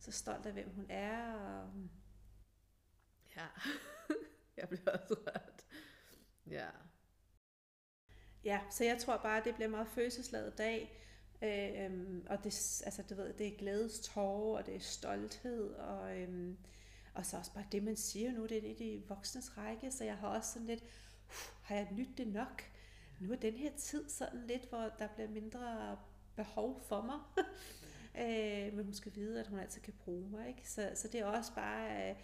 så 0.00 0.12
stolt 0.12 0.46
af, 0.46 0.52
hvem 0.52 0.70
hun 0.74 0.86
er, 0.88 1.32
og 1.32 1.72
Ja, 3.36 3.46
jeg 4.56 4.68
bliver 4.68 4.90
også 4.92 5.14
rørt. 5.26 5.64
Ja. 6.46 6.68
ja, 8.44 8.60
så 8.70 8.84
jeg 8.84 8.98
tror 8.98 9.16
bare, 9.16 9.38
at 9.38 9.44
det 9.44 9.54
bliver 9.54 9.68
meget 9.68 9.88
følelsesladet 9.88 10.58
dag. 10.58 10.96
Øhm, 11.42 12.26
og 12.30 12.44
det, 12.44 12.82
altså, 12.84 13.02
du 13.10 13.14
ved, 13.14 13.32
det 13.32 13.46
er 13.46 13.58
glædestårer, 13.58 14.58
og 14.58 14.66
det 14.66 14.76
er 14.76 14.80
stolthed, 14.80 15.74
og, 15.74 16.18
øhm, 16.18 16.58
og 17.14 17.26
så 17.26 17.36
også 17.36 17.54
bare 17.54 17.66
det, 17.72 17.82
man 17.82 17.96
siger 17.96 18.32
nu, 18.32 18.46
det 18.46 18.56
er 18.56 18.62
lidt 18.62 18.80
i 18.80 19.04
voksnes 19.08 19.58
række, 19.58 19.90
så 19.90 20.04
jeg 20.04 20.16
har 20.16 20.28
også 20.28 20.52
sådan 20.52 20.66
lidt, 20.66 20.82
uh, 20.82 21.34
har 21.62 21.74
jeg 21.74 21.88
lyttet 21.92 22.18
det 22.18 22.26
nok? 22.26 22.62
Nu 23.20 23.32
er 23.32 23.36
den 23.36 23.54
her 23.54 23.70
tid 23.76 24.08
sådan 24.08 24.46
lidt, 24.46 24.68
hvor 24.68 24.92
der 24.98 25.08
bliver 25.14 25.28
mindre 25.28 25.98
behov 26.36 26.80
for 26.88 27.02
mig. 27.02 27.18
øh, 28.20 28.74
men 28.74 28.84
hun 28.84 28.94
skal 28.94 29.14
vide, 29.14 29.40
at 29.40 29.46
hun 29.46 29.58
altid 29.58 29.80
kan 29.80 29.94
bruge 30.04 30.30
mig. 30.30 30.48
Ikke? 30.48 30.70
Så, 30.70 30.92
så 30.94 31.08
det 31.08 31.20
er 31.20 31.24
også 31.24 31.54
bare, 31.54 32.10
øh, 32.10 32.16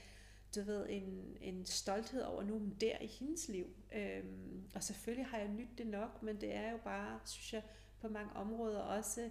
du 0.55 0.63
ved, 0.63 0.87
en, 0.89 1.37
en 1.41 1.67
stolthed 1.67 2.23
over, 2.23 2.43
nu 2.43 2.59
hun 2.59 2.77
der 2.81 2.99
i 3.01 3.07
hendes 3.07 3.49
liv. 3.49 3.67
Øhm, 3.95 4.63
og 4.75 4.83
selvfølgelig 4.83 5.27
har 5.27 5.39
jeg 5.39 5.49
nydt 5.49 5.79
det 5.79 5.87
nok, 5.87 6.23
men 6.23 6.41
det 6.41 6.55
er 6.55 6.71
jo 6.71 6.79
bare, 6.85 7.21
synes 7.25 7.53
jeg, 7.53 7.63
på 8.01 8.09
mange 8.09 8.33
områder 8.33 8.81
også, 8.81 9.31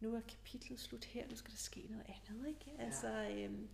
nu 0.00 0.14
er 0.14 0.20
kapitlet 0.20 0.80
slut 0.80 1.04
her, 1.04 1.28
nu 1.28 1.36
skal 1.36 1.50
der 1.50 1.58
ske 1.58 1.86
noget 1.90 2.06
andet, 2.08 2.48
ikke? 2.48 2.72
Ja. 2.78 2.84
Altså, 2.84 3.28
øhm, 3.30 3.68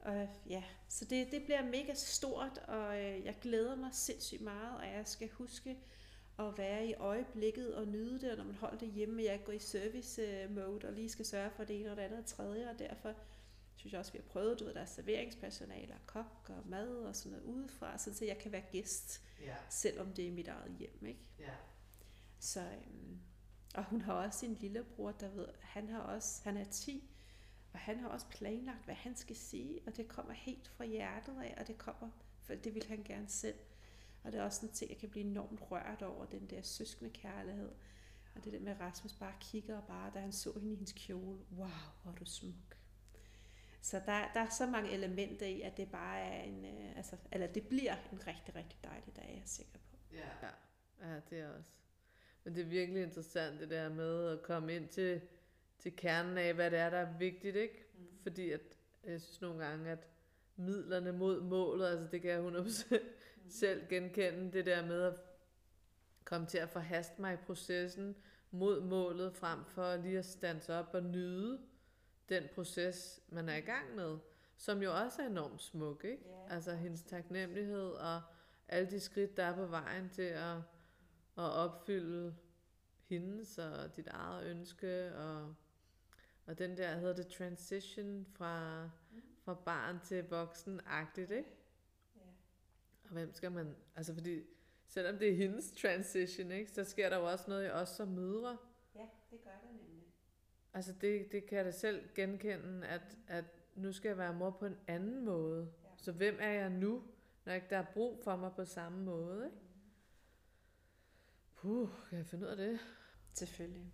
og 0.00 0.28
ja, 0.48 0.62
så 0.88 1.04
det, 1.04 1.30
det 1.30 1.42
bliver 1.44 1.64
mega 1.64 1.94
stort, 1.94 2.58
og 2.58 3.00
øh, 3.00 3.24
jeg 3.24 3.36
glæder 3.40 3.76
mig 3.76 3.90
sindssygt 3.92 4.40
meget, 4.40 4.76
og 4.76 4.86
jeg 4.86 5.02
skal 5.06 5.28
huske 5.28 5.76
at 6.48 6.58
være 6.58 6.86
i 6.86 6.94
øjeblikket 6.94 7.74
og 7.74 7.88
nyde 7.88 8.20
det, 8.20 8.30
og 8.30 8.36
når 8.36 8.44
man 8.44 8.54
holder 8.54 8.78
det 8.78 8.88
hjemme, 8.88 9.24
jeg 9.24 9.44
går 9.44 9.52
i 9.52 9.58
service 9.58 10.22
øh, 10.22 10.50
mode 10.50 10.86
og 10.86 10.92
lige 10.92 11.08
skal 11.08 11.24
sørge 11.24 11.50
for 11.50 11.64
det 11.64 11.80
ene 11.80 11.90
og 11.90 11.96
det 11.96 12.02
andet 12.02 12.18
og 12.18 12.26
tredje, 12.26 12.70
og 12.70 12.78
derfor 12.78 13.14
synes 13.76 13.92
jeg 13.92 13.98
også, 14.00 14.12
vi 14.12 14.18
har 14.18 14.32
prøvet, 14.32 14.60
du 14.60 14.64
ved, 14.64 14.74
der 14.74 14.80
er 14.80 14.86
serveringspersonale 14.86 15.94
og 15.94 16.00
kok 16.06 16.50
og 16.50 16.62
mad 16.66 16.88
og 16.88 17.16
sådan 17.16 17.32
noget 17.32 17.44
udefra, 17.44 17.98
så 17.98 18.24
jeg 18.24 18.38
kan 18.38 18.52
være 18.52 18.64
gæst, 18.72 19.22
ja. 19.40 19.54
selvom 19.68 20.12
det 20.12 20.28
er 20.28 20.32
mit 20.32 20.48
eget 20.48 20.76
hjem, 20.78 21.06
ikke? 21.06 21.30
Ja. 21.38 21.54
Så, 22.38 22.60
øhm, 22.60 23.20
og 23.74 23.84
hun 23.84 24.00
har 24.00 24.12
også 24.12 24.46
en 24.46 24.54
lillebror, 24.54 25.12
der 25.12 25.28
ved, 25.28 25.48
han 25.60 25.88
har 25.88 26.00
også, 26.00 26.40
han 26.44 26.56
er 26.56 26.64
10, 26.64 27.10
og 27.72 27.78
han 27.78 27.98
har 27.98 28.08
også 28.08 28.26
planlagt, 28.26 28.84
hvad 28.84 28.94
han 28.94 29.16
skal 29.16 29.36
sige, 29.36 29.80
og 29.86 29.96
det 29.96 30.08
kommer 30.08 30.32
helt 30.32 30.68
fra 30.68 30.84
hjertet 30.84 31.42
af, 31.42 31.54
og 31.60 31.66
det 31.66 31.78
kommer, 31.78 32.10
for 32.42 32.54
det 32.54 32.74
vil 32.74 32.84
han 32.88 33.02
gerne 33.02 33.28
selv. 33.28 33.58
Og 34.22 34.32
det 34.32 34.40
er 34.40 34.44
også 34.44 34.66
en 34.66 34.72
ting, 34.72 34.90
jeg 34.90 34.98
kan 34.98 35.10
blive 35.10 35.24
enormt 35.24 35.70
rørt 35.70 36.02
over, 36.02 36.26
den 36.26 36.46
der 36.46 36.62
søskende 36.62 37.10
kærlighed. 37.10 37.70
Og 38.34 38.44
det 38.44 38.52
der 38.52 38.60
med, 38.60 38.72
at 38.72 38.80
Rasmus 38.80 39.12
bare 39.12 39.34
kigger 39.40 39.76
og 39.76 39.84
bare, 39.88 40.10
da 40.14 40.20
han 40.20 40.32
så 40.32 40.52
hende 40.52 40.72
i 40.72 40.74
hendes 40.74 40.92
kjole, 40.92 41.38
wow, 41.56 41.68
hvor 42.02 42.12
er 42.12 42.14
du 42.14 42.24
smuk. 42.24 42.76
Så 43.80 43.96
der, 44.06 44.32
der 44.34 44.40
er 44.40 44.48
så 44.48 44.66
mange 44.66 44.90
elementer 44.90 45.46
i, 45.46 45.60
at 45.60 45.76
det 45.76 45.90
bare 45.90 46.20
er 46.20 46.42
en, 46.42 46.64
øh, 46.64 46.96
altså, 46.96 47.16
eller 47.32 47.46
det 47.46 47.66
bliver 47.68 47.96
en 48.12 48.26
rigtig, 48.26 48.54
rigtig 48.54 48.78
dejlig 48.84 49.16
dag, 49.16 49.30
jeg 49.34 49.42
er 49.42 49.46
sikker 49.46 49.78
på. 49.90 49.96
Ja, 50.12 50.48
ja, 51.08 51.20
det 51.30 51.40
er 51.40 51.48
også. 51.48 51.70
Men 52.44 52.54
det 52.54 52.60
er 52.60 52.68
virkelig 52.68 53.02
interessant 53.02 53.60
det 53.60 53.70
der 53.70 53.88
med 53.88 54.28
at 54.28 54.42
komme 54.42 54.76
ind 54.76 54.88
til, 54.88 55.20
til 55.78 55.96
kernen 55.96 56.38
af, 56.38 56.54
hvad 56.54 56.70
det 56.70 56.78
er, 56.78 56.90
der 56.90 56.98
er 56.98 57.18
vigtigt, 57.18 57.56
ikke? 57.56 57.84
Mm. 57.94 58.06
Fordi 58.22 58.50
at, 58.50 58.60
jeg 59.04 59.20
synes 59.20 59.40
nogle 59.40 59.64
gange, 59.64 59.90
at 59.90 60.06
midlerne 60.56 61.12
mod 61.12 61.40
målet, 61.40 61.86
altså 61.86 62.08
det 62.10 62.22
kan 62.22 62.30
jeg 62.30 62.40
100% 62.40 62.44
mm. 62.90 62.96
Selv 63.48 63.88
genkende, 63.88 64.52
det 64.52 64.66
der 64.66 64.86
med 64.86 65.02
at 65.02 65.14
komme 66.24 66.46
til 66.46 66.58
at 66.58 66.68
forhaste 66.68 67.20
mig 67.20 67.34
i 67.34 67.36
processen 67.36 68.16
mod 68.50 68.80
målet, 68.80 69.34
frem 69.34 69.64
for 69.64 69.96
lige 69.96 70.18
at 70.18 70.24
stanse 70.24 70.74
op 70.74 70.90
og 70.94 71.02
nyde 71.02 71.60
den 72.28 72.42
proces, 72.54 73.20
man 73.28 73.48
er 73.48 73.56
i 73.56 73.60
gang 73.60 73.94
med, 73.94 74.18
som 74.56 74.82
jo 74.82 74.96
også 75.04 75.22
er 75.22 75.26
enormt 75.26 75.62
smuk, 75.62 76.04
ikke? 76.04 76.24
Yeah. 76.24 76.54
Altså 76.54 76.74
hendes 76.74 77.02
taknemmelighed 77.02 77.90
og 77.90 78.22
alle 78.68 78.90
de 78.90 79.00
skridt, 79.00 79.36
der 79.36 79.44
er 79.44 79.54
på 79.54 79.66
vejen 79.66 80.10
til 80.10 80.22
at, 80.22 80.56
at 81.36 81.52
opfylde 81.52 82.34
hendes 83.08 83.58
og 83.58 83.96
dit 83.96 84.06
eget 84.06 84.46
ønske, 84.46 85.14
og, 85.16 85.54
og 86.46 86.58
den 86.58 86.76
der, 86.76 86.94
hedder 86.94 87.14
det 87.14 87.26
transition 87.26 88.26
fra, 88.36 88.84
mm. 89.12 89.22
fra 89.44 89.54
barn 89.54 90.00
til 90.04 90.24
voksen-agtigt, 90.30 91.30
ikke? 91.30 91.61
Og 93.12 93.18
hvem 93.18 93.34
skal 93.34 93.52
man, 93.52 93.76
altså 93.96 94.14
fordi, 94.14 94.42
selvom 94.86 95.18
det 95.18 95.28
er 95.28 95.36
hendes 95.36 95.72
transition, 95.72 96.50
ikke, 96.50 96.70
så 96.70 96.84
sker 96.84 97.08
der 97.08 97.16
jo 97.16 97.30
også 97.30 97.44
noget 97.48 97.66
i 97.66 97.70
os 97.70 97.88
som 97.88 98.08
mødre. 98.08 98.58
Ja, 98.94 99.06
det 99.30 99.44
gør 99.44 99.50
der 99.50 99.72
nemlig. 99.72 100.04
Altså 100.74 100.92
det, 100.92 101.32
det 101.32 101.46
kan 101.46 101.58
jeg 101.58 101.64
da 101.64 101.70
selv 101.70 102.08
genkende, 102.14 102.86
at, 102.86 103.18
at 103.26 103.44
nu 103.74 103.92
skal 103.92 104.08
jeg 104.08 104.18
være 104.18 104.34
mor 104.34 104.50
på 104.50 104.66
en 104.66 104.76
anden 104.86 105.24
måde. 105.24 105.72
Ja. 105.84 105.88
Så 105.96 106.12
hvem 106.12 106.36
er 106.40 106.50
jeg 106.50 106.70
nu, 106.70 107.02
når 107.44 107.52
ikke 107.52 107.66
der 107.70 107.78
er 107.78 107.86
brug 107.94 108.20
for 108.24 108.36
mig 108.36 108.52
på 108.56 108.64
samme 108.64 109.04
måde? 109.04 109.44
Ikke? 109.44 109.56
Puh, 111.54 111.88
kan 112.08 112.18
jeg 112.18 112.26
finde 112.26 112.46
ud 112.46 112.50
af 112.50 112.56
det? 112.56 112.78
Selvfølgelig. 113.32 113.92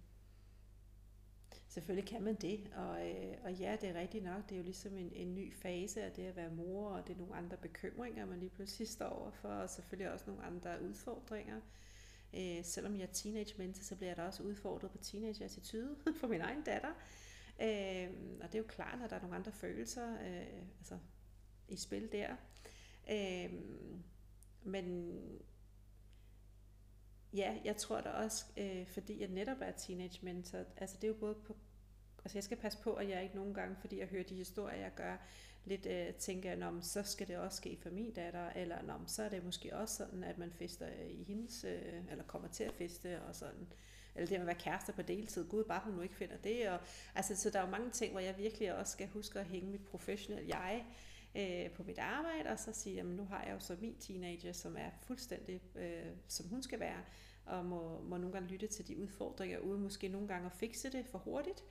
Selvfølgelig 1.78 2.08
kan 2.08 2.22
man 2.22 2.34
det, 2.34 2.70
og, 2.76 3.08
øh, 3.08 3.36
og 3.44 3.52
ja, 3.52 3.76
det 3.80 3.88
er 3.88 4.00
rigtigt 4.00 4.24
nok, 4.24 4.48
det 4.48 4.52
er 4.54 4.58
jo 4.58 4.64
ligesom 4.64 4.96
en, 4.96 5.12
en 5.12 5.34
ny 5.34 5.54
fase 5.54 6.02
af 6.02 6.12
det 6.12 6.22
at 6.22 6.36
være 6.36 6.50
mor, 6.50 6.90
og 6.90 7.06
det 7.06 7.14
er 7.14 7.18
nogle 7.18 7.34
andre 7.34 7.56
bekymringer, 7.56 8.26
man 8.26 8.38
lige 8.38 8.50
pludselig 8.50 8.88
står 8.88 9.08
overfor, 9.08 9.48
og 9.48 9.70
selvfølgelig 9.70 10.12
også 10.12 10.24
nogle 10.26 10.42
andre 10.42 10.82
udfordringer. 10.82 11.60
Øh, 12.34 12.64
selvom 12.64 12.94
jeg 12.94 13.02
er 13.02 13.12
teenage 13.12 13.54
menneske, 13.58 13.84
så 13.84 13.96
bliver 13.96 14.10
jeg 14.10 14.16
da 14.16 14.22
også 14.22 14.42
udfordret 14.42 14.90
på 14.90 14.98
teenage-attitude 14.98 15.96
for 16.20 16.26
min 16.26 16.40
egen 16.40 16.62
datter. 16.62 16.92
Øh, 17.62 18.08
og 18.40 18.46
det 18.46 18.54
er 18.54 18.58
jo 18.58 18.68
klart, 18.68 19.02
at 19.04 19.10
der 19.10 19.16
er 19.16 19.20
nogle 19.20 19.36
andre 19.36 19.52
følelser 19.52 20.12
øh, 20.12 20.62
altså, 20.78 20.98
i 21.68 21.76
spil 21.76 22.12
der. 22.12 22.36
Øh, 23.10 23.52
men 24.62 25.14
ja, 27.34 27.58
jeg 27.64 27.76
tror 27.76 28.00
da 28.00 28.08
også, 28.08 28.44
øh, 28.56 28.86
fordi 28.86 29.20
jeg 29.20 29.28
netop 29.28 29.58
er 29.60 29.72
teenage 29.72 30.18
mentor, 30.22 30.64
altså 30.76 30.96
det 30.96 31.04
er 31.04 31.08
jo 31.08 31.18
både 31.20 31.34
på, 31.34 31.56
altså 32.28 32.38
jeg 32.38 32.44
skal 32.44 32.56
passe 32.56 32.78
på, 32.78 32.92
at 32.92 33.08
jeg 33.08 33.22
ikke 33.22 33.36
nogen 33.36 33.54
gange, 33.54 33.76
fordi 33.80 33.98
jeg 33.98 34.06
hører 34.06 34.22
de 34.22 34.34
historier, 34.34 34.76
jeg 34.76 34.94
gør, 34.96 35.16
lidt 35.64 35.86
øh, 35.86 36.14
tænker, 36.14 36.52
at 36.52 36.84
så 36.84 37.02
skal 37.02 37.28
det 37.28 37.36
også 37.36 37.56
ske 37.56 37.78
for 37.82 37.90
min 37.90 38.12
datter, 38.12 38.50
eller 38.50 38.82
når 38.82 39.02
så 39.06 39.22
er 39.22 39.28
det 39.28 39.44
måske 39.44 39.76
også 39.76 39.96
sådan, 39.96 40.24
at 40.24 40.38
man 40.38 40.52
fester 40.52 40.86
i 41.10 41.24
hendes, 41.24 41.64
øh, 41.64 42.10
eller 42.10 42.24
kommer 42.24 42.48
til 42.48 42.64
at 42.64 42.72
feste, 42.72 43.22
og 43.22 43.34
sådan. 43.34 43.66
Eller 44.14 44.26
det 44.26 44.30
med 44.30 44.40
at 44.40 44.46
være 44.46 44.54
kærester 44.54 44.92
på 44.92 45.02
deltid. 45.02 45.48
Gud, 45.48 45.64
bare 45.64 45.80
hun 45.84 45.94
nu 45.94 46.00
ikke 46.00 46.14
finder 46.14 46.36
det. 46.36 46.68
Og, 46.68 46.80
altså, 47.14 47.36
så 47.36 47.50
der 47.50 47.58
er 47.58 47.64
jo 47.64 47.70
mange 47.70 47.90
ting, 47.90 48.12
hvor 48.12 48.20
jeg 48.20 48.38
virkelig 48.38 48.74
også 48.74 48.92
skal 48.92 49.08
huske 49.08 49.40
at 49.40 49.46
hænge 49.46 49.70
mit 49.70 49.84
professionelle 49.84 50.56
jeg 50.56 50.84
øh, 51.36 51.70
på 51.70 51.82
mit 51.82 51.98
arbejde, 51.98 52.50
og 52.50 52.58
så 52.58 52.72
sige, 52.72 53.00
at 53.00 53.06
nu 53.06 53.24
har 53.24 53.44
jeg 53.44 53.54
jo 53.54 53.60
så 53.60 53.76
min 53.80 53.96
teenager, 54.00 54.52
som 54.52 54.76
er 54.76 54.90
fuldstændig, 55.02 55.60
øh, 55.76 56.06
som 56.28 56.48
hun 56.48 56.62
skal 56.62 56.80
være, 56.80 57.00
og 57.48 57.64
må, 57.64 58.00
må 58.02 58.16
nogle 58.16 58.32
gange 58.32 58.48
lytte 58.48 58.66
til 58.66 58.88
de 58.88 58.98
udfordringer, 58.98 59.58
uden 59.58 59.82
måske 59.82 60.08
nogle 60.08 60.28
gange 60.28 60.46
at 60.46 60.52
fikse 60.52 60.92
det 60.92 61.06
for 61.06 61.18
hurtigt, 61.18 61.64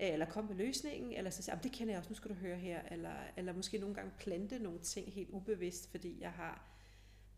øh, 0.00 0.08
eller 0.08 0.26
komme 0.26 0.48
med 0.48 0.56
løsningen, 0.56 1.12
eller 1.12 1.30
så 1.30 1.42
sige, 1.42 1.58
det 1.62 1.72
kender 1.72 1.92
jeg 1.92 1.98
også, 1.98 2.10
nu 2.10 2.16
skal 2.16 2.30
du 2.30 2.34
høre 2.34 2.56
her, 2.56 2.82
eller, 2.90 3.14
eller 3.36 3.52
måske 3.52 3.78
nogle 3.78 3.94
gange 3.94 4.12
plante 4.18 4.58
nogle 4.58 4.78
ting 4.78 5.12
helt 5.12 5.30
ubevidst, 5.30 5.90
fordi 5.90 6.20
jeg 6.20 6.32
har 6.32 6.70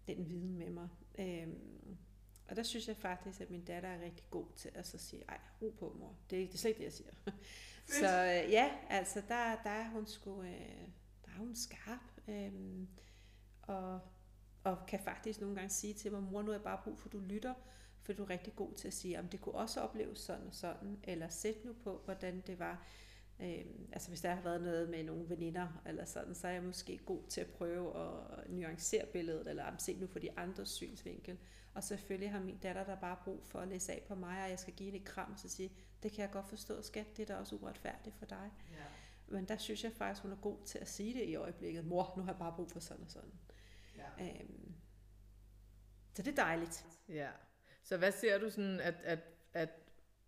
den 0.06 0.28
viden 0.28 0.58
med 0.58 0.70
mig. 0.70 0.88
Øhm, 1.18 1.96
og 2.48 2.56
der 2.56 2.62
synes 2.62 2.88
jeg 2.88 2.96
faktisk, 2.96 3.40
at 3.40 3.50
min 3.50 3.64
datter 3.64 3.88
er 3.88 4.04
rigtig 4.04 4.24
god 4.30 4.46
til 4.56 4.70
at 4.74 4.86
så 4.86 4.98
sige, 4.98 5.24
ej, 5.28 5.38
ro 5.62 5.74
på 5.78 5.96
mor, 5.98 6.16
det, 6.30 6.48
det 6.48 6.54
er 6.54 6.58
slet 6.58 6.68
ikke 6.68 6.78
det, 6.78 6.84
jeg 6.84 6.92
siger. 6.92 7.10
så 8.00 8.06
øh, 8.06 8.52
ja, 8.52 8.70
altså 8.88 9.22
der, 9.28 9.56
der 9.62 9.70
er 9.70 9.88
hun 9.88 10.06
sgu, 10.06 10.42
øh, 10.42 10.48
der 11.24 11.30
er 11.34 11.38
hun 11.38 11.54
skarp, 11.56 12.28
øh, 12.28 12.52
og, 13.62 14.00
og 14.64 14.86
kan 14.88 15.00
faktisk 15.00 15.40
nogle 15.40 15.56
gange 15.56 15.70
sige 15.70 15.94
til 15.94 16.12
mig, 16.12 16.22
mor, 16.22 16.42
nu 16.42 16.48
er 16.48 16.54
jeg 16.54 16.62
bare 16.62 16.80
brug 16.84 16.98
for, 16.98 17.08
at 17.08 17.12
du 17.12 17.18
lytter, 17.18 17.54
for 18.06 18.12
du 18.12 18.22
er 18.22 18.30
rigtig 18.30 18.56
god 18.56 18.72
til 18.74 18.88
at 18.88 18.94
sige, 18.94 19.18
om 19.18 19.28
det 19.28 19.40
kunne 19.40 19.54
også 19.54 19.80
opleves 19.80 20.18
sådan 20.18 20.46
og 20.46 20.54
sådan, 20.54 20.98
eller 21.04 21.28
sæt 21.28 21.64
nu 21.64 21.72
på, 21.72 22.00
hvordan 22.04 22.42
det 22.46 22.58
var. 22.58 22.86
Øhm, 23.40 23.88
altså 23.92 24.08
hvis 24.08 24.20
der 24.20 24.34
har 24.34 24.42
været 24.42 24.62
noget 24.62 24.88
med 24.88 25.04
nogle 25.04 25.28
veninder 25.28 25.82
eller 25.86 26.04
sådan, 26.04 26.34
så 26.34 26.48
er 26.48 26.52
jeg 26.52 26.62
måske 26.62 26.98
god 26.98 27.22
til 27.28 27.40
at 27.40 27.46
prøve 27.46 28.00
at 28.00 28.50
nuancere 28.50 29.06
billedet, 29.06 29.48
eller 29.48 29.76
se 29.78 29.96
nu 29.96 30.06
for 30.06 30.18
de 30.18 30.38
andres 30.38 30.68
synsvinkel. 30.68 31.38
Og 31.74 31.84
selvfølgelig 31.84 32.30
har 32.30 32.40
min 32.40 32.58
datter 32.58 32.84
der 32.84 32.96
bare 32.96 33.16
brug 33.24 33.46
for 33.46 33.58
at 33.58 33.68
læse 33.68 33.92
af 33.92 34.04
på 34.08 34.14
mig, 34.14 34.44
og 34.44 34.50
jeg 34.50 34.58
skal 34.58 34.74
give 34.74 34.84
hende 34.84 34.98
et 34.98 35.04
kram 35.04 35.32
og 35.32 35.38
så 35.38 35.48
sige, 35.48 35.72
det 36.02 36.12
kan 36.12 36.22
jeg 36.22 36.30
godt 36.30 36.48
forstå, 36.48 36.82
skat, 36.82 37.16
det 37.16 37.22
er 37.22 37.34
da 37.34 37.40
også 37.40 37.56
uretfærdigt 37.56 38.16
for 38.16 38.26
dig. 38.26 38.50
Ja. 38.72 38.84
Men 39.28 39.44
der 39.44 39.56
synes 39.56 39.84
jeg 39.84 39.92
faktisk, 39.92 40.22
hun 40.22 40.32
er 40.32 40.36
god 40.36 40.58
til 40.64 40.78
at 40.78 40.88
sige 40.88 41.14
det 41.14 41.24
i 41.24 41.34
øjeblikket. 41.34 41.84
Mor, 41.84 42.14
nu 42.16 42.22
har 42.22 42.32
jeg 42.32 42.38
bare 42.38 42.52
brug 42.56 42.70
for 42.70 42.80
sådan 42.80 43.04
og 43.04 43.10
sådan. 43.10 43.32
Ja. 43.96 44.24
Øhm, 44.24 44.74
så 46.14 46.22
det 46.22 46.30
er 46.38 46.44
dejligt. 46.44 46.86
Ja. 47.08 47.30
Så 47.86 47.96
hvad 47.96 48.12
ser 48.12 48.38
du 48.38 48.50
sådan, 48.50 48.80
at, 48.80 48.94
at, 49.04 49.18
at 49.52 49.68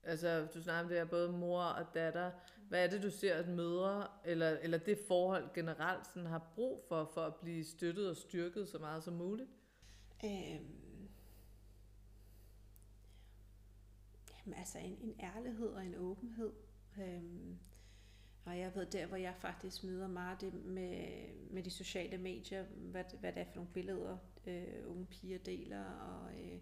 altså 0.02 0.46
du 0.54 0.62
snakker 0.62 0.82
om 0.82 0.88
det 0.88 0.98
her 0.98 1.04
både 1.04 1.32
mor 1.32 1.62
og 1.62 1.94
datter, 1.94 2.30
hvad 2.68 2.84
er 2.84 2.90
det 2.90 3.02
du 3.02 3.10
ser, 3.10 3.34
at 3.34 3.48
mødre, 3.48 4.06
eller, 4.24 4.48
eller 4.48 4.78
det 4.78 4.98
forhold 5.08 5.54
generelt 5.54 6.06
sådan, 6.06 6.26
har 6.26 6.52
brug 6.54 6.84
for, 6.88 7.10
for 7.14 7.20
at 7.20 7.34
blive 7.34 7.64
støttet 7.64 8.10
og 8.10 8.16
styrket 8.16 8.68
så 8.68 8.78
meget 8.78 9.04
som 9.04 9.14
muligt? 9.14 9.48
Øhm, 10.24 11.08
jamen 14.38 14.58
altså 14.58 14.78
en, 14.78 14.98
en 15.00 15.14
ærlighed 15.20 15.68
og 15.68 15.86
en 15.86 15.94
åbenhed. 15.94 16.52
Øhm, 16.98 17.58
og 18.44 18.58
jeg 18.58 18.74
ved 18.74 18.86
der, 18.86 19.06
hvor 19.06 19.16
jeg 19.16 19.34
faktisk 19.36 19.84
møder 19.84 20.08
meget 20.08 20.40
det 20.40 20.54
med, 20.54 21.06
med 21.50 21.62
de 21.62 21.70
sociale 21.70 22.18
medier, 22.18 22.64
hvad, 22.64 23.04
hvad 23.20 23.32
det 23.32 23.40
er 23.40 23.44
for 23.44 23.54
nogle 23.54 23.72
billeder, 23.72 24.18
øh, 24.46 24.90
unge 24.90 25.06
piger 25.06 25.38
deler, 25.38 25.84
og 25.84 26.40
øh, 26.40 26.60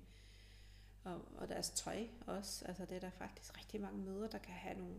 og, 1.07 1.25
og 1.37 1.49
deres 1.49 1.71
tøj 1.71 2.07
også. 2.27 2.65
Altså 2.65 2.85
det 2.85 2.97
er 2.97 3.01
der 3.01 3.11
faktisk 3.11 3.59
rigtig 3.59 3.81
mange 3.81 3.99
møder, 3.99 4.29
der 4.29 4.39
kan 4.39 4.55
have 4.55 4.79
nogle 4.79 4.95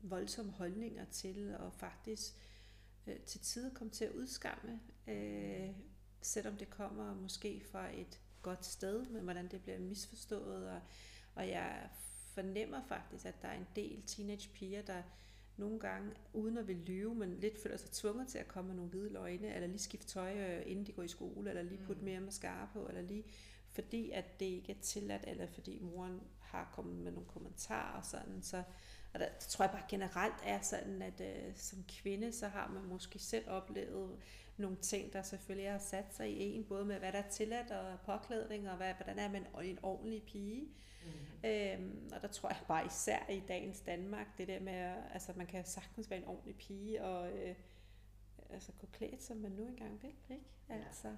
voldsomme 0.00 0.52
holdninger 0.52 1.04
til, 1.04 1.56
og 1.58 1.72
faktisk 1.72 2.34
øh, 3.06 3.16
til 3.20 3.40
tider 3.40 3.74
komme 3.74 3.90
til 3.90 4.04
at 4.04 4.12
udskamme, 4.12 4.80
øh, 5.06 5.70
selvom 6.22 6.56
det 6.56 6.70
kommer 6.70 7.14
måske 7.14 7.62
fra 7.72 7.98
et 7.98 8.20
godt 8.42 8.66
sted, 8.66 9.06
men 9.06 9.22
hvordan 9.22 9.48
det 9.48 9.62
bliver 9.62 9.78
misforstået, 9.78 10.70
og, 10.70 10.80
og 11.34 11.48
jeg 11.48 11.88
fornemmer 12.34 12.82
faktisk, 12.88 13.26
at 13.26 13.42
der 13.42 13.48
er 13.48 13.58
en 13.58 13.66
del 13.76 14.02
teenage 14.06 14.48
piger, 14.54 14.82
der 14.82 15.02
nogle 15.56 15.80
gange, 15.80 16.10
uden 16.32 16.58
at 16.58 16.68
vil 16.68 16.76
lyve, 16.76 17.14
men 17.14 17.40
lidt 17.40 17.62
føler 17.62 17.76
sig 17.76 17.90
tvunget 17.90 18.28
til 18.28 18.38
at 18.38 18.48
komme 18.48 18.68
med 18.68 18.76
nogle 18.76 18.90
hvide 18.90 19.12
løgne, 19.12 19.54
eller 19.54 19.68
lige 19.68 19.78
skifte 19.78 20.06
tøj, 20.06 20.36
øh, 20.36 20.62
inden 20.66 20.86
de 20.86 20.92
går 20.92 21.02
i 21.02 21.08
skole, 21.08 21.50
eller 21.50 21.62
lige 21.62 21.84
putte 21.86 22.00
mm. 22.00 22.04
mere 22.04 22.20
mascara 22.20 22.68
på, 22.72 22.88
eller 22.88 23.02
lige 23.02 23.24
fordi 23.68 24.10
at 24.10 24.40
det 24.40 24.46
ikke 24.46 24.72
er 24.72 24.80
tilladt, 24.82 25.24
eller 25.26 25.46
fordi 25.46 25.78
moren 25.82 26.20
har 26.40 26.70
kommet 26.74 26.96
med 26.96 27.12
nogle 27.12 27.28
kommentarer 27.28 27.98
og 27.98 28.04
sådan, 28.04 28.42
så 28.42 28.62
og 29.14 29.20
der, 29.20 29.28
tror 29.40 29.64
jeg 29.64 29.72
bare 29.72 29.84
generelt 29.88 30.34
er 30.44 30.60
sådan, 30.60 31.02
at 31.02 31.20
øh, 31.20 31.56
som 31.56 31.84
kvinde, 31.88 32.32
så 32.32 32.48
har 32.48 32.68
man 32.68 32.84
måske 32.84 33.18
selv 33.18 33.50
oplevet 33.50 34.18
nogle 34.56 34.76
ting, 34.76 35.12
der 35.12 35.22
selvfølgelig 35.22 35.70
har 35.70 35.78
sat 35.78 36.14
sig 36.14 36.30
i 36.30 36.42
en, 36.42 36.64
både 36.64 36.84
med 36.84 36.98
hvad 36.98 37.12
der 37.12 37.18
er 37.18 37.30
tilladt 37.30 37.70
og 37.70 38.00
påklædning, 38.00 38.70
og 38.70 38.76
hvad, 38.76 38.94
hvordan 38.94 39.18
er 39.18 39.28
man 39.28 39.46
en 39.64 39.78
ordentlig 39.82 40.22
pige. 40.22 40.68
Mm. 41.04 41.48
Øhm, 41.48 42.10
og 42.14 42.22
der 42.22 42.28
tror 42.28 42.48
jeg 42.48 42.58
bare 42.68 42.86
især 42.86 43.30
i 43.30 43.42
dagens 43.48 43.80
Danmark, 43.80 44.26
det 44.38 44.48
der 44.48 44.60
med, 44.60 44.72
at 44.72 44.96
altså, 45.12 45.32
man 45.36 45.46
kan 45.46 45.64
sagtens 45.64 46.10
være 46.10 46.18
en 46.20 46.26
ordentlig 46.26 46.56
pige, 46.56 47.04
og 47.04 47.32
øh, 47.32 47.54
altså, 48.50 48.72
gå 48.78 48.86
klædt, 48.92 49.22
som 49.22 49.36
man 49.36 49.50
nu 49.50 49.66
engang 49.66 50.02
vil, 50.02 50.14
ikke? 50.30 50.44
Altså, 50.68 51.16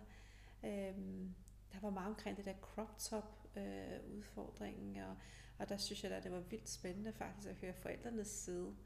øhm, 0.65 1.35
der 1.73 1.81
var 1.81 1.91
meget 1.91 2.09
omkring 2.09 2.37
det 2.37 2.45
der 2.45 2.55
crop 2.61 2.99
top 2.99 3.49
øh, 3.57 4.17
udfordringen, 4.17 4.97
og, 4.97 5.17
og 5.59 5.69
der 5.69 5.77
synes 5.77 6.03
jeg 6.03 6.11
da, 6.11 6.21
det 6.21 6.33
var 6.33 6.41
vildt 6.41 6.69
spændende 6.69 7.13
faktisk 7.13 7.49
at 7.49 7.55
høre 7.55 7.75
forældrenes 7.75 8.29
side, 8.29 8.77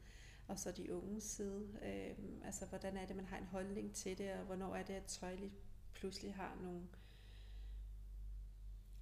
og 0.47 0.59
så 0.59 0.71
de 0.71 0.93
unges 0.93 1.23
side. 1.23 1.79
Øh, 1.83 2.45
altså, 2.45 2.65
hvordan 2.65 2.97
er 2.97 3.05
det, 3.05 3.15
man 3.15 3.25
har 3.25 3.37
en 3.37 3.45
holdning 3.45 3.95
til 3.95 4.17
det, 4.17 4.33
og 4.33 4.45
hvornår 4.45 4.75
er 4.75 4.83
det, 4.83 4.93
at 4.93 5.05
tøj 5.05 5.35
lige 5.35 5.53
pludselig 5.93 6.35
har 6.35 6.57
nogle... 6.63 6.87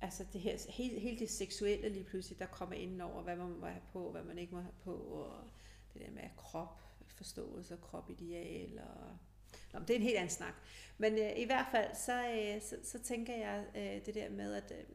Altså 0.02 0.26
det 0.34 0.42
her, 0.42 0.58
hele, 0.72 1.00
hele 1.00 1.20
det 1.20 1.30
seksuelle 1.30 1.90
lige 1.90 2.04
pludselig, 2.04 2.40
der 2.40 2.46
kommer 2.46 2.76
ind 2.76 3.02
over, 3.02 3.22
hvad 3.22 3.36
man 3.36 3.50
må 3.60 3.66
have 3.66 3.84
på, 3.92 4.12
hvad 4.12 4.24
man 4.24 4.38
ikke 4.38 4.56
må 4.56 4.62
have 4.62 4.76
på, 4.84 4.96
og 4.96 5.44
det 5.94 6.02
der 6.02 6.12
med 6.12 6.24
krop, 6.38 6.84
forståelse 7.08 7.74
og 7.74 7.82
kropideal, 7.82 8.80
og 8.80 9.18
Nå, 9.74 9.80
det 9.80 9.90
er 9.90 9.96
en 9.96 10.02
helt 10.02 10.18
anden 10.18 10.30
snak. 10.30 10.54
Men 10.98 11.14
øh, 11.14 11.38
i 11.38 11.46
hvert 11.46 11.66
fald, 11.72 11.96
så, 11.96 12.30
øh, 12.30 12.62
så, 12.62 12.78
så 12.84 13.00
tænker 13.00 13.36
jeg 13.36 13.66
øh, 13.76 14.06
det 14.06 14.16
der 14.16 14.30
med, 14.30 14.54
at 14.54 14.72
øh, 14.72 14.86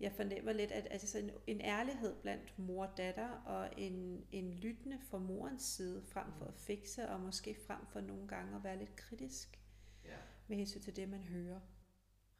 jeg 0.00 0.12
fornemmer 0.12 0.52
lidt, 0.52 0.72
at 0.72 0.86
altså 0.90 1.18
en, 1.18 1.30
en 1.46 1.60
ærlighed 1.60 2.14
blandt 2.22 2.58
mor 2.58 2.86
og 2.86 2.96
datter, 2.96 3.28
og 3.28 3.70
en, 3.76 4.26
en 4.32 4.50
lyttende 4.52 4.98
fra 5.10 5.18
morens 5.18 5.62
side, 5.62 6.02
frem 6.02 6.32
for 6.32 6.44
at 6.44 6.54
fikse, 6.54 7.08
og 7.08 7.20
måske 7.20 7.56
frem 7.66 7.86
for 7.86 8.00
nogle 8.00 8.28
gange 8.28 8.56
at 8.56 8.64
være 8.64 8.78
lidt 8.78 8.96
kritisk 8.96 9.60
ja. 10.04 10.16
med 10.48 10.56
hensyn 10.56 10.80
til 10.80 10.96
det, 10.96 11.08
man 11.08 11.22
hører. 11.22 11.60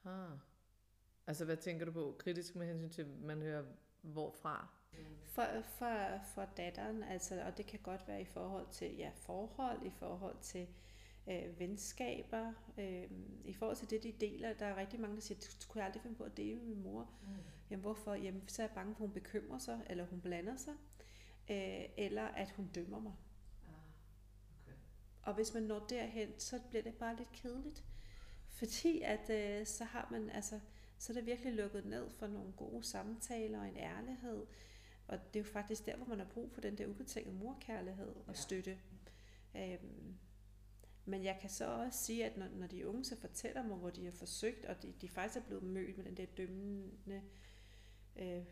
Ah. 0.04 0.38
Altså, 1.26 1.44
hvad 1.44 1.56
tænker 1.56 1.86
du 1.86 1.92
på 1.92 2.16
kritisk 2.18 2.56
med 2.56 2.66
hensyn 2.66 2.90
til, 2.90 3.06
man 3.06 3.42
hører 3.42 3.64
hvorfra? 4.02 4.68
For, 5.24 5.46
for, 5.78 6.20
for 6.34 6.44
datteren, 6.56 7.02
altså, 7.02 7.42
og 7.46 7.56
det 7.56 7.66
kan 7.66 7.80
godt 7.82 8.08
være 8.08 8.20
i 8.20 8.24
forhold 8.24 8.66
til 8.70 8.96
ja, 8.96 9.10
forhold, 9.14 9.86
i 9.86 9.90
forhold 9.90 10.36
til 10.40 10.62
øh, 10.62 10.68
venskaber, 11.58 12.52
øh, 12.78 13.10
i 13.44 13.52
forhold 13.52 13.76
til 13.76 13.90
det, 13.90 14.02
de 14.02 14.12
deler. 14.12 14.52
Der 14.52 14.66
er 14.66 14.76
rigtig 14.76 15.00
mange, 15.00 15.16
der 15.16 15.22
siger, 15.22 15.38
du 15.38 15.68
kunne 15.68 15.78
jeg 15.78 15.86
aldrig 15.86 16.02
finde 16.02 16.16
på 16.16 16.24
at 16.24 16.36
dele 16.36 16.56
med 16.56 16.66
min 16.66 16.82
mor. 16.82 17.10
Mm. 17.22 17.28
Jamen 17.70 17.82
hvorfor? 17.82 18.14
Jamen 18.14 18.48
så 18.48 18.62
er 18.62 18.66
jeg 18.66 18.74
bange 18.74 18.94
for, 18.94 19.04
at 19.04 19.08
hun 19.08 19.14
bekymrer 19.14 19.58
sig, 19.58 19.80
eller 19.86 20.06
hun 20.06 20.20
blander 20.20 20.56
sig, 20.56 20.74
øh, 21.50 21.84
eller 21.96 22.22
at 22.22 22.50
hun 22.50 22.66
dømmer 22.74 23.00
mig. 23.00 23.12
Ah, 23.66 23.74
okay. 24.62 24.78
Og 25.22 25.34
hvis 25.34 25.54
man 25.54 25.62
når 25.62 25.86
derhen, 25.86 26.28
så 26.38 26.60
bliver 26.70 26.82
det 26.82 26.94
bare 26.94 27.16
lidt 27.16 27.32
kedeligt. 27.32 27.84
Fordi 28.48 29.00
at 29.00 29.30
øh, 29.30 29.66
så 29.66 29.84
har 29.84 30.08
man, 30.10 30.30
altså, 30.30 30.60
så 30.98 31.12
er 31.12 31.14
det 31.14 31.26
virkelig 31.26 31.52
lukket 31.52 31.84
ned 31.84 32.10
for 32.10 32.26
nogle 32.26 32.52
gode 32.52 32.82
samtaler 32.84 33.60
og 33.60 33.68
en 33.68 33.76
ærlighed. 33.76 34.46
Og 35.08 35.18
det 35.34 35.40
er 35.40 35.44
jo 35.44 35.50
faktisk 35.50 35.86
der, 35.86 35.96
hvor 35.96 36.06
man 36.06 36.18
har 36.18 36.26
brug 36.26 36.52
for 36.52 36.60
den 36.60 36.78
der 36.78 36.86
ubetingede 36.86 37.36
morkærlighed 37.36 38.14
og 38.26 38.36
støtte. 38.36 38.78
Øhm, 39.56 40.18
men 41.08 41.24
jeg 41.24 41.38
kan 41.40 41.50
så 41.50 41.66
også 41.66 41.98
sige, 41.98 42.24
at 42.24 42.36
når, 42.36 42.48
når 42.48 42.66
de 42.66 42.88
unge 42.88 43.04
så 43.04 43.16
fortæller 43.16 43.62
mig, 43.62 43.76
hvor 43.76 43.90
de 43.90 44.04
har 44.04 44.12
forsøgt, 44.12 44.64
og 44.64 44.82
de, 44.82 44.94
de 45.00 45.08
faktisk 45.08 45.36
er 45.36 45.46
blevet 45.46 45.62
mødt 45.62 45.96
med 45.96 46.04
den 46.04 46.16
der 46.16 46.26
dømmende 46.36 47.22
øh, 48.16 48.44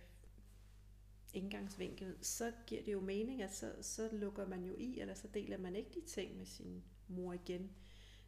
indgangsvinkel, 1.34 2.16
så 2.22 2.52
giver 2.66 2.82
det 2.82 2.92
jo 2.92 3.00
mening, 3.00 3.42
at 3.42 3.54
så, 3.54 3.72
så 3.80 4.08
lukker 4.12 4.46
man 4.46 4.64
jo 4.64 4.74
i, 4.78 5.00
eller 5.00 5.14
så 5.14 5.28
deler 5.28 5.58
man 5.58 5.76
ikke 5.76 5.90
de 5.90 6.06
ting 6.06 6.36
med 6.36 6.46
sin 6.46 6.84
mor 7.08 7.32
igen, 7.32 7.70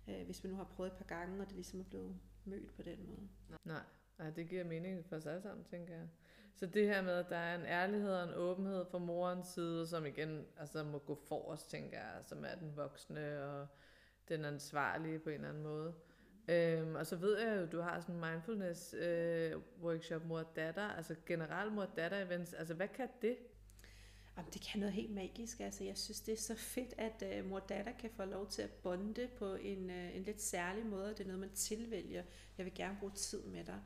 øh, 0.09 0.25
hvis 0.25 0.45
man 0.45 0.51
nu 0.51 0.57
har 0.57 0.65
prøvet 0.65 0.93
et 0.93 0.97
par 0.97 1.05
gange, 1.05 1.43
og 1.43 1.47
det 1.47 1.55
ligesom 1.55 1.81
er 1.81 1.85
blevet 1.85 2.17
mødt 2.45 2.75
på 2.75 2.83
den 2.83 3.07
måde. 3.07 3.29
Nej, 3.65 3.83
nej 4.19 4.31
det 4.31 4.49
giver 4.49 4.65
mening 4.65 5.05
for 5.05 5.17
os 5.17 5.27
alle 5.27 5.43
sammen, 5.43 5.65
tænker 5.65 5.95
jeg. 5.95 6.09
Så 6.55 6.67
det 6.67 6.87
her 6.87 7.03
med, 7.03 7.13
at 7.13 7.27
der 7.29 7.37
er 7.37 7.55
en 7.55 7.67
ærlighed 7.67 8.15
og 8.15 8.25
en 8.25 8.35
åbenhed 8.35 8.85
fra 8.91 8.99
morens 8.99 9.47
side, 9.47 9.87
som 9.87 10.07
igen 10.07 10.47
altså, 10.57 10.85
må 10.85 10.99
gå 10.99 11.15
forrest, 11.15 11.71
tænker 11.71 11.99
jeg, 11.99 12.25
som 12.25 12.45
er 12.45 12.55
den 12.55 12.77
voksne 12.77 13.45
og 13.45 13.67
den 14.29 14.45
ansvarlige 14.45 15.19
på 15.19 15.29
en 15.29 15.35
eller 15.35 15.49
anden 15.49 15.63
måde. 15.63 15.95
Øhm, 16.49 16.95
og 16.95 17.07
så 17.07 17.17
ved 17.17 17.39
jeg 17.39 17.61
jo, 17.61 17.67
du 17.67 17.81
har 17.81 18.01
sådan 18.01 18.15
en 18.15 18.21
mindfulness 18.21 18.95
øh, 18.95 19.53
workshop 19.83 20.25
mor-datter, 20.25 20.89
altså 20.89 21.15
generelt 21.27 21.73
mor-datter 21.73 22.27
events. 22.27 22.55
Altså 22.55 22.75
hvad 22.75 22.89
kan 22.89 23.09
det? 23.23 23.37
Jamen, 24.37 24.53
det 24.53 24.63
kan 24.71 24.81
noget 24.81 24.95
helt 24.95 25.11
magisk. 25.11 25.61
Altså, 25.61 25.85
jeg 25.85 25.99
synes, 25.99 26.21
det 26.21 26.33
er 26.33 26.37
så 26.37 26.55
fedt, 26.55 26.95
at 26.99 27.23
øh, 27.33 27.49
mor 27.49 27.59
datter 27.59 27.93
kan 27.93 28.11
få 28.11 28.25
lov 28.25 28.49
til 28.49 28.63
at 28.63 28.71
bonde 28.71 29.29
på 29.39 29.55
en, 29.55 29.91
øh, 29.91 30.17
en 30.17 30.23
lidt 30.23 30.43
særlig 30.43 30.87
måde. 30.87 31.09
Det 31.09 31.21
er 31.21 31.25
noget, 31.25 31.41
man 31.41 31.53
tilvælger. 31.55 32.23
Jeg 32.59 32.65
vil 32.65 32.75
gerne 32.75 32.97
bruge 33.01 33.13
tid 33.15 33.43
med 33.43 33.65
dig. 33.65 33.81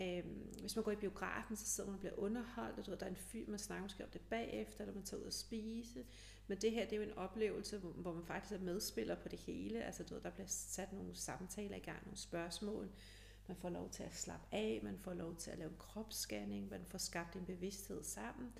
Øhm, 0.00 0.54
hvis 0.60 0.76
man 0.76 0.84
går 0.84 0.92
i 0.92 0.96
biografen, 0.96 1.56
så 1.56 1.66
sidder 1.66 1.90
man 1.90 1.94
og 1.94 2.00
bliver 2.00 2.18
underholdt, 2.18 2.78
og 2.78 2.86
du 2.86 2.90
ved, 2.90 2.98
der 2.98 3.06
er 3.06 3.10
en 3.10 3.16
film, 3.16 3.50
man 3.50 3.58
snakker 3.58 3.82
måske 3.82 4.04
om 4.04 4.10
det 4.10 4.20
bagefter, 4.20 4.80
eller 4.80 4.94
man 4.94 5.02
tager 5.02 5.20
ud 5.20 5.26
og 5.26 5.32
spise. 5.32 6.04
Men 6.46 6.58
det 6.58 6.72
her, 6.72 6.84
det 6.84 6.92
er 6.92 6.96
jo 6.96 7.02
en 7.02 7.18
oplevelse, 7.18 7.78
hvor, 7.78 7.90
hvor 7.90 8.12
man 8.12 8.24
faktisk 8.24 8.54
er 8.54 8.64
medspiller 8.64 9.14
på 9.14 9.28
det 9.28 9.38
hele. 9.38 9.84
Altså, 9.84 10.04
du 10.04 10.14
ved, 10.14 10.22
der 10.22 10.30
bliver 10.30 10.46
sat 10.48 10.92
nogle 10.92 11.14
samtaler 11.14 11.76
i 11.76 11.80
gang, 11.80 11.98
nogle 12.04 12.18
spørgsmål. 12.18 12.88
Man 13.46 13.56
får 13.56 13.68
lov 13.68 13.90
til 13.90 14.02
at 14.02 14.16
slappe 14.16 14.46
af, 14.52 14.80
man 14.82 14.98
får 14.98 15.14
lov 15.14 15.36
til 15.36 15.50
at 15.50 15.58
lave 15.58 15.70
en 15.70 15.76
kropsscanning, 15.78 16.70
man 16.70 16.84
får 16.86 16.98
skabt 16.98 17.36
en 17.36 17.44
bevidsthed 17.44 18.04
sammen. 18.04 18.52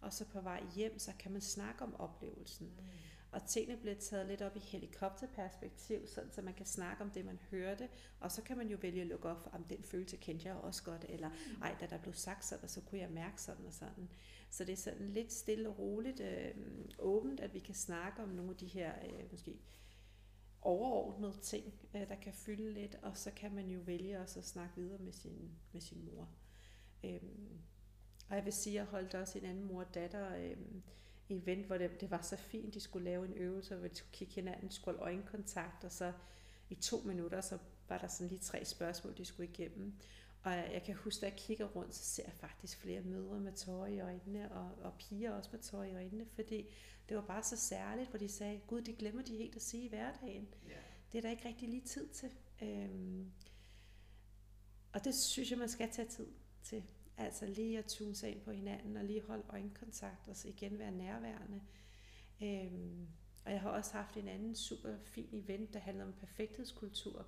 Og 0.00 0.12
så 0.12 0.24
på 0.24 0.40
vej 0.40 0.62
hjem, 0.74 0.98
så 0.98 1.12
kan 1.18 1.32
man 1.32 1.40
snakke 1.40 1.84
om 1.84 1.94
oplevelsen. 1.94 2.66
Mm 2.66 3.13
og 3.34 3.46
tingene 3.46 3.80
bliver 3.80 3.94
taget 3.94 4.26
lidt 4.26 4.42
op 4.42 4.56
i 4.56 4.58
helikopterperspektiv, 4.58 6.06
sådan, 6.06 6.32
så 6.32 6.42
man 6.42 6.54
kan 6.54 6.66
snakke 6.66 7.04
om 7.04 7.10
det, 7.10 7.24
man 7.24 7.38
hørte, 7.50 7.88
og 8.20 8.32
så 8.32 8.42
kan 8.42 8.56
man 8.56 8.68
jo 8.68 8.78
vælge 8.82 9.00
at 9.00 9.06
lukke 9.06 9.28
op 9.28 9.50
om 9.52 9.64
den 9.64 9.82
følelse 9.84 10.16
kendte 10.16 10.48
jeg 10.48 10.56
også 10.56 10.82
godt, 10.82 11.06
eller 11.08 11.30
ej, 11.62 11.76
da 11.80 11.86
der 11.86 11.98
blev 11.98 12.14
sagt 12.14 12.44
sådan, 12.44 12.68
så 12.68 12.80
kunne 12.80 13.00
jeg 13.00 13.10
mærke 13.10 13.42
sådan 13.42 13.66
og 13.66 13.72
sådan. 13.72 14.08
Så 14.50 14.64
det 14.64 14.72
er 14.72 14.76
sådan 14.76 15.08
lidt 15.08 15.32
stille 15.32 15.68
og 15.68 15.78
roligt 15.78 16.20
øh, 16.20 16.54
åbent, 16.98 17.40
at 17.40 17.54
vi 17.54 17.58
kan 17.58 17.74
snakke 17.74 18.22
om 18.22 18.28
nogle 18.28 18.50
af 18.50 18.56
de 18.56 18.66
her 18.66 18.92
øh, 19.04 19.30
måske 19.30 19.60
overordnede 20.60 21.40
ting, 21.42 21.74
øh, 21.94 22.08
der 22.08 22.16
kan 22.16 22.32
fylde 22.32 22.72
lidt, 22.72 22.94
og 23.02 23.16
så 23.16 23.30
kan 23.30 23.54
man 23.54 23.70
jo 23.70 23.80
vælge 23.80 24.20
også 24.20 24.38
at 24.38 24.44
snakke 24.44 24.76
videre 24.76 24.98
med 24.98 25.12
sin, 25.12 25.50
med 25.72 25.80
sin 25.80 26.04
mor. 26.04 26.28
Øh, 27.04 27.20
og 28.28 28.36
jeg 28.36 28.44
vil 28.44 28.52
sige, 28.52 28.72
at 28.72 28.84
jeg 28.84 28.90
holdt 28.90 29.14
også 29.14 29.38
en 29.38 29.44
anden 29.44 29.64
mor-datter 29.64 30.36
øh, 30.36 30.56
event, 31.28 31.66
hvor 31.66 31.78
det, 31.78 32.00
det 32.00 32.10
var 32.10 32.22
så 32.22 32.36
fint, 32.36 32.74
de 32.74 32.80
skulle 32.80 33.04
lave 33.04 33.26
en 33.26 33.34
øvelse, 33.34 33.76
hvor 33.76 33.88
de 33.88 33.94
skulle 33.94 34.12
kigge 34.12 34.34
hinanden, 34.34 34.70
skulle 34.70 35.00
øjenkontakt, 35.00 35.84
og 35.84 35.92
så 35.92 36.12
i 36.70 36.74
to 36.74 37.00
minutter, 37.04 37.40
så 37.40 37.58
var 37.88 37.98
der 37.98 38.06
sådan 38.06 38.28
lige 38.28 38.40
tre 38.40 38.64
spørgsmål, 38.64 39.16
de 39.16 39.24
skulle 39.24 39.50
igennem. 39.50 39.94
Og 40.42 40.52
jeg 40.52 40.82
kan 40.86 40.94
huske, 40.94 41.26
at 41.26 41.32
jeg 41.32 41.38
kigger 41.38 41.66
rundt, 41.66 41.94
så 41.94 42.04
ser 42.04 42.22
jeg 42.24 42.32
faktisk 42.32 42.78
flere 42.78 43.00
mødre 43.00 43.40
med 43.40 43.52
tårer 43.52 43.86
i 43.86 44.00
øjnene, 44.00 44.52
og, 44.52 44.70
og 44.82 44.94
piger 44.98 45.32
også 45.32 45.50
med 45.52 45.60
tårer 45.60 45.84
i 45.84 45.94
øjnene, 45.94 46.26
fordi 46.26 46.74
det 47.08 47.16
var 47.16 47.22
bare 47.22 47.42
så 47.42 47.56
særligt, 47.56 48.10
hvor 48.10 48.18
de 48.18 48.28
sagde, 48.28 48.60
gud, 48.66 48.82
det 48.82 48.98
glemmer 48.98 49.22
de 49.22 49.36
helt 49.36 49.56
at 49.56 49.62
sige 49.62 49.84
i 49.84 49.88
hverdagen. 49.88 50.48
Yeah. 50.68 50.82
Det 51.12 51.18
er 51.18 51.22
der 51.22 51.30
ikke 51.30 51.48
rigtig 51.48 51.68
lige 51.68 51.84
tid 51.86 52.08
til. 52.08 52.30
Øhm, 52.62 53.32
og 54.92 55.04
det 55.04 55.14
synes 55.14 55.50
jeg, 55.50 55.58
man 55.58 55.68
skal 55.68 55.90
tage 55.92 56.08
tid 56.08 56.26
til. 56.62 56.84
Altså 57.16 57.46
lige 57.46 57.78
at 57.78 57.84
tune 57.84 58.14
sig 58.14 58.30
ind 58.30 58.40
på 58.40 58.50
hinanden, 58.50 58.96
og 58.96 59.04
lige 59.04 59.22
holde 59.22 59.44
øjenkontakt, 59.48 60.28
og 60.28 60.36
så 60.36 60.48
igen 60.48 60.78
være 60.78 60.90
nærværende. 60.90 61.60
Øhm, 62.42 63.08
og 63.44 63.52
jeg 63.52 63.60
har 63.60 63.70
også 63.70 63.92
haft 63.92 64.16
en 64.16 64.28
anden 64.28 64.54
super 64.54 64.96
fin 65.04 65.28
event, 65.32 65.74
der 65.74 65.80
handler 65.80 66.04
om 66.04 66.12
perfekthedskultur. 66.12 67.26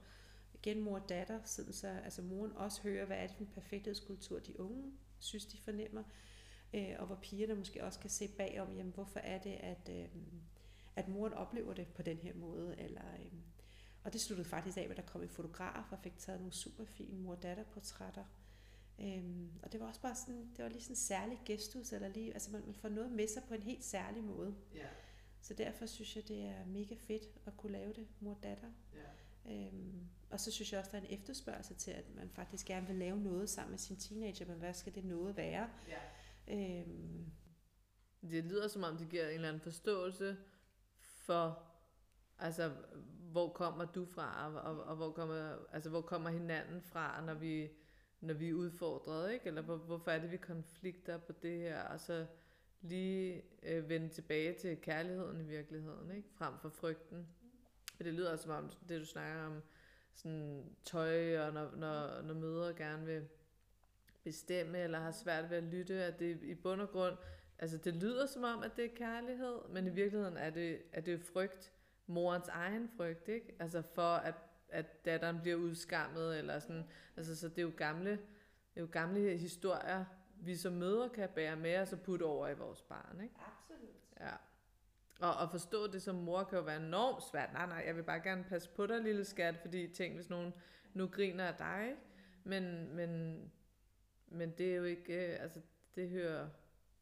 Igen 0.55 0.80
mor 0.80 0.99
og 0.99 1.09
datter, 1.09 1.41
sådan 1.45 1.72
så 1.72 1.89
altså 1.89 2.22
moren 2.22 2.53
også 2.53 2.82
hører, 2.82 3.07
hvad 3.07 3.16
er 3.16 3.26
det 3.26 3.37
for 3.37 3.45
en 3.45 3.51
perfekthedskultur, 3.55 4.39
de 4.39 4.61
unge 4.61 4.93
synes, 5.18 5.47
de 5.47 5.59
fornemmer. 5.59 6.03
Øh, 6.74 6.95
og 6.99 7.07
hvor 7.07 7.18
pigerne 7.22 7.55
måske 7.55 7.84
også 7.84 8.01
kan 8.01 8.11
se 8.11 8.28
bagom, 8.28 8.76
jamen 8.76 8.93
hvorfor 8.93 9.20
er 9.20 9.39
det, 9.39 9.53
at, 9.53 9.91
øh, 9.91 10.09
at 10.97 11.09
moren 11.09 11.32
oplever 11.32 11.74
det 11.74 11.87
på 11.87 12.03
den 12.03 12.16
her 12.16 12.34
måde. 12.34 12.78
Eller, 12.78 13.14
øh, 13.14 13.32
og 14.05 14.12
det 14.12 14.20
sluttede 14.20 14.49
faktisk 14.49 14.76
af, 14.78 14.87
at 14.91 14.97
der 14.97 15.03
kom 15.03 15.22
en 15.22 15.28
fotograf 15.28 15.93
og 15.93 15.99
fik 16.03 16.18
taget 16.18 16.41
nogle 16.41 16.53
super 16.53 16.84
fine 16.84 17.18
mor-datter-portrætter 17.18 18.24
Øhm, 19.01 19.51
og 19.62 19.72
det 19.72 19.80
var 19.80 19.86
også 19.86 20.01
bare 20.01 20.14
sådan, 20.14 20.51
det 20.57 20.62
var 20.64 20.68
lige 20.68 20.82
sådan 20.82 20.92
en 20.92 20.97
særlig 20.97 21.40
gestus, 21.44 21.92
eller 21.92 22.09
lige, 22.09 22.32
altså 22.34 22.51
man, 22.51 22.62
man 22.66 22.74
får 22.74 22.88
noget 22.88 23.12
med 23.12 23.28
sig 23.28 23.42
på 23.49 23.55
en 23.55 23.62
helt 23.62 23.84
særlig 23.84 24.24
måde. 24.24 24.55
Ja. 24.74 24.86
Så 25.40 25.55
derfor 25.55 25.86
synes 25.86 26.16
jeg, 26.16 26.28
det 26.28 26.44
er 26.44 26.64
mega 26.66 26.94
fedt 26.94 27.22
at 27.47 27.57
kunne 27.57 27.72
lave 27.72 27.92
det, 27.92 28.07
mor-datter. 28.20 28.68
Ja. 28.94 29.57
Øhm, 29.66 30.09
og 30.30 30.40
så 30.40 30.51
synes 30.51 30.72
jeg 30.72 30.78
også, 30.80 30.90
der 30.92 30.99
er 30.99 31.03
en 31.03 31.18
efterspørgsel 31.18 31.76
til, 31.76 31.90
at 31.90 32.14
man 32.14 32.30
faktisk 32.30 32.66
gerne 32.66 32.86
vil 32.86 32.97
lave 32.97 33.20
noget 33.20 33.51
sammen 33.51 33.70
med 33.70 33.78
sin 33.78 33.97
teenager, 33.97 34.47
men 34.47 34.59
hvad 34.59 34.74
skal 34.74 34.94
det 34.94 35.05
noget 35.05 35.36
være? 35.36 35.70
Ja. 35.88 36.01
Øhm, 36.80 37.26
Det 38.22 38.44
lyder 38.44 38.68
som 38.68 38.82
om, 38.82 38.97
det 38.97 39.09
giver 39.09 39.28
en 39.28 39.34
eller 39.34 39.49
anden 39.49 39.61
forståelse 39.62 40.36
for, 40.99 41.62
altså, 42.38 42.72
hvor 43.20 43.53
kommer 43.53 43.84
du 43.84 44.05
fra, 44.05 44.49
og, 44.49 44.61
og, 44.76 44.84
og 44.84 44.97
hvor, 44.97 45.12
kommer, 45.12 45.57
altså, 45.72 45.90
hvor 45.90 46.01
kommer 46.01 46.30
hinanden 46.30 46.82
fra, 46.82 47.24
når 47.24 47.34
vi, 47.34 47.68
når 48.21 48.35
vi 48.35 48.49
er 48.49 48.55
udfordret, 48.55 49.33
ikke? 49.33 49.47
Eller 49.47 49.62
hvor, 49.62 49.77
hvorfor 49.77 50.11
er 50.11 50.19
det, 50.19 50.31
vi 50.31 50.37
konflikter 50.37 51.19
på 51.19 51.33
det 51.43 51.59
her, 51.59 51.83
og 51.83 52.01
så 52.01 52.27
lige 52.81 53.43
øh, 53.62 53.89
vende 53.89 54.09
tilbage 54.09 54.53
til 54.53 54.81
kærligheden 54.81 55.41
i 55.41 55.45
virkeligheden, 55.45 56.17
ikke? 56.17 56.29
Frem 56.39 56.55
for 56.59 56.69
frygten. 56.69 57.27
For 57.97 58.03
det 58.03 58.14
lyder 58.14 58.37
som 58.37 58.51
om, 58.51 58.71
det 58.89 59.01
du 59.01 59.07
snakker 59.07 59.43
om, 59.43 59.62
sådan 60.14 60.64
tøj, 60.85 61.39
og 61.39 61.53
når, 61.53 61.77
når, 61.77 62.23
når 62.23 62.35
mødre 62.35 62.75
gerne 62.75 63.07
vil 63.07 63.29
bestemme, 64.25 64.79
eller 64.79 64.99
har 64.99 65.11
svært 65.11 65.51
ved 65.51 65.57
at 65.57 65.62
lytte, 65.62 66.05
at 66.05 66.19
det 66.19 66.43
i 66.43 66.55
bund 66.55 66.81
og 66.81 66.91
grund, 66.91 67.17
altså 67.59 67.77
det 67.77 67.95
lyder 67.95 68.27
som 68.27 68.45
om, 68.45 68.62
at 68.62 68.71
det 68.77 68.85
er 68.85 68.95
kærlighed, 68.97 69.59
men 69.69 69.87
i 69.87 69.91
virkeligheden 69.91 70.37
er 70.37 70.51
det, 70.51 70.83
er 70.93 71.01
det 71.01 71.21
frygt, 71.21 71.73
morens 72.07 72.49
egen 72.49 72.89
frygt, 72.97 73.29
ikke? 73.29 73.57
Altså 73.59 73.83
for, 73.83 74.14
at, 74.14 74.35
at 74.69 75.05
datteren 75.05 75.41
bliver 75.41 75.57
udskammet, 75.57 76.39
eller 76.39 76.59
sådan, 76.59 76.85
altså 77.17 77.37
så 77.37 77.49
det 77.49 77.59
er 77.59 77.62
jo 77.62 77.73
gamle, 77.77 78.11
det 78.11 78.77
er 78.77 78.81
jo 78.81 78.89
gamle 78.93 79.37
historier, 79.37 80.05
vi 80.41 80.57
som 80.57 80.73
mødre 80.73 81.09
kan 81.09 81.29
bære 81.29 81.57
med 81.57 81.79
os 81.79 81.93
og 81.93 82.01
putte 82.01 82.25
over 82.25 82.49
i 82.49 82.55
vores 82.55 82.83
barn, 82.83 83.21
ikke? 83.23 83.35
Absolut. 83.39 83.97
Ja. 84.21 84.33
Og 85.21 85.43
at 85.43 85.51
forstå 85.51 85.87
det 85.87 86.03
som 86.03 86.14
mor 86.14 86.45
kan 86.45 86.59
jo 86.59 86.64
være 86.64 86.87
enormt 86.87 87.23
svært. 87.23 87.53
Nej, 87.53 87.67
nej, 87.67 87.83
jeg 87.87 87.97
vil 87.97 88.03
bare 88.03 88.21
gerne 88.21 88.45
passe 88.45 88.71
på 88.71 88.87
dig, 88.87 89.01
lille 89.01 89.25
skat, 89.25 89.59
fordi 89.61 89.89
tænk, 89.89 90.14
hvis 90.14 90.31
nogen 90.31 90.55
nu 90.95 91.07
griner 91.07 91.45
af 91.45 91.55
dig? 91.55 91.95
Men, 92.45 92.95
men, 92.97 93.41
men 94.27 94.51
det 94.51 94.73
er 94.73 94.77
jo 94.77 94.85
ikke, 94.85 95.33
øh, 95.33 95.43
altså 95.43 95.61
det 95.95 96.09
hører 96.11 96.49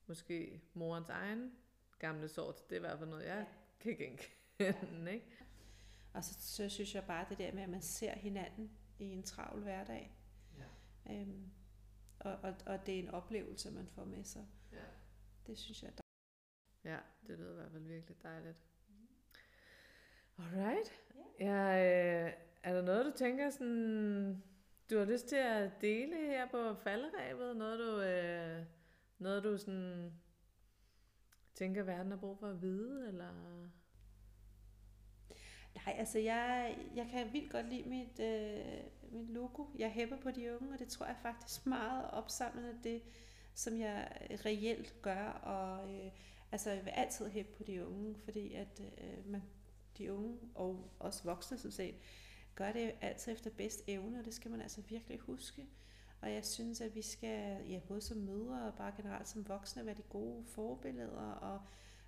måske 0.07 0.63
morens 0.75 1.09
egen 1.09 1.53
gamle 1.99 2.29
sort. 2.29 2.71
Det 2.71 2.77
er 2.77 2.81
i 2.81 2.81
hvert 2.81 2.99
fald 2.99 3.11
noget, 3.11 3.27
jeg 3.27 3.47
kan 3.81 3.97
genkende, 3.97 5.13
ikke? 5.13 5.27
Og 6.15 6.25
så, 6.25 6.35
så 6.41 6.69
synes 6.69 6.95
jeg 6.95 7.05
bare 7.05 7.27
det 7.29 7.39
der 7.39 7.53
med, 7.53 7.63
at 7.63 7.69
man 7.69 7.83
ser 7.83 8.15
hinanden 8.15 8.71
i 8.99 9.05
en 9.05 9.23
travl 9.23 9.63
hverdag. 9.63 10.17
Ja. 10.59 11.15
Øhm, 11.15 11.51
og, 12.19 12.33
og, 12.33 12.55
og 12.67 12.87
det 12.87 12.95
er 12.95 12.99
en 12.99 13.11
oplevelse, 13.11 13.71
man 13.71 13.87
får 13.87 14.05
med 14.05 14.25
sig. 14.25 14.47
Ja. 14.73 14.85
Det 15.47 15.59
synes 15.59 15.83
jeg, 15.83 15.93
der 15.97 16.05
Ja, 16.85 16.99
det 17.27 17.39
lyder 17.39 17.51
i 17.51 17.55
hvert 17.55 17.73
fald 17.73 17.83
virkelig 17.83 18.23
dejligt. 18.23 18.59
Alright. 20.39 20.93
Ja, 21.41 22.27
øh, 22.27 22.33
er 22.63 22.75
der 22.75 22.83
noget, 22.83 23.07
du 23.07 23.13
tænker 23.17 23.51
sådan, 23.51 24.43
du 24.91 24.99
har 24.99 25.05
lyst 25.05 25.27
til 25.27 25.37
at 25.37 25.71
dele 25.81 26.17
her 26.17 26.49
på 26.51 26.75
falderæbet? 26.75 27.57
Noget, 27.57 27.79
du, 27.79 28.01
øh, 28.01 28.67
noget, 29.19 29.45
du 29.45 29.59
sådan 29.59 30.13
tænker, 31.55 31.83
verden 31.83 32.11
har 32.11 32.19
brug 32.19 32.39
for 32.39 32.49
at 32.49 32.63
vide? 32.63 33.09
Eller? 33.09 33.31
Nej, 35.75 35.95
altså 35.99 36.19
jeg, 36.19 36.77
jeg 36.97 37.07
kan 37.11 37.33
vildt 37.33 37.53
godt 37.53 37.69
lide 37.69 37.89
mit, 37.89 38.21
øh, 38.21 38.85
mit 39.13 39.31
logo. 39.31 39.65
Jeg 39.79 39.91
hæpper 39.91 40.17
på 40.17 40.31
de 40.31 40.57
unge, 40.57 40.73
og 40.73 40.79
det 40.79 40.89
tror 40.89 41.07
jeg 41.07 41.17
faktisk 41.23 41.67
meget 41.67 42.11
opsamlende 42.11 42.79
det, 42.85 43.03
som 43.55 43.81
jeg 43.81 44.29
reelt 44.45 45.03
gør. 45.03 45.27
Og 45.29 45.95
øh, 45.95 46.11
altså 46.53 46.71
jeg 46.71 46.85
vil 46.85 46.91
altid 46.91 47.29
hæppe 47.29 47.53
på 47.57 47.63
de 47.63 47.87
unge, 47.87 48.15
fordi 48.25 48.55
at 48.55 48.81
øh, 48.81 49.31
man, 49.31 49.43
de 49.99 50.13
unge 50.13 50.39
og 50.55 50.91
også 50.99 51.25
voksne 51.25 51.59
som 51.59 51.71
set, 51.71 51.95
gør 52.55 52.73
det 52.73 52.93
altid 53.01 53.33
efter 53.33 53.51
bedst 53.51 53.85
evne, 53.87 54.19
og 54.19 54.25
det 54.25 54.35
skal 54.35 54.51
man 54.51 54.61
altså 54.61 54.81
virkelig 54.89 55.19
huske. 55.19 55.67
Og 56.21 56.33
jeg 56.33 56.45
synes, 56.45 56.81
at 56.81 56.95
vi 56.95 57.03
skal, 57.03 57.67
ja, 57.69 57.81
både 57.89 58.01
som 58.01 58.17
mødre 58.17 58.67
og 58.67 58.75
bare 58.75 58.93
generelt 58.97 59.29
som 59.29 59.49
voksne, 59.49 59.87
være 59.87 59.95
de 59.95 60.03
gode 60.03 60.45
forbilleder 60.45 61.33
og, 61.33 61.61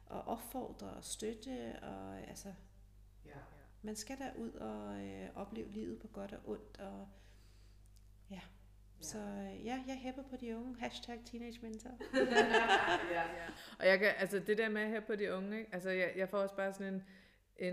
og 0.06 0.22
opfordre 0.22 0.86
og 0.86 1.04
støtte. 1.04 1.78
Og, 1.82 2.18
altså, 2.18 2.52
man 3.86 3.96
skal 3.96 4.18
da 4.18 4.30
ud 4.36 4.50
og 4.50 5.04
øh, 5.06 5.28
opleve 5.34 5.72
livet 5.72 5.98
på 5.98 6.08
godt 6.08 6.32
og 6.32 6.40
ondt. 6.44 6.80
Og, 6.80 7.08
ja. 8.30 8.40
Så 9.00 9.18
øh, 9.18 9.66
ja, 9.66 9.82
jeg 9.86 9.96
hæpper 9.96 10.22
på 10.22 10.36
de 10.36 10.56
unge. 10.56 10.76
Hashtag 10.78 11.20
teenage 11.26 11.58
mentor. 11.62 11.90
ja, 13.10 13.22
ja. 13.22 13.46
Og 13.78 13.86
jeg 13.86 13.98
kan, 13.98 14.12
altså 14.18 14.38
det 14.38 14.58
der 14.58 14.68
med 14.68 14.88
her 14.88 15.00
på 15.00 15.16
de 15.16 15.34
unge, 15.34 15.58
ikke? 15.58 15.74
altså 15.74 15.90
jeg, 15.90 16.12
jeg 16.16 16.28
får 16.28 16.38
også 16.38 16.56
bare 16.56 16.72
sådan 16.72 16.94
en, 16.94 17.02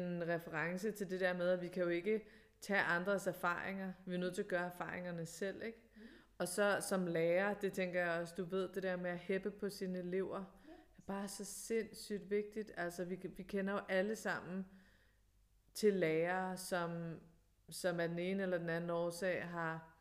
en 0.02 0.28
reference 0.28 0.92
til 0.92 1.10
det 1.10 1.20
der 1.20 1.34
med, 1.34 1.50
at 1.50 1.62
vi 1.62 1.68
kan 1.68 1.84
jo 1.84 1.90
ikke 1.90 2.22
tage 2.62 2.82
andres 2.82 3.28
erfaringer. 3.28 3.94
Vi 4.06 4.14
er 4.14 4.20
nødt 4.20 4.36
til 4.36 4.42
at 4.42 4.48
gøre 4.48 4.66
erfaringerne 4.66 5.26
selv, 5.26 5.64
ikke? 5.64 5.78
Og 6.38 6.48
så 6.48 6.86
som 6.90 7.08
lærer, 7.08 7.54
det 7.54 7.74
tænker 7.74 8.02
jeg 8.02 8.22
også, 8.22 8.34
du 8.38 8.44
ved, 8.44 8.70
det 8.70 8.84
der 8.84 8.96
med 8.96 9.10
at 9.12 9.18
hæppe 9.18 9.52
på 9.52 9.70
sine 9.70 10.00
elever, 10.00 10.40
er 10.98 11.02
bare 11.08 11.28
så 11.28 11.46
sindssygt 11.46 12.30
vigtigt. 12.30 12.72
Altså 12.78 13.06
vi, 13.06 13.20
vi 13.38 13.44
kender 13.44 13.74
jo 13.74 13.80
alle 13.90 14.16
sammen 14.16 14.66
til 15.74 15.94
lærere, 15.94 16.58
som, 16.58 17.20
som 17.70 18.00
af 18.00 18.10
den 18.10 18.20
ene 18.20 18.44
eller 18.44 18.58
den 18.58 18.70
anden 18.70 18.90
årsag 18.90 19.44
har 19.44 19.94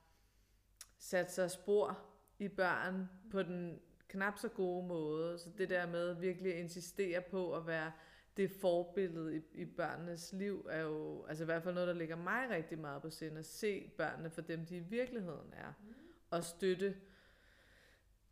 sat 0.99 1.33
sig 1.33 1.51
spor 1.51 1.99
i 2.39 2.49
børn 2.49 3.09
på 3.31 3.43
den 3.43 3.81
knap 4.09 4.39
så 4.39 4.49
gode 4.49 4.87
måde. 4.87 5.39
Så 5.39 5.51
det 5.59 5.71
der 5.71 5.87
med 5.87 6.15
virkelig 6.15 6.55
at 6.55 6.61
insistere 6.61 7.21
på 7.21 7.57
at 7.57 7.67
være 7.67 7.93
det 8.37 8.51
forbillede 8.51 9.37
i, 9.37 9.41
i 9.55 9.65
børnenes 9.65 10.33
liv, 10.33 10.67
er 10.71 10.81
jo 10.81 11.25
altså 11.29 11.45
i 11.45 11.47
hvert 11.47 11.63
fald 11.63 11.75
noget, 11.75 11.89
der 11.89 11.95
ligger 11.95 12.17
mig 12.17 12.51
rigtig 12.51 12.79
meget 12.79 13.03
på 13.03 13.11
sind, 13.11 13.39
at 13.39 13.45
se 13.45 13.91
børnene 13.97 14.31
for 14.31 14.41
dem, 14.41 14.67
de 14.67 14.77
i 14.77 14.81
virkeligheden 14.81 15.53
er, 15.53 15.73
og 16.31 16.45
støtte 16.45 16.97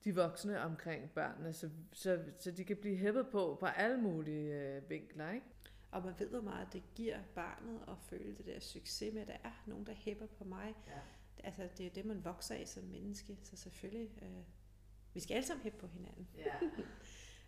de 0.05 0.14
voksne 0.14 0.61
omkring 0.61 1.11
børnene, 1.11 1.53
så, 1.53 1.70
så, 1.93 2.24
så 2.38 2.51
de 2.51 2.64
kan 2.64 2.76
blive 2.76 2.97
hæppet 2.97 3.28
på 3.28 3.57
på 3.61 3.66
alle 3.66 3.99
mulige 3.99 4.61
øh, 4.61 4.91
vinkler, 4.91 5.30
ikke? 5.30 5.47
Og 5.93 6.03
man 6.05 6.14
ved, 6.18 6.28
hvor 6.28 6.41
meget 6.41 6.72
det 6.72 6.82
giver 6.95 7.18
barnet 7.34 7.80
at 7.88 7.99
føle 7.99 8.36
det 8.36 8.47
der 8.47 8.61
succes 8.61 9.14
med, 9.14 9.22
at 9.22 9.28
der 9.28 9.36
er 9.45 9.62
nogen, 9.66 9.86
der 9.86 9.93
hæpper 9.93 10.26
på 10.26 10.45
mig. 10.45 10.74
Ja. 10.86 11.01
Altså, 11.45 11.68
det 11.78 11.86
er 11.86 11.91
det, 11.91 12.05
man 12.05 12.24
vokser 12.24 12.55
af 12.55 12.68
som 12.68 12.84
menneske. 12.84 13.38
Så 13.43 13.57
selvfølgelig, 13.57 14.11
øh, 14.22 14.45
vi 15.14 15.20
skal 15.20 15.34
alle 15.34 15.47
sammen 15.47 15.62
hæppe 15.62 15.78
på 15.78 15.86
hinanden. 15.86 16.28
Ja. 16.36 16.55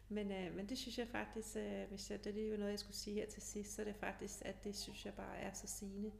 Men, 0.08 0.30
øh, 0.32 0.54
men 0.54 0.68
det 0.68 0.78
synes 0.78 0.98
jeg 0.98 1.08
faktisk, 1.08 1.56
øh, 1.56 1.88
hvis 1.88 2.10
jeg, 2.10 2.24
det 2.24 2.38
er 2.46 2.50
jo 2.50 2.56
noget, 2.56 2.70
jeg 2.70 2.78
skulle 2.78 2.96
sige 2.96 3.14
her 3.14 3.26
til 3.26 3.42
sidst, 3.42 3.74
så 3.74 3.82
er 3.82 3.86
det 3.86 3.96
faktisk, 3.96 4.42
at 4.44 4.64
det 4.64 4.76
synes 4.76 5.06
jeg 5.06 5.14
bare 5.14 5.36
er 5.36 5.52
så 5.52 5.66
sigende 5.66 6.12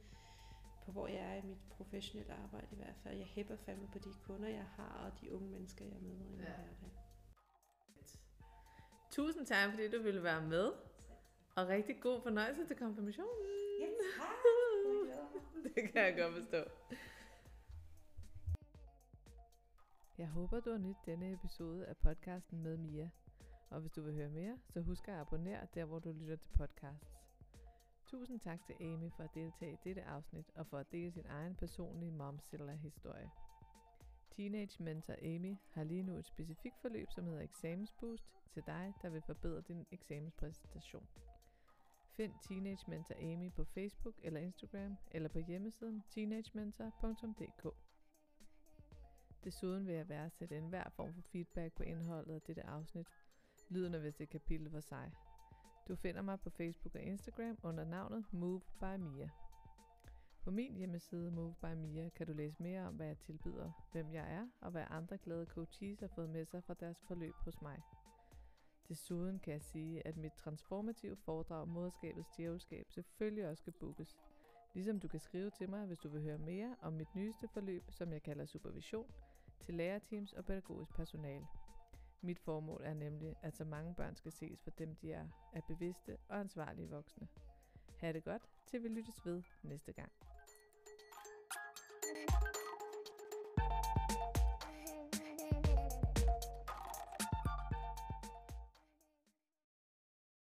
på, 0.85 0.91
hvor 0.91 1.07
jeg 1.07 1.19
er 1.21 1.35
i 1.35 1.41
mit 1.45 1.57
professionelle 1.69 2.33
arbejde 2.33 2.67
i 2.71 2.75
hvert 2.75 2.95
fald. 3.03 3.17
Jeg 3.17 3.25
hæpper 3.27 3.55
fandme 3.55 3.87
på 3.91 3.99
de 3.99 4.13
kunder, 4.23 4.49
jeg 4.49 4.65
har, 4.75 4.87
og 5.05 5.21
de 5.21 5.33
unge 5.35 5.49
mennesker, 5.49 5.85
jeg 5.85 5.97
møder 6.01 6.15
i 6.25 6.29
min 6.29 6.39
Ja. 6.39 6.45
hverdag. 6.45 6.91
Tusind 9.11 9.45
tak, 9.45 9.69
fordi 9.71 9.89
du 9.89 10.01
ville 10.03 10.23
være 10.23 10.41
med. 10.41 10.71
Og 11.55 11.67
rigtig 11.67 11.99
god 12.01 12.21
fornøjelse 12.21 12.65
til 12.67 12.75
konfirmationen. 12.75 13.45
Ja, 13.79 13.85
tak. 13.85 14.35
Det 15.75 15.91
kan 15.91 16.03
jeg 16.05 16.15
godt 16.17 16.33
forstå. 16.33 16.63
Jeg 20.17 20.27
håber, 20.27 20.59
du 20.59 20.71
har 20.71 20.77
nydt 20.77 21.05
denne 21.05 21.33
episode 21.33 21.85
af 21.85 21.97
podcasten 21.97 22.63
med 22.63 22.77
Mia. 22.77 23.09
Og 23.69 23.81
hvis 23.81 23.91
du 23.91 24.01
vil 24.01 24.13
høre 24.13 24.29
mere, 24.29 24.57
så 24.69 24.81
husk 24.81 25.07
at 25.07 25.13
abonnere 25.13 25.67
der, 25.73 25.85
hvor 25.85 25.99
du 25.99 26.11
lytter 26.11 26.35
til 26.35 26.51
podcasts. 26.57 27.17
Tusind 28.07 28.39
tak 28.39 28.65
til 28.65 28.75
Amy 28.79 29.11
for 29.17 29.23
at 29.23 29.33
deltage 29.35 29.73
i 29.73 29.77
dette 29.83 30.03
afsnit 30.03 30.51
og 30.55 30.67
for 30.67 30.77
at 30.77 30.91
dele 30.91 31.11
sin 31.11 31.25
egen 31.29 31.55
personlige 31.55 32.11
momzilla-historie. 32.11 33.29
Teenage 34.31 34.83
Mentor 34.83 35.13
Amy 35.21 35.55
har 35.71 35.83
lige 35.83 36.03
nu 36.03 36.15
et 36.17 36.25
specifikt 36.25 36.81
forløb, 36.81 37.11
som 37.11 37.25
hedder 37.25 37.41
Eksamensboost 37.41 38.25
til 38.53 38.63
dig, 38.65 38.93
der 39.01 39.09
vil 39.09 39.21
forbedre 39.21 39.61
din 39.61 39.85
eksamenspræsentation. 39.91 41.07
Find 42.15 42.33
Teenage 42.41 42.85
Mentor 42.87 43.15
Amy 43.15 43.51
på 43.51 43.63
Facebook 43.63 44.15
eller 44.23 44.39
Instagram 44.39 44.97
eller 45.11 45.29
på 45.29 45.39
hjemmesiden 45.39 46.03
teenagementor.dk. 46.09 47.75
Desuden 49.43 49.87
vil 49.87 49.95
jeg 49.95 50.09
værdsætte 50.09 50.57
enhver 50.57 50.89
form 50.89 51.13
for 51.13 51.21
feedback 51.21 51.73
på 51.73 51.83
indholdet 51.83 52.35
af 52.35 52.41
dette 52.41 52.63
afsnit, 52.65 53.07
lyden 53.69 53.93
af 53.93 53.99
hvis 53.99 54.15
det 54.15 54.29
kapitel 54.29 54.69
for 54.69 54.79
sig. 54.79 55.11
Du 55.87 55.95
finder 55.95 56.21
mig 56.21 56.39
på 56.39 56.49
Facebook 56.49 56.95
og 56.95 57.01
Instagram 57.01 57.57
under 57.63 57.85
navnet 57.85 58.25
Move 58.31 58.61
by 58.79 58.95
Mia. 58.97 59.29
På 60.43 60.51
min 60.51 60.75
hjemmeside 60.75 61.31
Move 61.31 61.55
by 61.61 61.73
Mia 61.75 62.09
kan 62.09 62.27
du 62.27 62.33
læse 62.33 62.63
mere 62.63 62.87
om, 62.87 62.95
hvad 62.95 63.07
jeg 63.07 63.17
tilbyder, 63.17 63.71
hvem 63.91 64.13
jeg 64.13 64.33
er 64.33 64.47
og 64.61 64.71
hvad 64.71 64.85
andre 64.89 65.17
glade 65.17 65.45
coaches 65.45 65.99
har 65.99 66.07
fået 66.07 66.29
med 66.29 66.45
sig 66.45 66.63
fra 66.63 66.73
deres 66.73 67.03
forløb 67.07 67.35
hos 67.35 67.61
mig. 67.61 67.81
Desuden 68.89 69.39
kan 69.39 69.53
jeg 69.53 69.61
sige, 69.61 70.07
at 70.07 70.17
mit 70.17 70.33
transformative 70.33 71.15
foredrag 71.15 71.67
Moderskabets 71.67 72.29
Djævelskab 72.37 72.85
selvfølgelig 72.89 73.47
også 73.47 73.61
skal 73.61 73.73
bookes. 73.79 74.17
Ligesom 74.73 74.99
du 74.99 75.07
kan 75.07 75.19
skrive 75.19 75.49
til 75.49 75.69
mig, 75.69 75.85
hvis 75.85 75.99
du 75.99 76.09
vil 76.09 76.21
høre 76.21 76.37
mere 76.37 76.75
om 76.81 76.93
mit 76.93 77.15
nyeste 77.15 77.47
forløb, 77.47 77.83
som 77.89 78.13
jeg 78.13 78.23
kalder 78.23 78.45
Supervision, 78.45 79.11
til 79.61 79.73
lærerteams 79.73 80.33
og 80.33 80.45
pædagogisk 80.45 80.95
personale. 80.95 81.47
Mit 82.21 82.39
formål 82.39 82.81
er 82.83 82.93
nemlig, 82.93 83.35
at 83.41 83.57
så 83.57 83.65
mange 83.65 83.95
børn 83.95 84.15
skal 84.15 84.31
ses 84.31 84.61
for 84.61 84.71
dem, 84.71 84.95
de 84.95 85.13
er, 85.13 85.27
er 85.53 85.61
bevidste 85.67 86.17
og 86.29 86.39
ansvarlige 86.39 86.89
voksne. 86.89 87.27
Ha' 87.99 88.11
det 88.11 88.23
godt, 88.23 88.49
til 88.67 88.83
vi 88.83 88.87
lyttes 88.87 89.25
ved 89.25 89.43
næste 89.63 89.93
gang. 89.93 90.11
thank 92.03 92.57
you 92.57 92.62